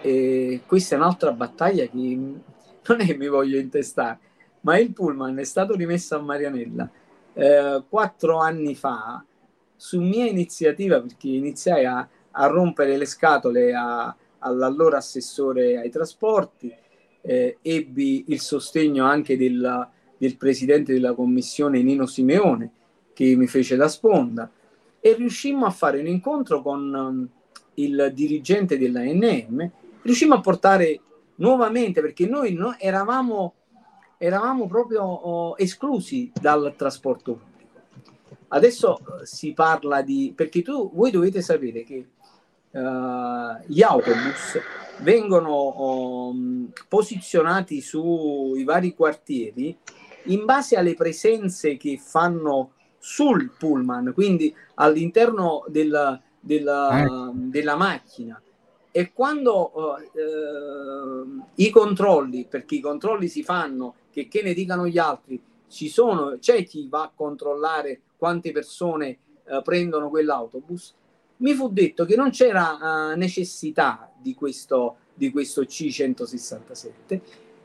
[0.00, 4.18] e questa è un'altra battaglia che non è che mi voglio intestare,
[4.62, 6.90] ma il pullman è stato rimesso a Marianella
[7.34, 9.24] eh, quattro anni fa.
[9.76, 16.72] Su mia iniziativa perché iniziai a, a rompere le scatole a- all'allora assessore ai trasporti,
[17.22, 22.70] eh, ebbi il sostegno anche del, del presidente della commissione Nino Simeone
[23.12, 24.50] che mi fece da sponda.
[25.00, 27.28] E riuscimmo a fare un incontro con um,
[27.74, 29.70] il dirigente della NM,
[30.02, 31.00] riuscimmo a portare
[31.36, 33.54] nuovamente perché noi no- eravamo,
[34.22, 37.80] eravamo proprio oh, esclusi dal trasporto pubblico.
[38.48, 42.08] Adesso eh, si parla di perché tu voi dovete sapere che
[42.70, 44.60] eh, gli autobus
[44.98, 46.34] vengono oh,
[46.86, 49.74] posizionati sui vari quartieri
[50.24, 58.38] in base alle presenze che fanno sul pullman, quindi all'interno del- della, della macchina.
[58.92, 64.86] E quando eh, eh, i controlli, perché i controlli si fanno, che, che ne dicano
[64.86, 70.94] gli altri, ci sono, c'è chi va a controllare quante persone eh, prendono quell'autobus,
[71.38, 77.20] mi fu detto che non c'era eh, necessità di questo, di questo C167,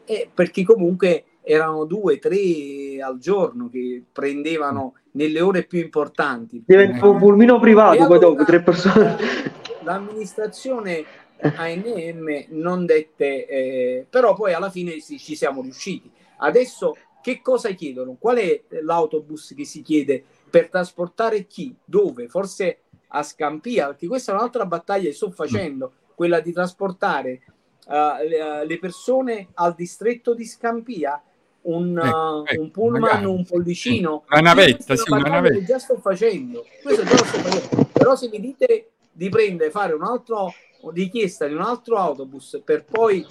[0.06, 6.64] e perché comunque erano due, tre al giorno che prendevano nelle ore più importanti.
[6.66, 9.18] Diventa un pulmino privato, poi dopo allora- tre persone.
[9.86, 11.06] l'amministrazione
[11.38, 16.12] ANM non dette, eh, però poi alla fine sì, ci siamo riusciti.
[16.38, 18.18] Adesso che cosa chiedono?
[18.20, 24.32] Qual è l'autobus che si chiede per trasportare chi, dove, forse a Scampia, perché questa
[24.32, 27.42] è un'altra battaglia che sto facendo, quella di trasportare
[27.88, 31.22] eh, le, persone al distretto di Scampia,
[31.62, 34.24] un, eh, ecco, un pullman, magari, un pollicino.
[34.30, 35.64] Una navetta, sì, una navetta.
[35.64, 36.66] già sto facendo.
[36.82, 37.90] Questo già lo sto facendo.
[37.92, 40.54] Però se mi dite di prendere, fare un altro
[40.94, 43.26] richiesta di un altro autobus per poi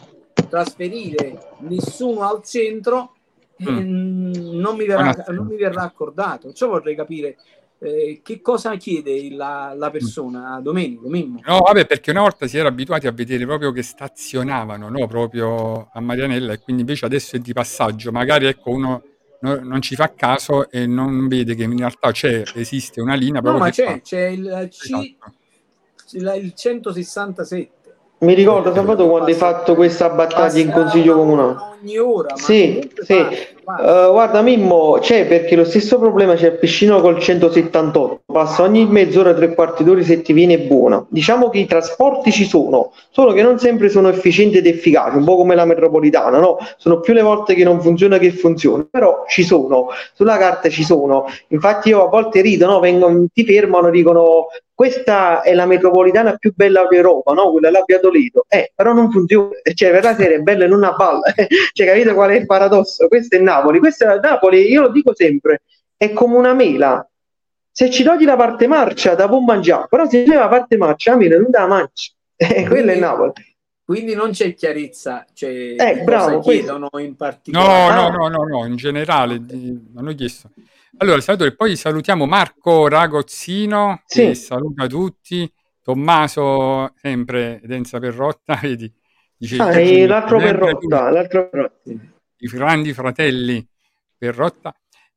[0.49, 3.13] trasferire nessuno al centro,
[3.59, 6.53] eh, non, mi verrà, non mi verrà accordato.
[6.55, 7.37] Ciò vorrei capire
[7.79, 11.41] eh, che cosa chiede la, la persona, Domenico, Mimmo.
[11.45, 15.07] No, vabbè, perché una volta si era abituati a vedere proprio che stazionavano, no?
[15.07, 18.11] Proprio a Marianella e quindi invece adesso è di passaggio.
[18.11, 19.03] Magari ecco uno
[19.41, 23.43] no- non ci fa caso e non vede che in realtà c'è, esiste una linea
[23.43, 25.35] No, ma c'è, fa- c'è il, C, Esatto.
[26.13, 27.71] Il il 167.
[28.19, 31.74] Mi ricordo Salvatore quando hai fatto questa battaglia in consiglio comunale.
[31.85, 33.15] Ogni ora, Sì, sì.
[33.15, 34.07] passa, passa.
[34.07, 38.87] Eh, guarda Mimmo, c'è perché lo stesso problema c'è al Piscino col 178, passa ogni
[38.87, 41.05] mezz'ora, tre quarti d'ora se ti viene buona.
[41.11, 45.25] Diciamo che i trasporti ci sono, solo che non sempre sono efficienti ed efficaci, un
[45.25, 46.57] po' come la metropolitana, no?
[46.79, 50.85] Sono più le volte che non funziona che funziona, però ci sono, sulla carta ci
[50.85, 51.27] sono.
[51.49, 52.81] Infatti io a volte rido, no?
[52.81, 57.53] Vengono, ti fermano, dicono questa è la metropolitana più bella d'Europa, no?
[57.53, 58.45] Quella là via Toledo.
[58.49, 61.21] Eh, però non funziona, cioè per la serie è bella in una balla.
[61.75, 63.09] cioè, capite qual è il paradosso?
[63.09, 65.63] Questo è Napoli, questo è Napoli, io lo dico sempre,
[65.97, 67.07] è come una mela.
[67.71, 71.11] Se ci togli la parte marcia, da può mangiare, però se c'è la parte marcia,
[71.11, 72.13] la mela non da mangia.
[72.37, 73.33] Eh, quello è Napoli.
[73.85, 77.93] Quindi non c'è chiarezza, cioè Eh, bravo, chiedono in No, particolare.
[77.93, 79.41] no, no, no, no, in generale
[79.97, 80.51] hanno chiesto.
[80.99, 84.41] Allora, Salvatore, poi salutiamo Marco Ragozzino che Sì.
[84.43, 85.53] saluta tutti,
[85.83, 88.91] Tommaso sempre Denza Perrotta, vedi,
[89.47, 91.91] dice Ah, "Io e l'altro Perrotta, l'altro Perrotta.
[91.91, 93.67] i grandi fratelli
[94.17, 94.75] Perrotta.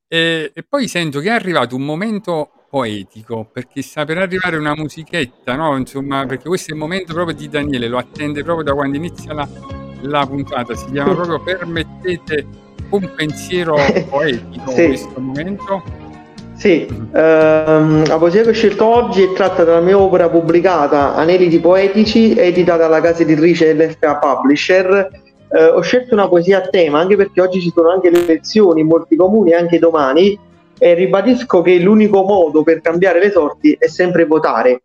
[0.08, 4.74] E, e poi sento che è arrivato un momento poetico, perché sta per arrivare una
[4.76, 5.76] musichetta, no?
[5.78, 9.34] Insomma, perché questo è il momento proprio di Daniele, lo attende proprio da quando inizia
[9.34, 9.48] la,
[10.02, 10.76] la puntata.
[10.76, 12.46] Si chiama proprio Permettete
[12.90, 13.76] un pensiero
[14.10, 14.86] poetico Sì.
[14.88, 15.84] questo momento.
[16.58, 21.60] Sì, ehm, la poesia che ho scelto oggi è tratta dalla mia opera pubblicata Aneliti
[21.60, 25.08] Poetici, editata dalla casa editrice LFA Publisher.
[25.50, 28.82] Eh, ho scelto una poesia a tema anche perché oggi ci sono anche le elezioni
[28.82, 30.38] in molti comuni, anche domani,
[30.80, 34.82] e ribadisco che l'unico modo per cambiare le sorti è sempre votare.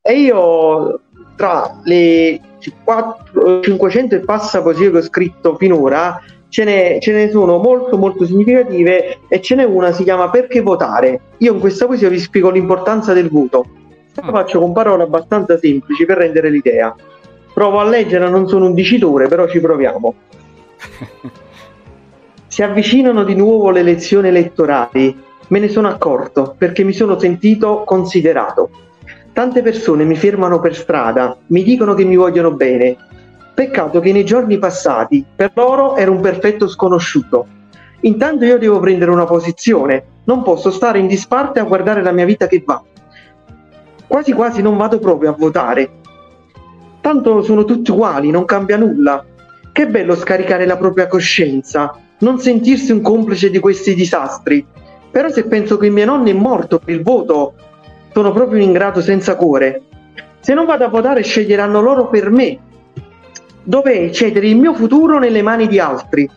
[0.00, 1.00] E io
[1.34, 2.40] tra le
[2.84, 7.96] 4, 500 e passa poesie che ho scritto finora, ce ne, ce ne sono molto
[7.96, 11.20] molto significative e ce n'è una si chiama Perché votare?
[11.38, 13.64] Io in questa poesia vi spiego l'importanza del voto.
[14.14, 16.94] Lo faccio con parole abbastanza semplici per rendere l'idea.
[17.52, 20.14] Provo a leggere, non sono un dicitore, però ci proviamo.
[22.56, 25.14] Si avvicinano di nuovo le elezioni elettorali.
[25.48, 28.70] Me ne sono accorto perché mi sono sentito considerato.
[29.34, 32.96] Tante persone mi fermano per strada, mi dicono che mi vogliono bene.
[33.56, 37.46] Peccato che nei giorni passati per loro ero un perfetto sconosciuto.
[38.00, 42.26] Intanto io devo prendere una posizione, non posso stare in disparte a guardare la mia
[42.26, 42.82] vita che va.
[44.06, 45.90] Quasi quasi non vado proprio a votare.
[47.00, 49.24] Tanto sono tutti uguali, non cambia nulla.
[49.72, 54.66] Che bello scaricare la propria coscienza, non sentirsi un complice di questi disastri.
[55.10, 57.54] Però se penso che mio nonno è morto per il voto,
[58.12, 59.80] sono proprio un ingrato senza cuore.
[60.40, 62.58] Se non vado a votare sceglieranno loro per me.
[63.68, 66.30] Dov'è cedere il mio futuro nelle mani di altri?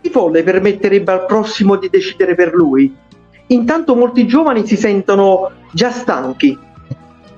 [0.00, 2.94] Chi folle permetterebbe al prossimo di decidere per lui?
[3.48, 6.56] Intanto molti giovani si sentono già stanchi.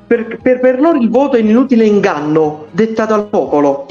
[0.07, 3.87] Per, per- per loro il voto è un inutile inganno dettato al popolo.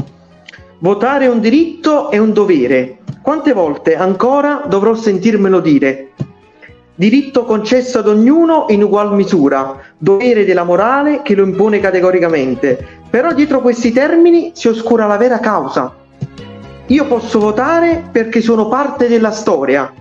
[0.78, 2.99] Votare è un diritto e un dovere.
[3.24, 6.12] Quante volte ancora dovrò sentirmelo dire?
[6.97, 13.01] Diritto concesso ad ognuno in ugual misura, dovere della morale che lo impone categoricamente.
[13.09, 15.93] Però dietro questi termini si oscura la vera causa.
[16.88, 19.91] Io posso votare perché sono parte della storia.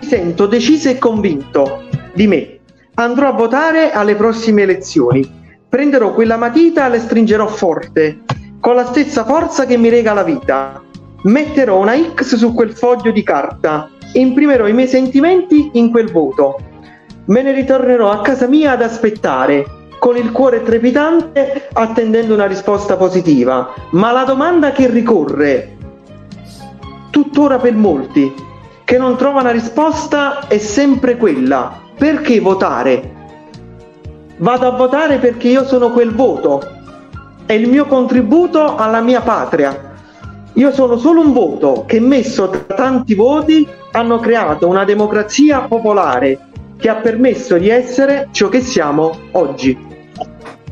[0.00, 2.58] Mi sento deciso e convinto di me.
[2.94, 5.38] Andrò a votare alle prossime elezioni.
[5.68, 8.22] Prenderò quella matita e le stringerò forte,
[8.58, 10.82] con la stessa forza che mi rega la vita.
[11.22, 16.10] Metterò una X su quel foglio di carta e imprimerò i miei sentimenti in quel
[16.10, 16.58] voto.
[17.26, 19.64] Me ne ritornerò a casa mia ad aspettare,
[19.98, 23.72] con il cuore trepidante, attendendo una risposta positiva.
[23.90, 25.76] Ma la domanda che ricorre,
[27.10, 28.32] tuttora per molti,
[28.84, 31.80] che non trova una risposta, è sempre quella.
[31.96, 33.18] Perché votare?
[34.38, 36.62] Vado a votare perché io sono quel voto.
[37.44, 39.89] È il mio contributo alla mia patria.
[40.54, 46.38] Io sono solo un voto che messo tra tanti voti hanno creato una democrazia popolare
[46.76, 49.76] che ha permesso di essere ciò che siamo oggi.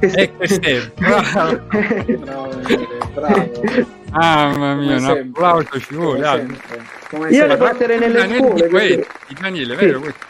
[0.01, 1.61] E questo è bravo.
[2.19, 2.49] Bravo,
[3.15, 3.51] bravo.
[4.11, 6.47] Mamma mia, un applauso ci vuole.
[7.31, 8.69] Io le porterei nelle Daniele scuole.
[8.69, 9.07] Quetti,
[9.41, 9.85] Daniele, Sì.
[9.85, 10.01] vero?
[10.01, 10.27] questo?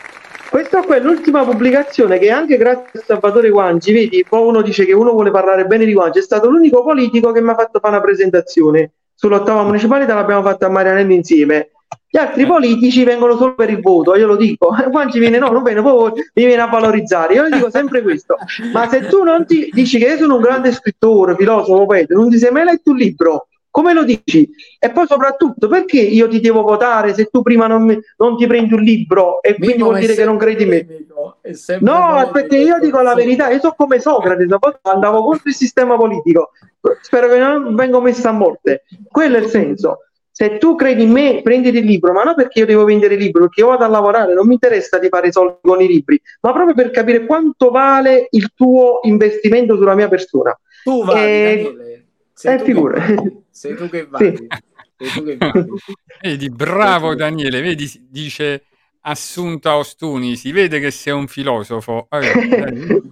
[0.51, 4.87] Questa qua è l'ultima pubblicazione che anche grazie a Salvatore Guangi, vedi, poi uno dice
[4.87, 7.79] che uno vuole parlare bene di Guangi, è stato l'unico politico che mi ha fatto
[7.81, 11.71] fare una presentazione sull'ottava municipalità, l'abbiamo fatta a Marianello insieme.
[12.09, 14.73] Gli altri politici vengono solo per il voto, io lo dico.
[14.89, 17.35] Guangi viene, no, non viene, poi mi viene a valorizzare.
[17.35, 18.37] Io dico sempre questo.
[18.73, 22.31] Ma se tu non ti dici che io sono un grande scrittore, filosofo, poeta, non
[22.31, 24.49] ti sei mai letto un libro, come lo dici?
[24.79, 28.47] E poi soprattutto perché io ti devo votare se tu prima non, mi- non ti
[28.47, 30.87] prendi un libro e quindi vuol dire che non credi in me?
[31.81, 34.47] No, perché io dico la verità, io sono come Socrate,
[34.83, 36.51] andavo contro il sistema politico.
[37.01, 38.83] Spero che non vengo messa a morte.
[39.09, 39.99] Quello è il senso.
[40.31, 43.21] Se tu credi in me, prenditi il libro, ma non perché io devo vendere il
[43.21, 46.21] libro, perché io vado a lavorare, non mi interessa di fare soldi con i libri,
[46.43, 50.57] ma proprio per capire quanto vale il tuo investimento sulla mia persona.
[50.85, 52.07] Tu vali, Eh, Daniele.
[52.39, 53.01] Sei eh, tu che figura.
[53.01, 53.45] vali.
[53.51, 54.37] Sei tu che vali.
[54.37, 54.47] Sì.
[54.97, 55.69] Sei tu che vali.
[56.23, 58.65] Vedi, bravo Daniele, vedi, dice
[59.01, 62.07] Assunta Ostuni, si vede che sei un filosofo.
[62.11, 63.03] Dai.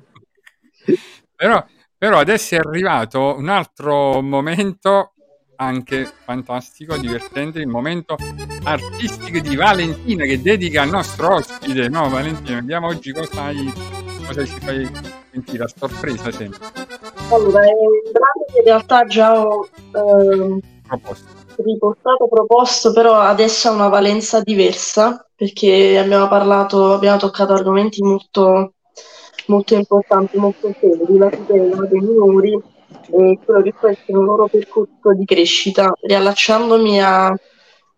[1.35, 1.65] però,
[1.99, 5.15] però adesso è arrivato un altro momento
[5.57, 8.17] anche fantastico, divertente, il momento
[8.63, 11.89] artistico di Valentina che dedica al nostro ospite.
[11.89, 13.73] No, Valentina, vediamo oggi cosa, hai,
[14.25, 14.89] cosa ci fai
[15.33, 16.86] sentire, a sorpresa sempre,
[17.29, 21.27] Allora, è un brano che in realtà già ho ehm, proposto.
[21.57, 28.75] riportato, proposto, però adesso ha una valenza diversa perché abbiamo parlato, abbiamo toccato argomenti molto,
[29.47, 32.53] molto importanti, molto seri, la tutela dei minori
[33.11, 35.93] e quello che può essere un loro percorso di crescita.
[36.01, 37.35] Riallacciandomi a-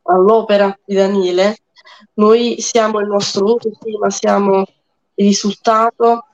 [0.05, 1.59] all'opera di Daniele,
[2.15, 4.61] noi siamo il nostro voto, sì, ma siamo
[5.15, 6.28] il risultato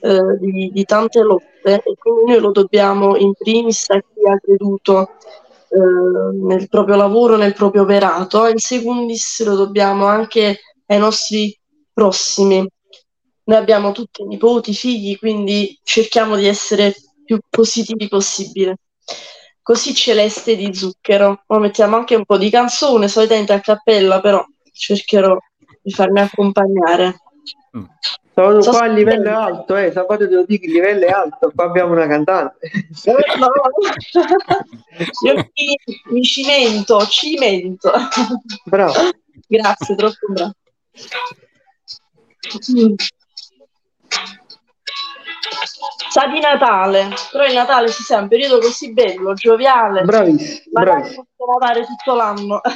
[0.00, 4.38] eh, di, di tante lotte e quindi noi lo dobbiamo in primis a chi ha
[4.38, 5.16] creduto
[5.68, 11.56] eh, nel proprio lavoro, nel proprio operato, e in secundis lo dobbiamo anche ai nostri
[11.92, 12.66] prossimi.
[13.44, 16.94] Noi abbiamo tutti nipoti, figli, quindi cerchiamo di essere
[17.24, 18.76] più positivi possibile.
[19.62, 21.44] Così Celeste di Zucchero.
[21.46, 25.36] Ora mettiamo anche un po' di canzone, solitamente a cappella, però cercherò
[25.82, 27.20] di farmi accompagnare.
[27.76, 27.84] Mm.
[28.32, 29.36] Salvato So qua il livello bene.
[29.36, 29.90] alto, eh.
[29.92, 32.66] Salvato te lo dico, il livello è alto, qua abbiamo una cantante.
[32.66, 32.86] Eh.
[35.26, 35.78] Io mi,
[36.10, 37.92] mi cimento, cimento.
[38.64, 38.92] Bravo.
[39.46, 40.52] Grazie, troppo bravo.
[42.72, 42.94] Mm.
[46.10, 51.26] Sa di Natale, però il Natale si sa, un periodo così bello, gioviale, Bravissimo, posso
[51.58, 52.60] lavare tutto l'anno.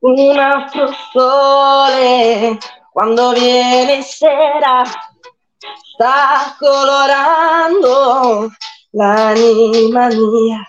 [0.00, 2.58] Un altro sole
[2.92, 4.82] quando viene sera
[5.94, 8.50] sta colorando
[8.90, 10.62] l'anima mia.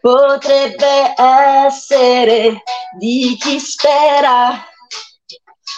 [0.00, 2.62] Potrebbe essere
[2.98, 4.64] di chi spera,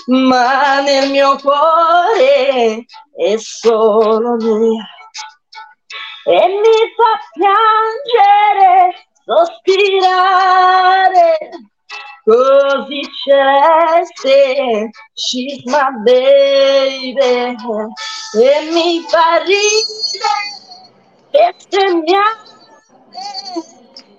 [0.07, 2.85] ma nel mio cuore
[3.17, 4.87] è solo mia.
[6.25, 11.29] E mi fa piangere, sospirare,
[12.25, 17.57] così celeste, she's my baby,
[18.35, 20.35] e mi fa ridere,
[21.31, 22.51] bestemmiare,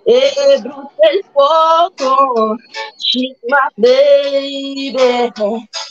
[0.06, 2.56] e brucia il fuoco,
[2.98, 5.32] she's my baby,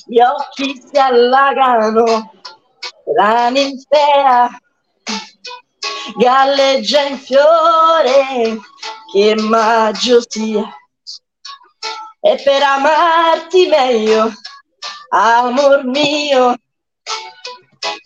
[0.07, 2.33] gli occhi si allagano,
[3.15, 4.51] la ninfea
[6.17, 8.59] galleggia in fiore,
[9.13, 10.65] che maggio sia.
[12.21, 14.33] E per amarti meglio,
[15.11, 16.57] amor mio,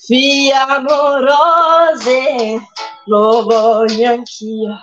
[0.06, 2.60] figlie amorose,
[3.05, 4.78] lo voglio anch'io.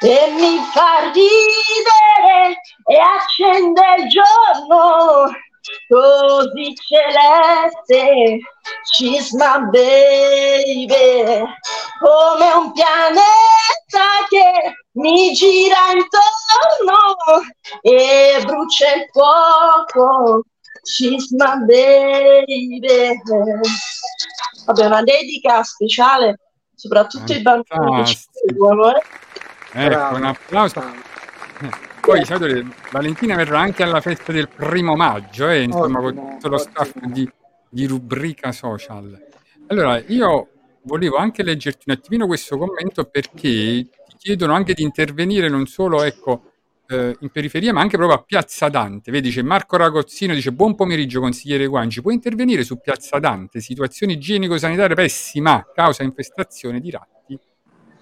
[0.00, 5.30] E mi fa ridere e accende il giorno,
[5.88, 8.38] così celeste,
[8.92, 11.44] she's my baby,
[12.00, 13.22] come un pianeta
[14.28, 17.16] che mi gira intorno
[17.82, 20.42] e brucia il fuoco,
[20.82, 23.20] she's my baby.
[24.66, 26.38] Vabbè, una dedica speciale
[26.74, 29.02] soprattutto ai bambini che ci seguono, eh.
[29.76, 30.82] Ecco, Bravo, un applauso.
[32.04, 36.48] Poi, sapete, Valentina verrà anche alla festa del primo maggio, eh, insomma, Ottimo, con tutto
[36.48, 37.28] lo staff di,
[37.70, 39.18] di rubrica social.
[39.68, 40.48] Allora, io
[40.82, 46.02] volevo anche leggerti un attimino questo commento perché ti chiedono anche di intervenire non solo,
[46.02, 46.52] ecco,
[46.88, 49.10] eh, in periferia, ma anche proprio a Piazza Dante.
[49.10, 53.60] Vedi, c'è Marco Ragozzino, dice buon pomeriggio consigliere Guanci, puoi intervenire su Piazza Dante?
[53.60, 57.38] Situazione igienico-sanitaria pessima, causa infestazione di ratti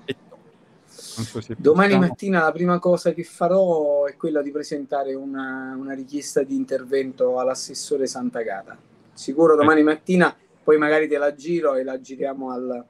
[0.05, 0.51] e topi.
[0.89, 1.02] Non so se
[1.59, 6.55] Domani mattina la prima cosa che farò è quella di presentare una, una richiesta di
[6.55, 8.77] intervento all'assessore Sant'Agata.
[9.13, 12.85] Sicuro domani mattina, poi magari te la giro e la giriamo al,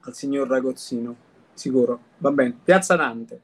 [0.00, 1.14] al signor Ragozzino.
[1.52, 2.58] Sicuro, va bene.
[2.64, 3.40] Piazza Dante,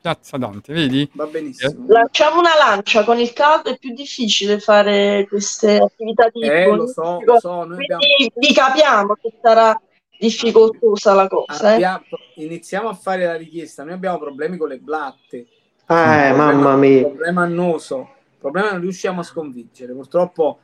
[0.00, 1.10] Piazza Dante, vedi?
[1.14, 1.86] va benissimo.
[1.88, 6.86] Lanciamo una lancia, con il caldo è più difficile fare queste attività di Eh, lo
[6.86, 9.80] so, lo so, noi abbiamo, Quindi vi capiamo che sarà
[10.18, 11.70] difficoltosa la cosa.
[11.70, 11.74] Eh?
[11.74, 12.04] abbiamo-
[12.34, 13.84] iniziamo a fare la richiesta.
[13.84, 15.36] Noi abbiamo problemi con le blatte.
[15.36, 15.46] Eh,
[15.86, 17.02] problema- mamma mia.
[17.04, 18.08] problema annoso,
[18.38, 19.92] problema non riusciamo a sconfiggere.
[19.94, 20.58] Purtroppo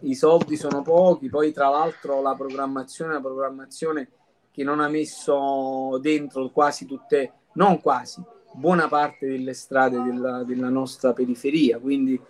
[0.00, 4.08] i soldi sono pochi, poi tra l'altro la programmazione una programmazione
[4.50, 8.22] che non ha messo dentro quasi tutte, non quasi,
[8.52, 12.20] buona parte delle strade della, della nostra periferia, quindi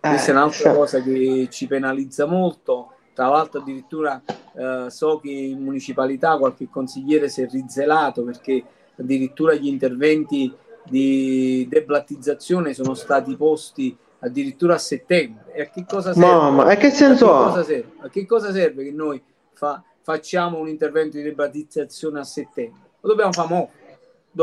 [0.00, 2.92] questa è Eh, un'altra cioè, cosa che ci penalizza molto.
[3.16, 8.62] Tra l'altro addirittura eh, so che in municipalità qualche consigliere si è rizelato perché
[8.98, 10.52] addirittura gli interventi
[10.84, 15.50] di deblattizzazione sono stati posti addirittura a settembre.
[15.54, 16.28] E a che cosa serve?
[16.28, 17.64] Mamma, e che A che senso ha?
[17.64, 17.92] serve?
[18.00, 19.22] A che cosa serve che noi
[19.54, 22.80] fa- facciamo un intervento di deblattizzazione a settembre?
[23.00, 23.70] Lo dobbiamo fare mo.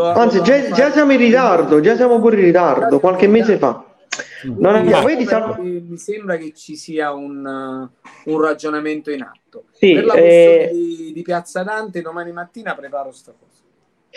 [0.02, 3.93] Anzi, già, già siamo in ritardo, già siamo pure in ritardo, qualche mese fa.
[4.44, 9.22] Non abbiamo, vedi, Sal- perché mi sembra che ci sia un, uh, un ragionamento in
[9.22, 9.66] atto.
[9.72, 13.62] Sì, per la eh, di, di Piazza Dante, domani mattina preparo sta cosa.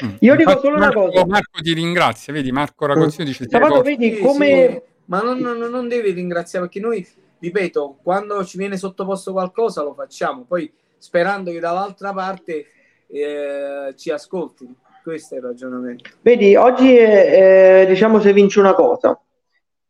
[0.05, 0.17] Mm.
[0.21, 1.27] Io dico Infatti solo una cosa.
[1.27, 4.69] Marco ti ringrazia, vedi Marco Ragozzino dice "Sei Sabato, cosa- vedi come...
[4.71, 7.07] sì, ma non, non- non deve ringraziare perché noi,
[7.39, 12.67] ripeto, quando ci viene sottoposto qualcosa lo facciamo, poi sperando che dall'altra parte
[13.07, 14.75] eh, ci ascoltino.
[15.03, 16.11] Questo è il ragionamento.
[16.21, 19.17] Vedi, oggi eh, eh, diciamo se vince una cosa,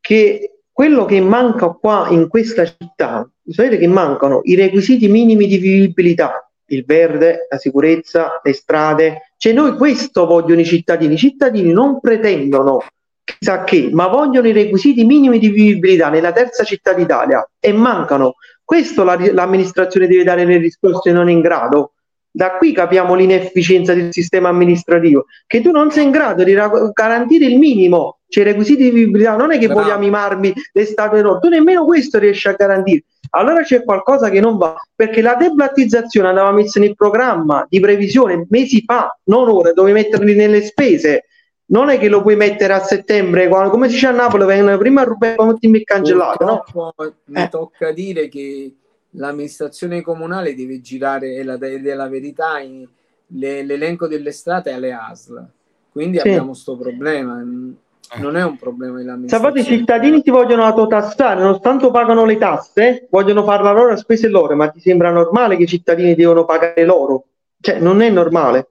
[0.07, 5.57] che quello che manca qua in questa città, sapete che mancano i requisiti minimi di
[5.57, 11.73] vivibilità, il verde, la sicurezza, le strade, cioè noi questo vogliono i cittadini, i cittadini
[11.73, 12.85] non pretendono
[13.25, 18.35] chissà che, ma vogliono i requisiti minimi di vivibilità nella terza città d'Italia e mancano.
[18.63, 21.95] Questo la- l'amministrazione deve dare le risposte non in grado.
[22.37, 26.91] Da qui capiamo l'inefficienza del sistema amministrativo che tu non sei in grado di ra-
[26.93, 29.81] garantire il minimo, cioè i requisiti di vivibilità, non è che Bravo.
[29.81, 33.05] vogliamo i marmi, le statue d'oro, tu nemmeno questo riesci a garantire.
[33.31, 38.47] Allora c'è qualcosa che non va, perché la deblattizzazione andava messa nel programma di previsione
[38.51, 41.25] mesi fa, non ora, dovevi metterli nelle spese.
[41.69, 44.77] Non è che lo puoi mettere a settembre, quando- come si dice a Napoli, vengono
[44.77, 46.93] prima a rubare e poi cancellato, no?
[47.29, 47.49] Mi Eh.
[47.49, 48.75] tocca dire che
[49.17, 52.87] l'amministrazione comunale deve girare, e la, è la verità, in-
[53.29, 55.45] le- l'elenco delle strade alle ASL.
[55.91, 56.29] Quindi Sì.
[56.29, 57.41] abbiamo questo problema.
[57.41, 58.21] Eh.
[58.21, 59.63] Non è un problema Sapete, i dell'amministrazione.
[59.79, 64.69] cittadini ti vogliono autotassare, nonostante pagano le tasse, vogliono fare la loro spese loro, ma
[64.69, 67.25] ti sembra normale che i cittadini devono pagare loro?
[67.61, 68.69] Cioè, non è normale.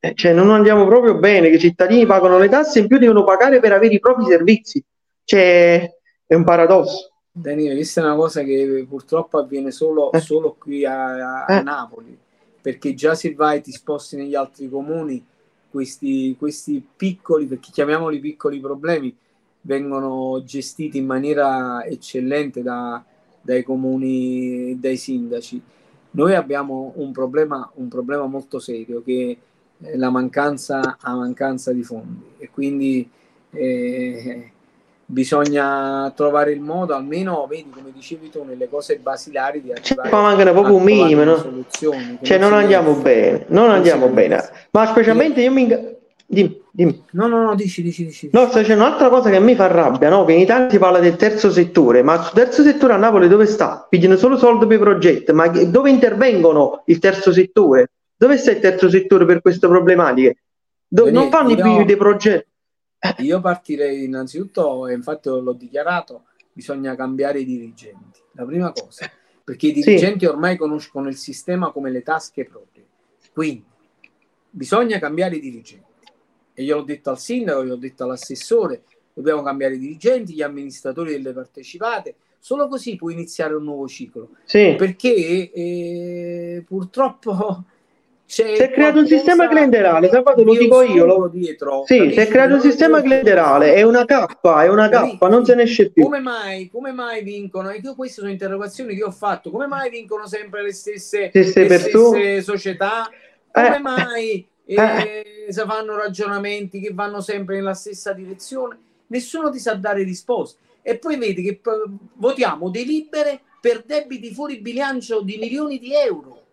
[0.00, 2.98] Eh, cioè, non andiamo proprio bene che i cittadini pagano le tasse e in più
[2.98, 4.82] devono pagare per avere i propri servizi.
[5.22, 5.88] Cioè,
[6.26, 7.12] è un paradosso.
[7.36, 10.20] Daniele, questa è una cosa che purtroppo avviene solo, Eh.
[10.20, 11.62] solo qui a, a Eh.
[11.62, 12.16] Napoli,
[12.62, 15.24] perché già se vai ti sposti negli altri comuni,
[15.68, 19.12] questi, questi piccoli, perché chiamiamoli piccoli problemi,
[19.62, 23.02] vengono gestiti in maniera eccellente da-
[23.40, 25.60] dai comuni e dai sindaci.
[26.12, 29.36] Noi abbiamo un problema, un problema molto serio che
[29.80, 33.08] è la mancanza, mancanza di fondi e quindi
[33.50, 34.52] eh,
[35.06, 40.08] bisogna trovare il modo, almeno vedi come dicevi tu, nelle cose basilari di Cioè, arrivare
[40.08, 41.64] qua mancano proprio un minimo, no?
[42.22, 44.42] Cioè, non si andiamo bene, non non andiamo bene.
[44.70, 45.62] Ma specialmente io mi...
[45.62, 45.80] inga-
[46.26, 47.04] Dimmi, dimmi.
[47.12, 48.30] No, no, no, dici, dici, dici.
[48.32, 50.24] No, c'è un'altra cosa che me fa rabbia, no?
[50.24, 53.44] Che in Italia si parla del terzo settore, ma il terzo settore a Napoli dove
[53.46, 53.86] sta?
[53.88, 57.90] Pigliano solo soldi per i progetti, ma dove intervengono il terzo settore?
[58.16, 60.36] Dove sta il terzo settore per queste problematiche?
[60.88, 62.48] Do- Daniele, non fanno i più dei progetti.
[63.18, 68.20] Io partirei innanzitutto, e infatti l'ho dichiarato, bisogna cambiare i dirigenti.
[68.32, 69.10] La prima cosa,
[69.42, 69.82] perché i Sì.
[69.82, 72.86] dirigenti ormai conoscono il sistema come le tasche proprie.
[73.32, 73.64] Quindi
[74.50, 75.92] bisogna cambiare i dirigenti.
[76.54, 81.12] E io l'ho detto al sindaco, gliel'ho detto all'assessore, dobbiamo cambiare i dirigenti, gli amministratori
[81.12, 82.14] delle partecipate.
[82.38, 84.30] Solo così può iniziare un nuovo ciclo.
[84.44, 84.74] Sì.
[84.76, 87.64] Perché eh, purtroppo
[88.26, 91.04] c'è Si è creato un sistema clientelare, Sabato lo di dico io.
[91.04, 91.28] Lo...
[91.28, 91.84] dietro.
[91.86, 95.54] Sì, si è creato un sistema clientelare, è una cappa, è una cappa, non se
[95.54, 96.04] ne esce più.
[96.04, 97.70] Come mai, come mai vincono?
[97.70, 99.50] E io queste sono interrogazioni che ho fatto.
[99.50, 103.10] Come mai vincono sempre le stesse, Stesse le stesse società?
[103.50, 103.78] Come Eh.
[103.78, 108.78] mai eh, si fanno ragionamenti che vanno sempre nella stessa direzione?
[109.06, 110.58] nessuno ti sa dare risposte.
[110.82, 116.43] E poi vedi che p- votiamo delibere per debiti fuori bilancio di milioni di euro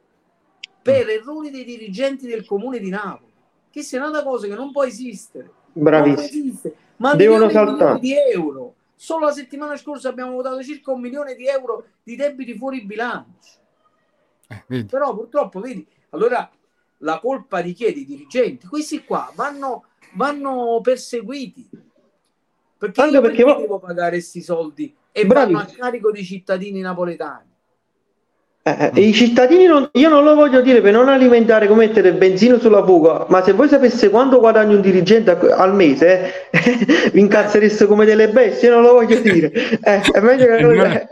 [0.81, 3.31] per errori dei dirigenti del comune di Napoli.
[3.69, 5.43] Che sia una cosa che non può esistere.
[5.45, 6.21] Non può Bravissimo.
[6.45, 6.75] esistere.
[6.97, 7.99] Ma Devono saltare.
[7.99, 8.75] di euro.
[8.95, 13.59] Solo la settimana scorsa abbiamo votato circa un milione di euro di debiti fuori bilancio.
[14.47, 14.85] Eh, vedi.
[14.85, 16.47] Però purtroppo, vedi, allora
[16.97, 17.93] la colpa di chi è?
[17.93, 18.67] Dei dirigenti.
[18.67, 21.69] Questi qua vanno, vanno perseguiti.
[22.77, 25.53] Perché Anche io perché perché vo- devo pagare questi soldi e Bravi.
[25.53, 27.49] vanno a carico dei cittadini napoletani?
[28.63, 32.59] Eh, I cittadini, non- io non lo voglio dire per non alimentare come mettere benzina
[32.59, 37.87] sulla fuga, ma se voi sapeste quanto guadagna un dirigente al mese, eh, vi incazzereste
[37.87, 39.51] come delle bestie, io non lo voglio dire.
[39.51, 41.09] Eh, è meglio che Eh, non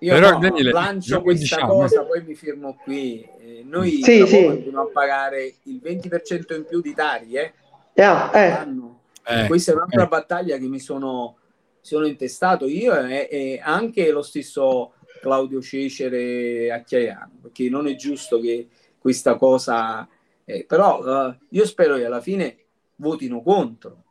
[0.00, 3.26] Io Però, no, Daniele, lancio questa diciamo, cosa, poi mi fermo qui.
[3.40, 4.44] Eh, noi Sì, sì.
[4.44, 7.52] andremo a pagare il 20% in più di Tari, eh?
[7.94, 8.66] Eh, ah, eh.
[9.24, 10.08] Eh, Questa è un'altra eh.
[10.08, 11.36] battaglia che mi sono,
[11.80, 17.94] sono intestato io e, e anche lo stesso Claudio Cecere a Chiaiano, perché non è
[17.94, 18.68] giusto che
[18.98, 20.06] questa cosa...
[20.44, 22.56] eh, però eh, io spero che alla fine
[22.96, 24.04] votino contro.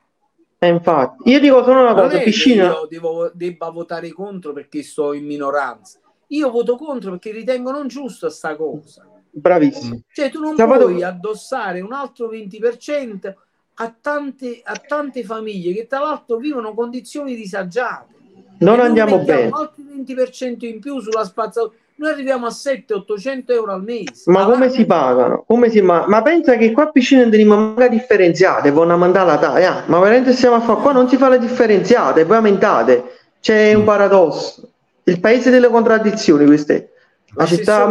[0.59, 1.29] eh, infatti.
[1.29, 5.25] Io dico solo una Non cosa, piscina, io devo- debba votare contro perché sto in
[5.25, 5.99] minoranza.
[6.27, 9.05] Io voto contro perché ritengo non giusta sta cosa.
[9.31, 10.01] bravissimo.
[10.11, 13.33] Cioè, tu non Sabato- puoi addossare un altro 20%
[13.81, 18.17] a tante, a tante famiglie che tra l'altro vivono condizioni disagiate.
[18.59, 19.51] Non andiamo mettiamo bene.
[19.55, 21.73] altri 20% in più sulla spazzatura.
[21.95, 24.31] Noi arriviamo a 700-800 euro al mese.
[24.31, 24.75] Ma come Avanti.
[24.75, 25.43] si pagano?
[25.45, 29.25] Come si ma, ma pensa che qua a piscina andiamo manca differenziate, vanno a mandare
[29.25, 33.17] la taglia, ma veramente stiamo a fare qua non si fa le differenziate, poi aumentate.
[33.41, 34.69] C'è un paradosso.
[35.03, 36.91] Il paese delle contraddizioni, queste.
[37.35, 37.87] La città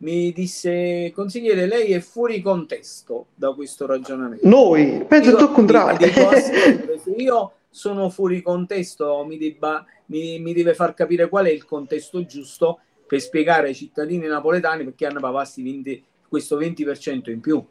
[0.00, 4.46] mi disse, consigliere, lei è fuori contesto da questo ragionamento.
[4.46, 6.06] Noi, penso tutto il contrario.
[6.06, 6.30] Dico,
[7.16, 12.26] io sono fuori contesto, mi, debba, mi, mi deve far capire qual è il contesto
[12.26, 17.64] giusto per spiegare ai cittadini napoletani perché hanno pagati 20 questo 20% in più.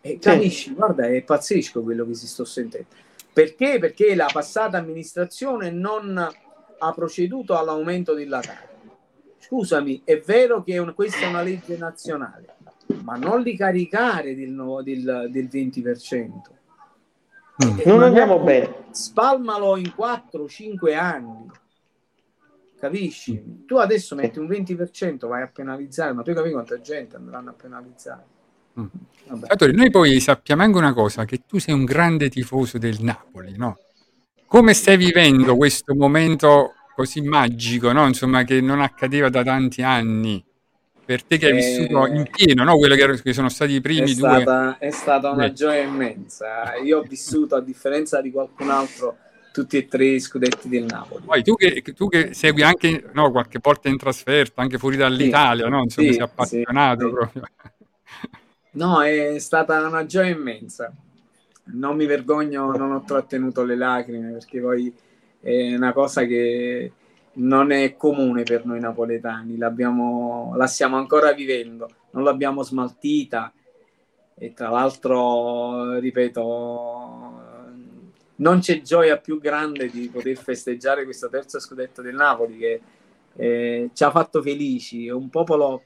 [0.00, 2.86] E capisci, guarda, è pazzesco quello che si sto sentendo.
[3.32, 3.78] Perché?
[3.80, 8.70] Perché la passata amministrazione non ha proceduto all'aumento della tara.
[9.38, 12.54] Scusami, è vero che è un- questa è una legge nazionale,
[13.02, 14.54] ma non li caricare del,
[14.84, 16.30] del- del 20%.
[17.64, 17.78] Mm.
[17.84, 18.74] Non ma andiamo bene.
[18.90, 21.50] Spalmalo in 4-5 anni.
[22.78, 23.64] Capisci?
[23.66, 27.52] Tu adesso metti un 20%, vai a penalizzare, ma tu capisci quanta gente andranno a
[27.52, 28.24] penalizzare?
[28.80, 28.86] Mm.
[29.26, 29.40] Vabbè.
[29.40, 33.56] Salvatore, noi poi sappiamo anche una cosa, che tu sei un grande tifoso del Napoli,
[33.56, 33.78] no?
[34.46, 38.06] Come stai vivendo questo momento così magico, no?
[38.06, 40.44] Insomma, che non accadeva da tanti anni?
[41.04, 42.76] Per te che hai Eh, vissuto in pieno, no?
[42.76, 44.28] Quello che, sono stati i È primi due...
[44.40, 45.52] stata, è stata una Eh.
[45.52, 46.76] gioia immensa.
[46.76, 49.16] Io ho vissuto, a differenza di qualcun altro,
[49.52, 51.24] tutti e tre i scudetti del Napoli.
[51.24, 55.66] Poi tu che, tu che segui anche no, qualche volta in trasferta, anche fuori dall'Italia,
[55.68, 55.82] no?
[55.82, 57.12] Insomma, Sì, sei appassionato sì, sì.
[57.12, 57.42] proprio.
[58.74, 60.90] No, è stata una gioia immensa.
[61.64, 64.92] Non mi vergogno, non ho trattenuto le lacrime perché poi
[65.40, 66.90] è una cosa che
[67.34, 69.56] non è comune per noi napoletani.
[69.56, 69.72] La
[70.66, 73.52] stiamo ancora vivendo, non l'abbiamo smaltita
[74.34, 77.40] e tra l'altro, ripeto,
[78.36, 82.80] non c'è gioia più grande di poter festeggiare questo terzo scudetto del Napoli che
[83.36, 85.08] eh, ci ha fatto felici.
[85.08, 85.82] Un popolo,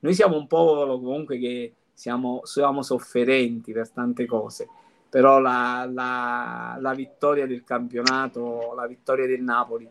[0.00, 4.68] noi siamo un popolo comunque che siamo, siamo sofferenti per tante cose,
[5.08, 9.88] però la, la- la vittoria del campionato, la vittoria del Napoli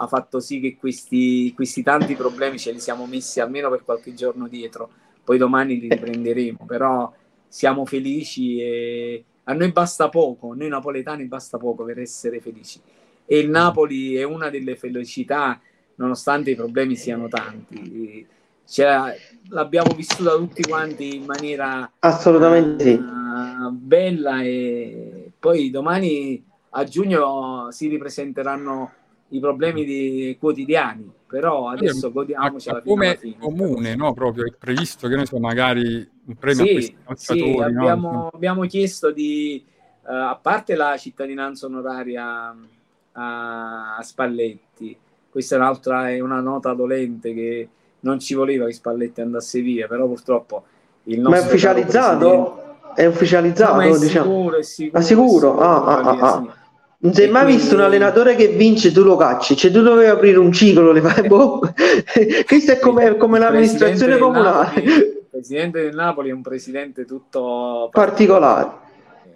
[0.00, 4.14] ha fatto sì che questi, questi tanti problemi ce li siamo messi almeno per qualche
[4.14, 4.90] giorno dietro,
[5.24, 7.12] poi domani li riprenderemo, però
[7.48, 12.80] siamo felici e a noi basta poco, a noi napoletani basta poco per essere felici.
[13.26, 15.60] E il Napoli è una delle felicità
[15.96, 18.26] nonostante i problemi siano tanti.
[18.64, 19.16] Cioè,
[19.48, 23.00] l'abbiamo vissuta tutti quanti in maniera Assolutamente eh,
[23.70, 28.92] bella e poi domani a giugno si ripresenteranno
[29.28, 33.00] i problemi di- quotidiani, però adesso godiamoci Ma alla fine.
[33.00, 33.36] alla come fine.
[33.38, 34.12] comune, no?
[34.14, 38.04] Proprio è previsto che ne so, magari un premio a Sì, questi calciatori, sì, no?
[38.06, 39.64] abbiamo, abbiamo chiesto di,
[40.06, 42.54] eh, a parte la cittadinanza onoraria
[43.12, 44.96] a, a Spalletti,
[45.30, 47.68] questa è un'altra, è una nota dolente che
[48.00, 50.64] non ci voleva che Spalletti andasse via, però purtroppo
[51.04, 52.92] il Ma nostro è ufficializzato?
[52.94, 54.30] È ufficializzato, No, ma è diciamo.
[54.32, 55.58] sicuro, è sicuro, Ah, sicuro?
[55.58, 56.50] è sicuro, Ah, ah, ah, sì.
[57.00, 59.82] Non si è mai quindi- visto un allenatore che vince tu lo cacci, cioè tu
[59.82, 61.60] dovevi aprire un ciclo, le fai boh.
[62.44, 68.70] Questo è come, come l'amministrazione comunale, il presidente del Napoli è un presidente tutto particolare.
[69.24, 69.30] Eh,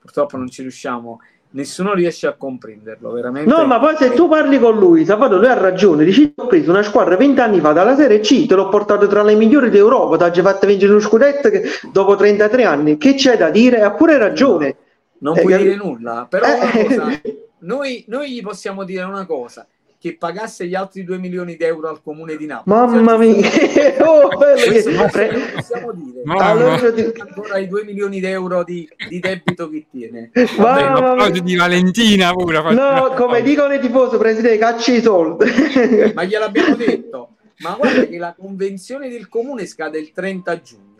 [0.00, 1.20] purtroppo non ci riusciamo
[1.50, 3.48] nessuno riesce a comprenderlo, veramente.
[3.48, 6.04] No, ma poi se tu parli con lui, Salvatore, lui ha ragione.
[6.04, 9.34] Dici, ho preso una squadra vent'anni fa dalla Serie C, te l'ho portato tra le
[9.34, 11.62] migliori d'Europa, ti ha già fatto vincere uno scudetto che,
[11.92, 12.98] dopo 33 anni.
[12.98, 13.82] Che c'è da dire?
[13.82, 14.76] Ha pure ragione.
[15.20, 16.84] Non Eh, puoi capi- dire nulla, però una Eh.
[16.84, 17.20] cosa,
[17.60, 19.66] noi, noi gli possiamo dire una cosa,
[20.00, 22.76] che pagasse gli altri 2 milioni di euro al comune di Napoli.
[22.76, 23.34] Mamma mia,
[24.06, 26.22] oh, bello Questo che- possiamo, pre- possiamo dire.
[26.24, 30.30] Allora ti- ancora i 2 milioni di euro di, di debito che tiene.
[30.32, 32.72] Vabbè, Mamma di Valentina pure.
[32.74, 35.46] No, come dicono i tifosi, presidente, cacci i soldi.
[36.14, 37.30] Ma gliel'abbiamo detto.
[37.58, 40.94] Ma guarda che la convenzione del comune scade il 30 giugno.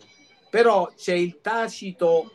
[0.51, 2.32] Però c'è il tacito.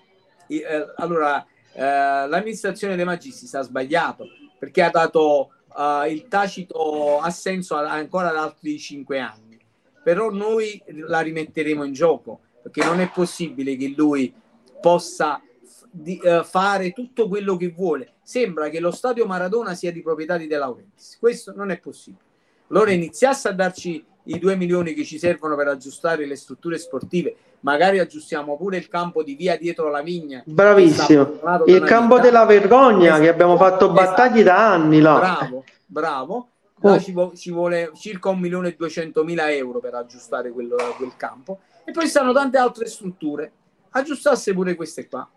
[0.47, 0.61] eh,
[0.95, 4.27] allora, eh, l'amministrazione dei Magistris ha sbagliato
[4.57, 9.59] perché ha dato eh, il tacito assenso a- ancora ad altri 5 anni.
[10.03, 14.33] Però noi la rimetteremo in gioco perché non è possibile che lui
[14.81, 15.41] possa
[15.89, 18.13] di- eh, fare tutto quello che vuole.
[18.23, 21.17] Sembra che lo stadio Maradona sia di proprietà di De Laurentiis.
[21.19, 22.23] Questo non è possibile.
[22.69, 27.35] Allora iniziasse a darci i 2 milioni che ci servono per aggiustare le strutture sportive,
[27.63, 30.41] magari aggiustiamo pure il campo di via dietro la vigna.
[30.45, 31.39] Bravissimo.
[31.65, 32.27] Il campo vita.
[32.27, 33.21] della vergogna Esatto.
[33.21, 35.17] che abbiamo fatto battaglie da anni là.
[35.19, 36.47] Bravo, bravo.
[36.85, 36.99] Oh.
[36.99, 41.59] ci, vo- ci vuole circa un milione e duecentomila euro per aggiustare quello- quel campo.
[41.85, 43.51] E poi stanno tante altre strutture.
[43.91, 45.29] Aggiustasse pure queste qua.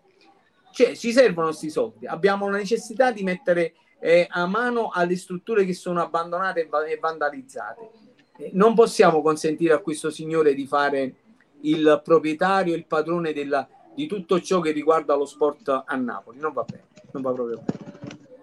[0.71, 2.05] Cioè, ci servono questi soldi.
[2.05, 6.97] Abbiamo la necessità di mettere eh, a mano alle strutture che sono abbandonate e e
[6.99, 7.89] vandalizzate.
[8.37, 11.13] Eh, non possiamo consentire a questo signore di fare
[11.61, 16.39] il proprietario, il padrone della- di tutto ciò che riguarda lo sport a Napoli.
[16.39, 17.85] Non va bene, non va proprio bene.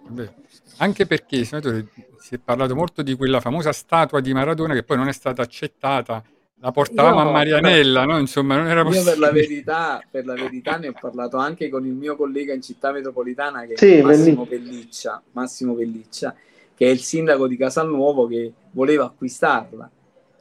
[0.07, 0.33] Vabbè.
[0.79, 1.87] Anche perché, senatore,
[2.19, 5.43] si è parlato molto di quella famosa statua di Maradona che poi non è stata
[5.43, 6.23] accettata.
[6.61, 8.19] La portavamo Io- a Marianella, no?
[8.19, 9.33] Insomma, non era Io per la possibile.
[9.33, 13.65] verità, per la verità ne ho parlato anche con il mio collega in città metropolitana
[13.67, 16.35] che Sì, è Massimo Pelliccia, Massimo Pelliccia,
[16.75, 19.91] che è il sindaco di Casalnuovo che voleva acquistarla.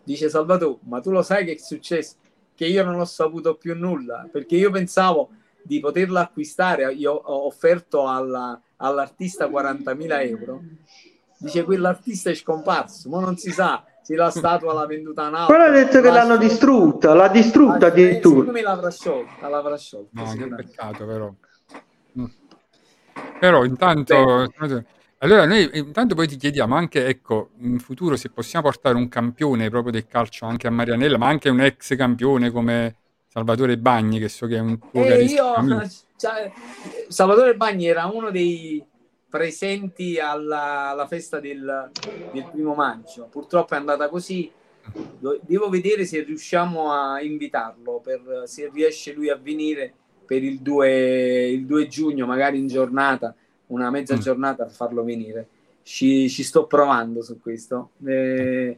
[0.03, 2.15] Dice Salvatore, ma tu lo sai che è successo?
[2.55, 5.29] Che io non ho saputo più nulla, perché io pensavo
[5.61, 10.61] di poterla acquistare, io ho offerto alla- all'artista 40.000 euro.
[11.37, 15.57] Dice quell'artista è scomparso, ma non si sa se la statua l'ha venduta a Napoli.
[15.57, 18.51] Però ha detto che l'hanno L'ha- distrutta, l'ha distrutta Ah, eh, Secondo addirittura.
[18.51, 20.21] me l'avrà sciolta, l'avrà sciolta.
[20.21, 21.33] No, che peccato però.
[22.19, 22.25] Mm.
[23.39, 24.47] Però intanto,
[25.23, 29.69] allora noi intanto poi ti chiediamo anche, ecco, in futuro se possiamo portare un campione
[29.69, 32.95] proprio del calcio anche a Marianella, ma anche un ex campione come
[33.29, 36.51] Salvatore Bagni, che so che è un tuo E carissimo io, cioè,
[37.07, 38.85] Salvatore Bagni era uno dei
[39.29, 41.89] presenti alla, alla festa del,
[42.31, 43.27] del primo maggio.
[43.31, 44.51] Purtroppo è andata così.
[45.41, 49.93] Devo vedere se riusciamo a invitarlo, per, se riesce lui a venire
[50.25, 53.33] per il 2, il 2 giugno, magari in giornata,
[53.67, 54.19] una mezza Mm.
[54.19, 55.47] giornata per farlo venire.
[55.83, 57.91] Ci, ci sto provando su questo.
[58.05, 58.77] Eh,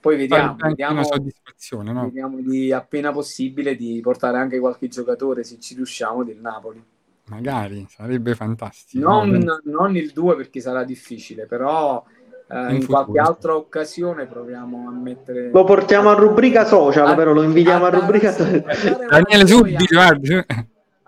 [0.00, 2.04] poi vediamo, vediamo, soddisfazione, no?
[2.04, 6.82] vediamo di appena possibile di portare anche qualche giocatore, se ci riusciamo, del Napoli.
[7.26, 9.06] Magari, sarebbe fantastico.
[9.08, 9.60] Non, no?
[9.64, 12.02] non il 2 perché sarà difficile, però
[12.48, 15.50] eh, In in, qualche altra occasione proviamo a mettere...
[15.50, 18.64] Lo portiamo a rubrica social, A- però lo invitiamo a rubrica a dare
[18.94, 20.44] una Daniele Subito, guarda.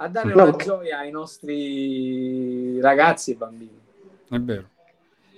[0.02, 0.42] A dare No.
[0.48, 3.80] una gioia ai nostri ragazzi e bambini.
[4.28, 4.70] È vero.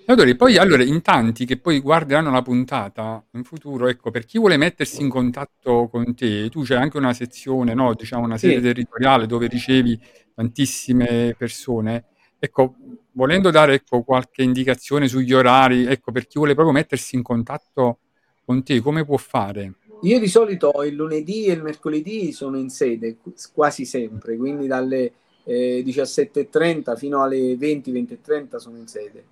[0.07, 4.39] Senatore, poi allora in tanti che poi guarderanno la puntata in futuro, ecco, per chi
[4.39, 8.57] vuole mettersi in contatto con te, tu c'è anche una sezione, no, diciamo una sede
[8.57, 8.61] Sì.
[8.61, 9.99] territoriale dove ricevi
[10.35, 12.05] tantissime persone.
[12.39, 12.74] Ecco,
[13.12, 18.01] volendo dare ecco, qualche indicazione sugli orari, ecco, per chi vuole proprio mettersi in contatto
[18.45, 19.73] con te, come può fare?
[20.05, 24.66] Io di solito il lunedì e il mercoledì sono in sede qu- quasi sempre, quindi
[24.66, 25.12] dalle
[25.44, 29.24] eh, 17.30 fino alle 20-20.30 sono in sede.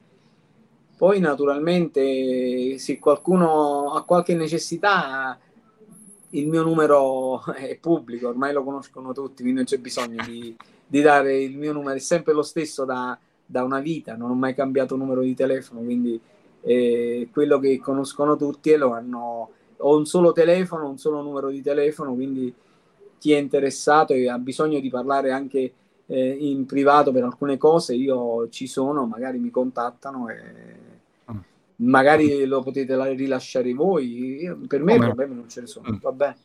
[0.96, 5.38] Poi naturalmente se qualcuno ha qualche necessità
[6.30, 11.00] il mio numero è pubblico, ormai lo conoscono tutti, quindi non c'è bisogno di, di
[11.02, 14.54] dare il mio numero, è sempre lo stesso da, da una vita, non ho mai
[14.54, 16.18] cambiato numero di telefono, quindi
[16.62, 19.50] eh, quello che conoscono tutti e lo hanno
[19.82, 22.52] ho un solo telefono, un solo numero di telefono, quindi
[23.18, 25.72] chi è interessato e ha bisogno di parlare anche
[26.06, 30.34] eh, in privato per alcune cose, io ci sono, magari mi contattano e
[31.32, 31.38] Mm.
[31.76, 34.42] magari lo potete la- rilasciare voi.
[34.42, 35.04] Io- per me no?
[35.04, 35.96] problemi non ce ne sono, Mm.
[36.00, 36.36] va bene.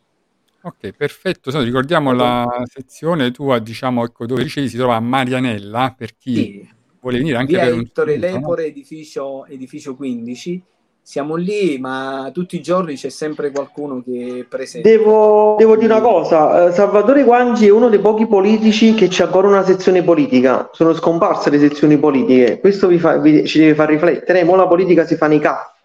[0.62, 1.50] Ok, perfetto.
[1.50, 6.34] Allora, ricordiamo la sezione tua, diciamo, ecco, dove ricevi si trova a Marianella, per chi
[6.36, 6.70] Sì.
[7.00, 8.22] vuole venire anche Via per un Ettore no?
[8.28, 10.62] Lepore, edificio, edificio 15,
[11.08, 14.90] siamo lì, ma tutti i giorni c'è sempre qualcuno che è presente.
[14.90, 19.24] Devo, devo dire una cosa, eh, Salvatore Guangi è uno dei pochi politici che c'è
[19.24, 23.74] ancora una sezione politica, sono scomparse le sezioni politiche, questo vi fa- vi- ci deve
[23.74, 25.76] far riflettere, mo la politica si fa nei CAF.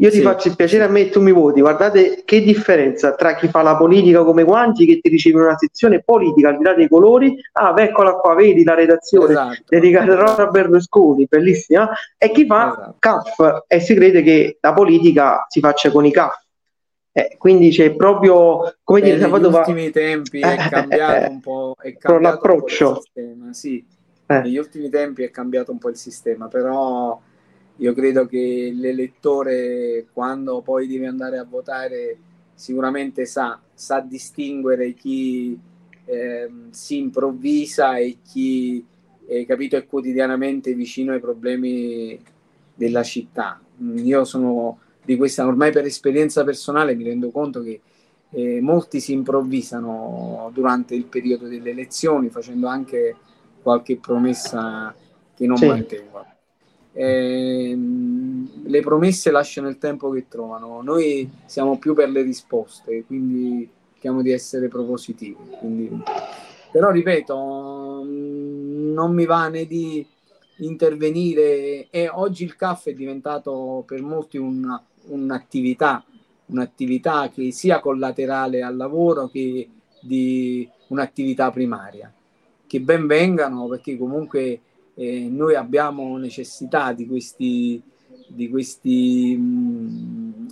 [0.00, 0.22] Io ti Sì.
[0.22, 3.62] faccio il piacere a me e tu mi voti, guardate che differenza tra chi fa
[3.62, 7.34] la politica come Guangi che ti riceve una sezione politica al di là dei colori,
[7.54, 9.64] ah eccola qua, vedi la redazione Esatto.
[9.66, 12.94] dedicata a Berlusconi, bellissima, e chi fa Esatto.
[13.00, 16.46] CAF e si crede che la politica si faccia con i CAF.
[17.10, 21.28] Eh, quindi c'è proprio, come Eh, dire, negli Salvatore va- ultimi tempi è Eh, cambiato
[21.30, 22.90] un po', è cambiato un po' l'approccio.
[22.90, 23.84] il sistema, sì.
[24.30, 24.40] Eh.
[24.42, 27.18] Negli ultimi tempi è cambiato un po' il sistema, però
[27.78, 32.16] io credo che l'elettore quando poi deve andare a votare
[32.54, 35.58] sicuramente sa, sa distinguere chi
[36.04, 38.84] ehm, si improvvisa e chi
[39.26, 42.18] eh, capito, è quotidianamente vicino ai problemi
[42.74, 43.60] della città.
[43.82, 47.80] Mm, Io sono di questa, ormai per esperienza personale mi rendo conto che
[48.30, 53.16] eh, molti si improvvisano durante il periodo delle elezioni facendo anche
[53.62, 54.94] qualche promessa
[55.34, 55.66] che non Sì.
[55.66, 56.26] mantengono.
[57.00, 63.68] Ehm, le promesse lasciano il tempo che trovano, noi siamo più per le risposte, quindi
[63.92, 65.36] cerchiamo di essere propositivi.
[65.60, 66.02] Quindi...
[66.72, 70.04] Però ripeto, mm, non mi va né di
[70.56, 76.04] intervenire e oggi il caffè è diventato per molti una- un'attività,
[76.46, 79.68] un'attività che sia collaterale al lavoro che
[80.00, 82.12] di un'attività primaria.
[82.66, 84.60] Che ben vengano perché comunque
[84.98, 87.80] eh, noi abbiamo necessità di questi
[88.26, 90.46] di questi mh,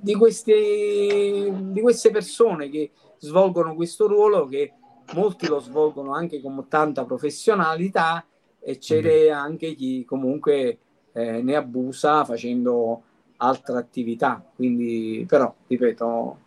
[0.00, 4.72] di queste di queste persone che svolgono questo ruolo che
[5.14, 8.24] molti lo svolgono anche con tanta professionalità
[8.60, 10.78] e c'è anche chi comunque
[11.12, 13.02] eh, ne abusa facendo
[13.38, 14.44] altra attività.
[14.54, 16.38] Quindi però ripeto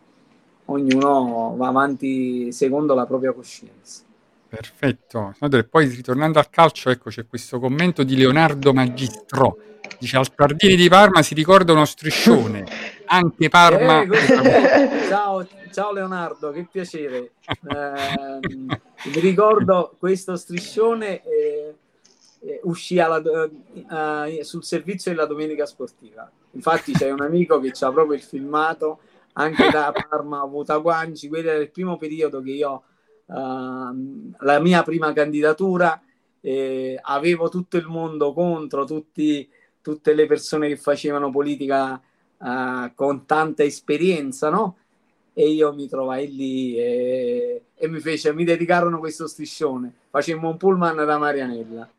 [0.66, 4.04] ognuno va avanti secondo la propria coscienza
[4.52, 5.32] Perfetto.
[5.38, 9.58] Senatore, poi ritornando al calcio, ecco c'è questo commento di Leonardo Magistro.
[9.98, 12.66] Dice al Pardini di Parma si ricorda uno striscione.
[13.08, 14.02] Anche Parma.
[14.02, 17.32] Eh, ciao, ciao Leonardo, che piacere.
[18.42, 21.76] Mi ricordo questo striscione eh,
[22.42, 26.30] eh, uscì alla do- eh, sul servizio della domenica sportiva.
[26.52, 29.00] Infatti c'è un amico che ha proprio il filmato
[29.34, 32.84] anche da Parma, Vuta Guanci, quello era il primo periodo che io,
[33.34, 36.02] ehm, la mia prima candidatura,
[36.42, 39.48] eh, avevo tutto il mondo contro, tutti,
[39.82, 42.02] tutte le persone che facevano politica
[42.38, 44.78] eh, con tanta esperienza, no?
[45.34, 49.94] E io mi trovai lì e, e mi fece, mi dedicarono questo striscione.
[50.10, 51.90] Facemmo un pullman da Marianella.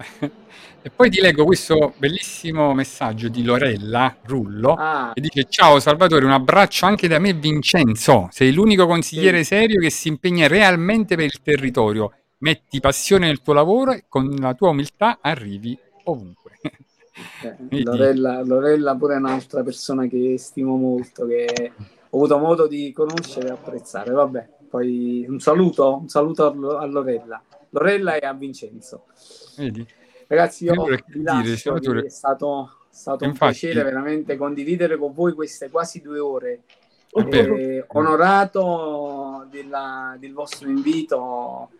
[0.82, 6.24] E poi ti leggo questo bellissimo messaggio di Lorella Rullo Ah, che dice ciao Salvatore,
[6.24, 9.44] un abbraccio anche da me Vincenzo, sei l'unico consigliere Sì.
[9.56, 14.34] serio che si impegna realmente per il territorio, metti passione nel tuo lavoro e con
[14.38, 16.52] la tua umiltà arrivi ovunque.
[16.62, 17.56] eh?
[17.84, 21.72] Lorella, Lorella pure è un'altra persona che stimo molto, che
[22.08, 24.12] ho avuto modo di conoscere e apprezzare.
[24.12, 26.46] Vabbè, poi un saluto, un saluto
[26.78, 27.42] a Lorella.
[27.70, 29.04] Lorella e a Vincenzo.
[29.60, 29.86] Vedi?
[30.26, 32.06] Ragazzi, io vi dire, lascio, senatore?
[32.06, 36.60] è stato, stato un Infatti- piacere veramente condividere con voi queste quasi due ore.
[37.12, 41.70] Eh, onorato della- del vostro invito.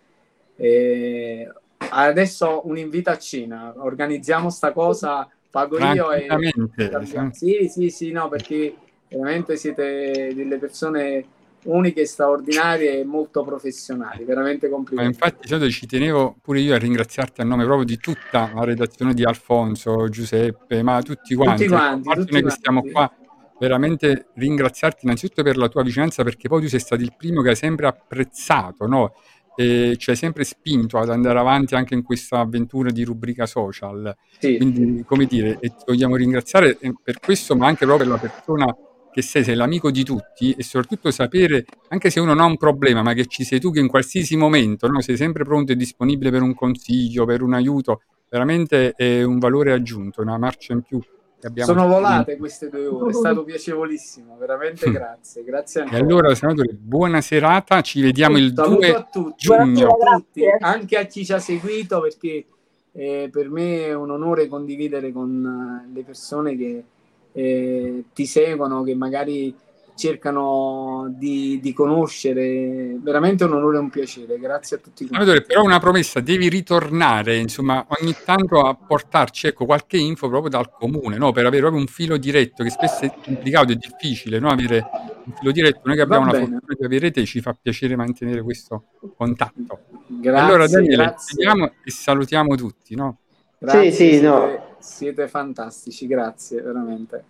[0.56, 1.48] Eh,
[1.90, 3.72] adesso un invito a cena.
[3.76, 7.30] Organizziamo sta cosa, pago io e Tranquillamente.
[7.32, 8.74] sì, sì, sì, no, perché
[9.08, 11.24] veramente siete delle persone
[11.64, 14.24] uniche, straordinarie e molto professionali.
[14.24, 15.12] Veramente Ma complimenti.
[15.12, 19.14] infatti, Senatore, ci tenevo pure io a ringraziarti a nome proprio di tutta la redazione
[19.14, 21.64] di Alfonso, Giuseppe, ma tutti quanti.
[21.64, 22.94] Tutti quanti, tutti noi che stiamo quanti.
[22.94, 23.12] qua,
[23.58, 27.50] veramente ringraziarti innanzitutto per la tua vicinanza, perché poi tu sei stato il primo che
[27.50, 29.14] hai sempre apprezzato, no?
[29.54, 34.16] E ci hai sempre spinto ad andare avanti anche in questa avventura di rubrica social.
[34.38, 34.56] Sì.
[34.56, 38.28] Quindi, come dire, e ti vogliamo ringraziare eh, per questo, ma anche proprio per la
[38.28, 38.74] persona
[39.12, 42.56] che sei, sei l'amico di tutti e soprattutto sapere, anche se uno non ha un
[42.56, 45.76] problema, ma che ci sei tu che in qualsiasi momento no, sei sempre pronto e
[45.76, 50.82] disponibile per un consiglio, per un aiuto, veramente è un valore aggiunto, una marcia in
[50.82, 51.00] più
[51.40, 51.72] che abbiamo.
[51.72, 54.92] Sono volate queste due ore, è stato piacevolissimo, veramente Mm.
[54.92, 56.02] grazie, grazie E ancora.
[56.02, 59.88] allora, senatore, buona serata, ci vediamo il Saluto 2 a tutti, giugno.
[59.88, 62.44] a tutti, anche a chi ci ha seguito perché
[62.92, 66.84] eh, per me è un onore condividere con eh, le persone che
[67.32, 69.54] eh, ti seguono, che magari
[70.00, 72.96] cercano di, di conoscere.
[72.98, 74.38] Veramente un onore e un piacere.
[74.38, 75.06] Grazie a tutti.
[75.06, 80.50] Salvatore, però una promessa, devi ritornare, insomma, ogni tanto a portarci ecco, qualche info proprio
[80.50, 81.30] dal comune, no?
[81.32, 84.48] Per avere proprio un filo diretto, che spesso è complicato, è difficile, no?
[84.48, 84.84] Avere
[85.26, 85.82] un filo diretto.
[85.84, 86.38] Noi che abbiamo bene.
[86.38, 88.84] fortuna di avere te, ci fa piacere mantenere questo
[89.16, 89.80] contatto.
[90.06, 91.34] Grazie, allora, Daniele, grazie.
[91.36, 93.18] vediamo e salutiamo tutti, no?
[93.58, 94.68] Grazie, Sì, sì, no.
[94.80, 97.24] Siete fantastici, grazie, veramente.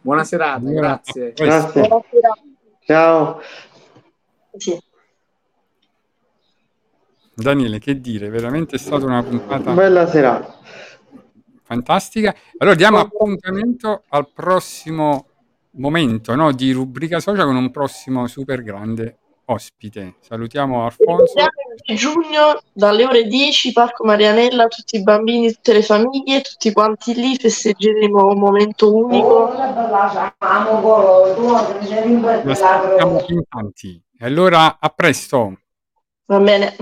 [0.00, 1.32] Buona serata, grazie.
[1.32, 1.88] Grazie.
[1.88, 2.28] Buonasera.
[2.86, 3.40] Ciao.
[7.34, 10.56] Daniele, che dire, veramente è stata una puntata Bella serata.
[11.62, 12.34] fantastica.
[12.58, 15.26] Allora diamo appuntamento al prossimo
[15.76, 20.14] momento no, di rubrica social con un prossimo super grande ospite.
[20.20, 21.34] Salutiamo Alfonso.
[21.94, 27.36] Giugno dalle ore 10 Parco Marianella, tutti i bambini, tutte le famiglie, tutti quanti lì
[27.36, 29.48] festeggeremo un momento unico.
[32.46, 34.02] Aspettiamo in tanti.
[34.18, 35.58] E allora a presto.
[36.26, 36.76] Va bene.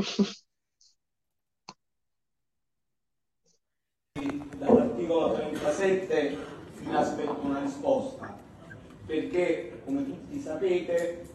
[4.59, 6.37] dall'articolo 37
[6.85, 8.39] mi aspetto una risposta
[9.07, 11.27] perché come tutti sapete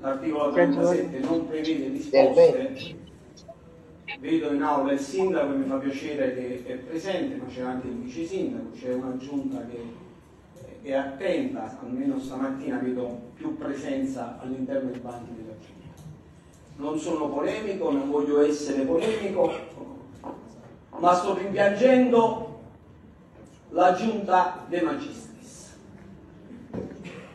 [0.00, 3.03] l'articolo 37 non prevede risposte
[4.18, 7.88] vedo in aula il sindaco e mi fa piacere che è presente ma c'è anche
[7.88, 10.02] il vice sindaco c'è una giunta che
[10.82, 16.02] è attenta almeno stamattina vedo più presenza all'interno dei banchi della giunta
[16.76, 19.52] non sono polemico non voglio essere polemico
[20.98, 22.52] ma sto rimpiangendo
[23.74, 25.76] la giunta De Magistris.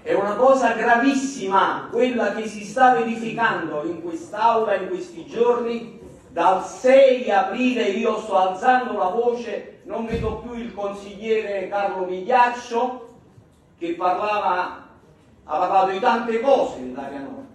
[0.01, 5.98] È una cosa gravissima quella che si sta verificando in quest'aula in questi giorni.
[6.31, 13.07] Dal 6 aprile io sto alzando la voce, non vedo più il consigliere Carlo Migliaccio
[13.79, 14.87] che parlava,
[15.43, 17.47] ha parlato di tante cose dell'area nord.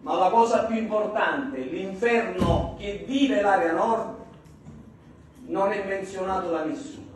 [0.00, 4.14] Ma la cosa più importante, l'inferno che vive l'area nord,
[5.46, 7.06] non è menzionato da nessuno.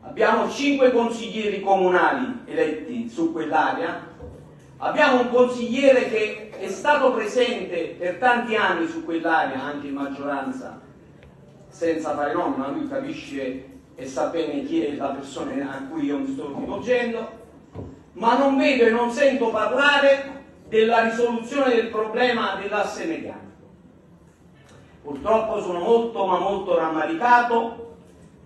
[0.00, 4.04] Abbiamo cinque consiglieri comunali eletti su quell'area,
[4.78, 10.78] abbiamo un consigliere che è stato presente per tanti anni su quell'area, anche in maggioranza,
[11.68, 13.64] senza fare nomi, ma lui capisce
[13.94, 17.28] e sa bene chi è la persona a cui io mi sto rivolgendo,
[18.12, 20.38] ma non vedo e non sento parlare
[20.68, 23.48] della risoluzione del problema dell'asse mediano.
[25.02, 27.96] Purtroppo sono molto ma molto rammaricato,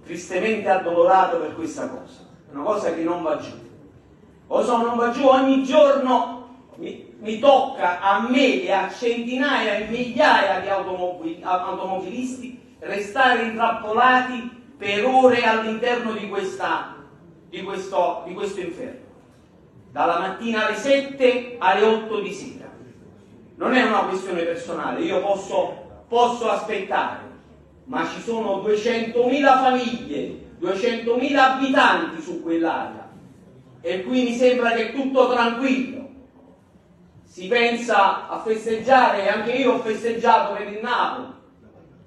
[0.05, 2.23] tristemente addolorato per questa cosa.
[2.53, 3.51] Una cosa che non va giù.
[4.47, 6.43] Cosa non va giù ogni giorno
[7.19, 15.05] mi tocca a me e a centinaia e migliaia di automobil- automobilisti restare intrappolati per
[15.05, 16.97] ore all'interno di, questa,
[17.49, 19.03] di, questo, di questo inferno.
[19.91, 22.71] Dalla mattina alle 7 alle 8 di sera.
[23.57, 27.21] Non è una questione personale, io posso, posso aspettare,
[27.85, 33.05] ma ci sono 200.000 famiglie, 200.000 abitanti su quell'area
[33.87, 36.04] e qui mi sembra che è tutto tranquillo.
[37.35, 41.33] Si pensa a festeggiare, e anche io ho festeggiato per il Napoli,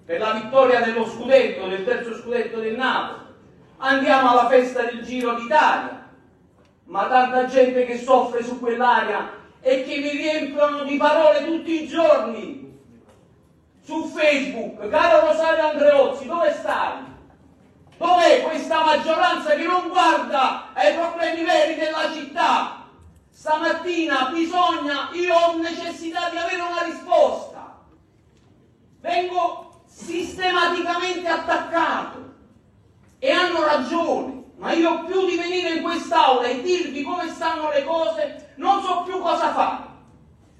[0.05, 3.25] per la vittoria dello scudetto, del terzo scudetto del Napoli.
[3.75, 6.07] Andiamo alla festa del Giro d'Italia,
[6.85, 9.29] ma tanta gente che soffre su quell'area
[9.59, 12.79] e che mi riempiono di parole tutti i giorni
[13.83, 14.87] su Facebook.
[14.87, 17.03] Caro Rosario Andreozzi, dove stai?
[17.97, 22.76] Dov'è questa maggioranza che non guarda ai problemi veri della città?
[23.39, 27.85] Stamattina bisogna, io ho necessità di avere una risposta.
[28.99, 32.33] Vengo sistematicamente attaccato
[33.19, 37.83] e hanno ragione, ma io più di venire in quest'aula e dirvi come stanno le
[37.83, 39.83] cose, non so più cosa fare.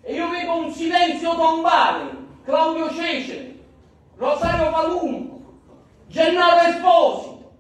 [0.04, 3.60] E io vedo un silenzio tombale, Claudio Cecere,
[4.18, 5.42] Rosario Palumbo,
[6.10, 7.54] Gennaro Esposito,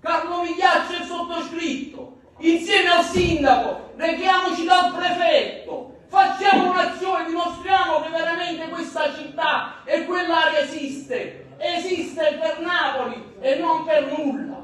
[0.00, 8.68] Carlo Migliaccio e sottoscritto, insieme al sindaco, rechiamoci dal prefetto, facciamo un'azione, dimostriamo che veramente
[8.68, 14.62] questa città e quell'area esiste, esiste per Napoli e non per nulla.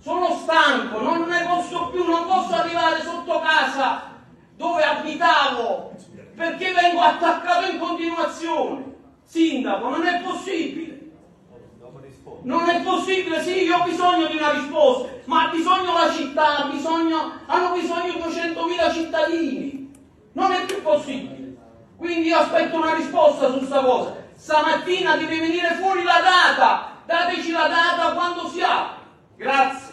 [0.00, 4.12] Sono stanco, non ne posso più, non posso arrivare sotto casa
[4.56, 5.92] dove abitavo
[6.36, 8.92] perché vengo attaccato in continuazione.
[9.24, 10.93] Sindaco, non è possibile.
[12.44, 16.68] Non è possibile, sì, io ho bisogno di una risposta, ma ha bisogno la città,
[16.70, 19.90] bisogno, hanno bisogno 200.000 cittadini.
[20.32, 21.56] Non è più possibile.
[21.96, 24.16] Quindi io aspetto una risposta su sta cosa.
[24.34, 29.02] Stamattina deve venire fuori la data, dateci la data quando si apre.
[29.36, 29.92] Grazie.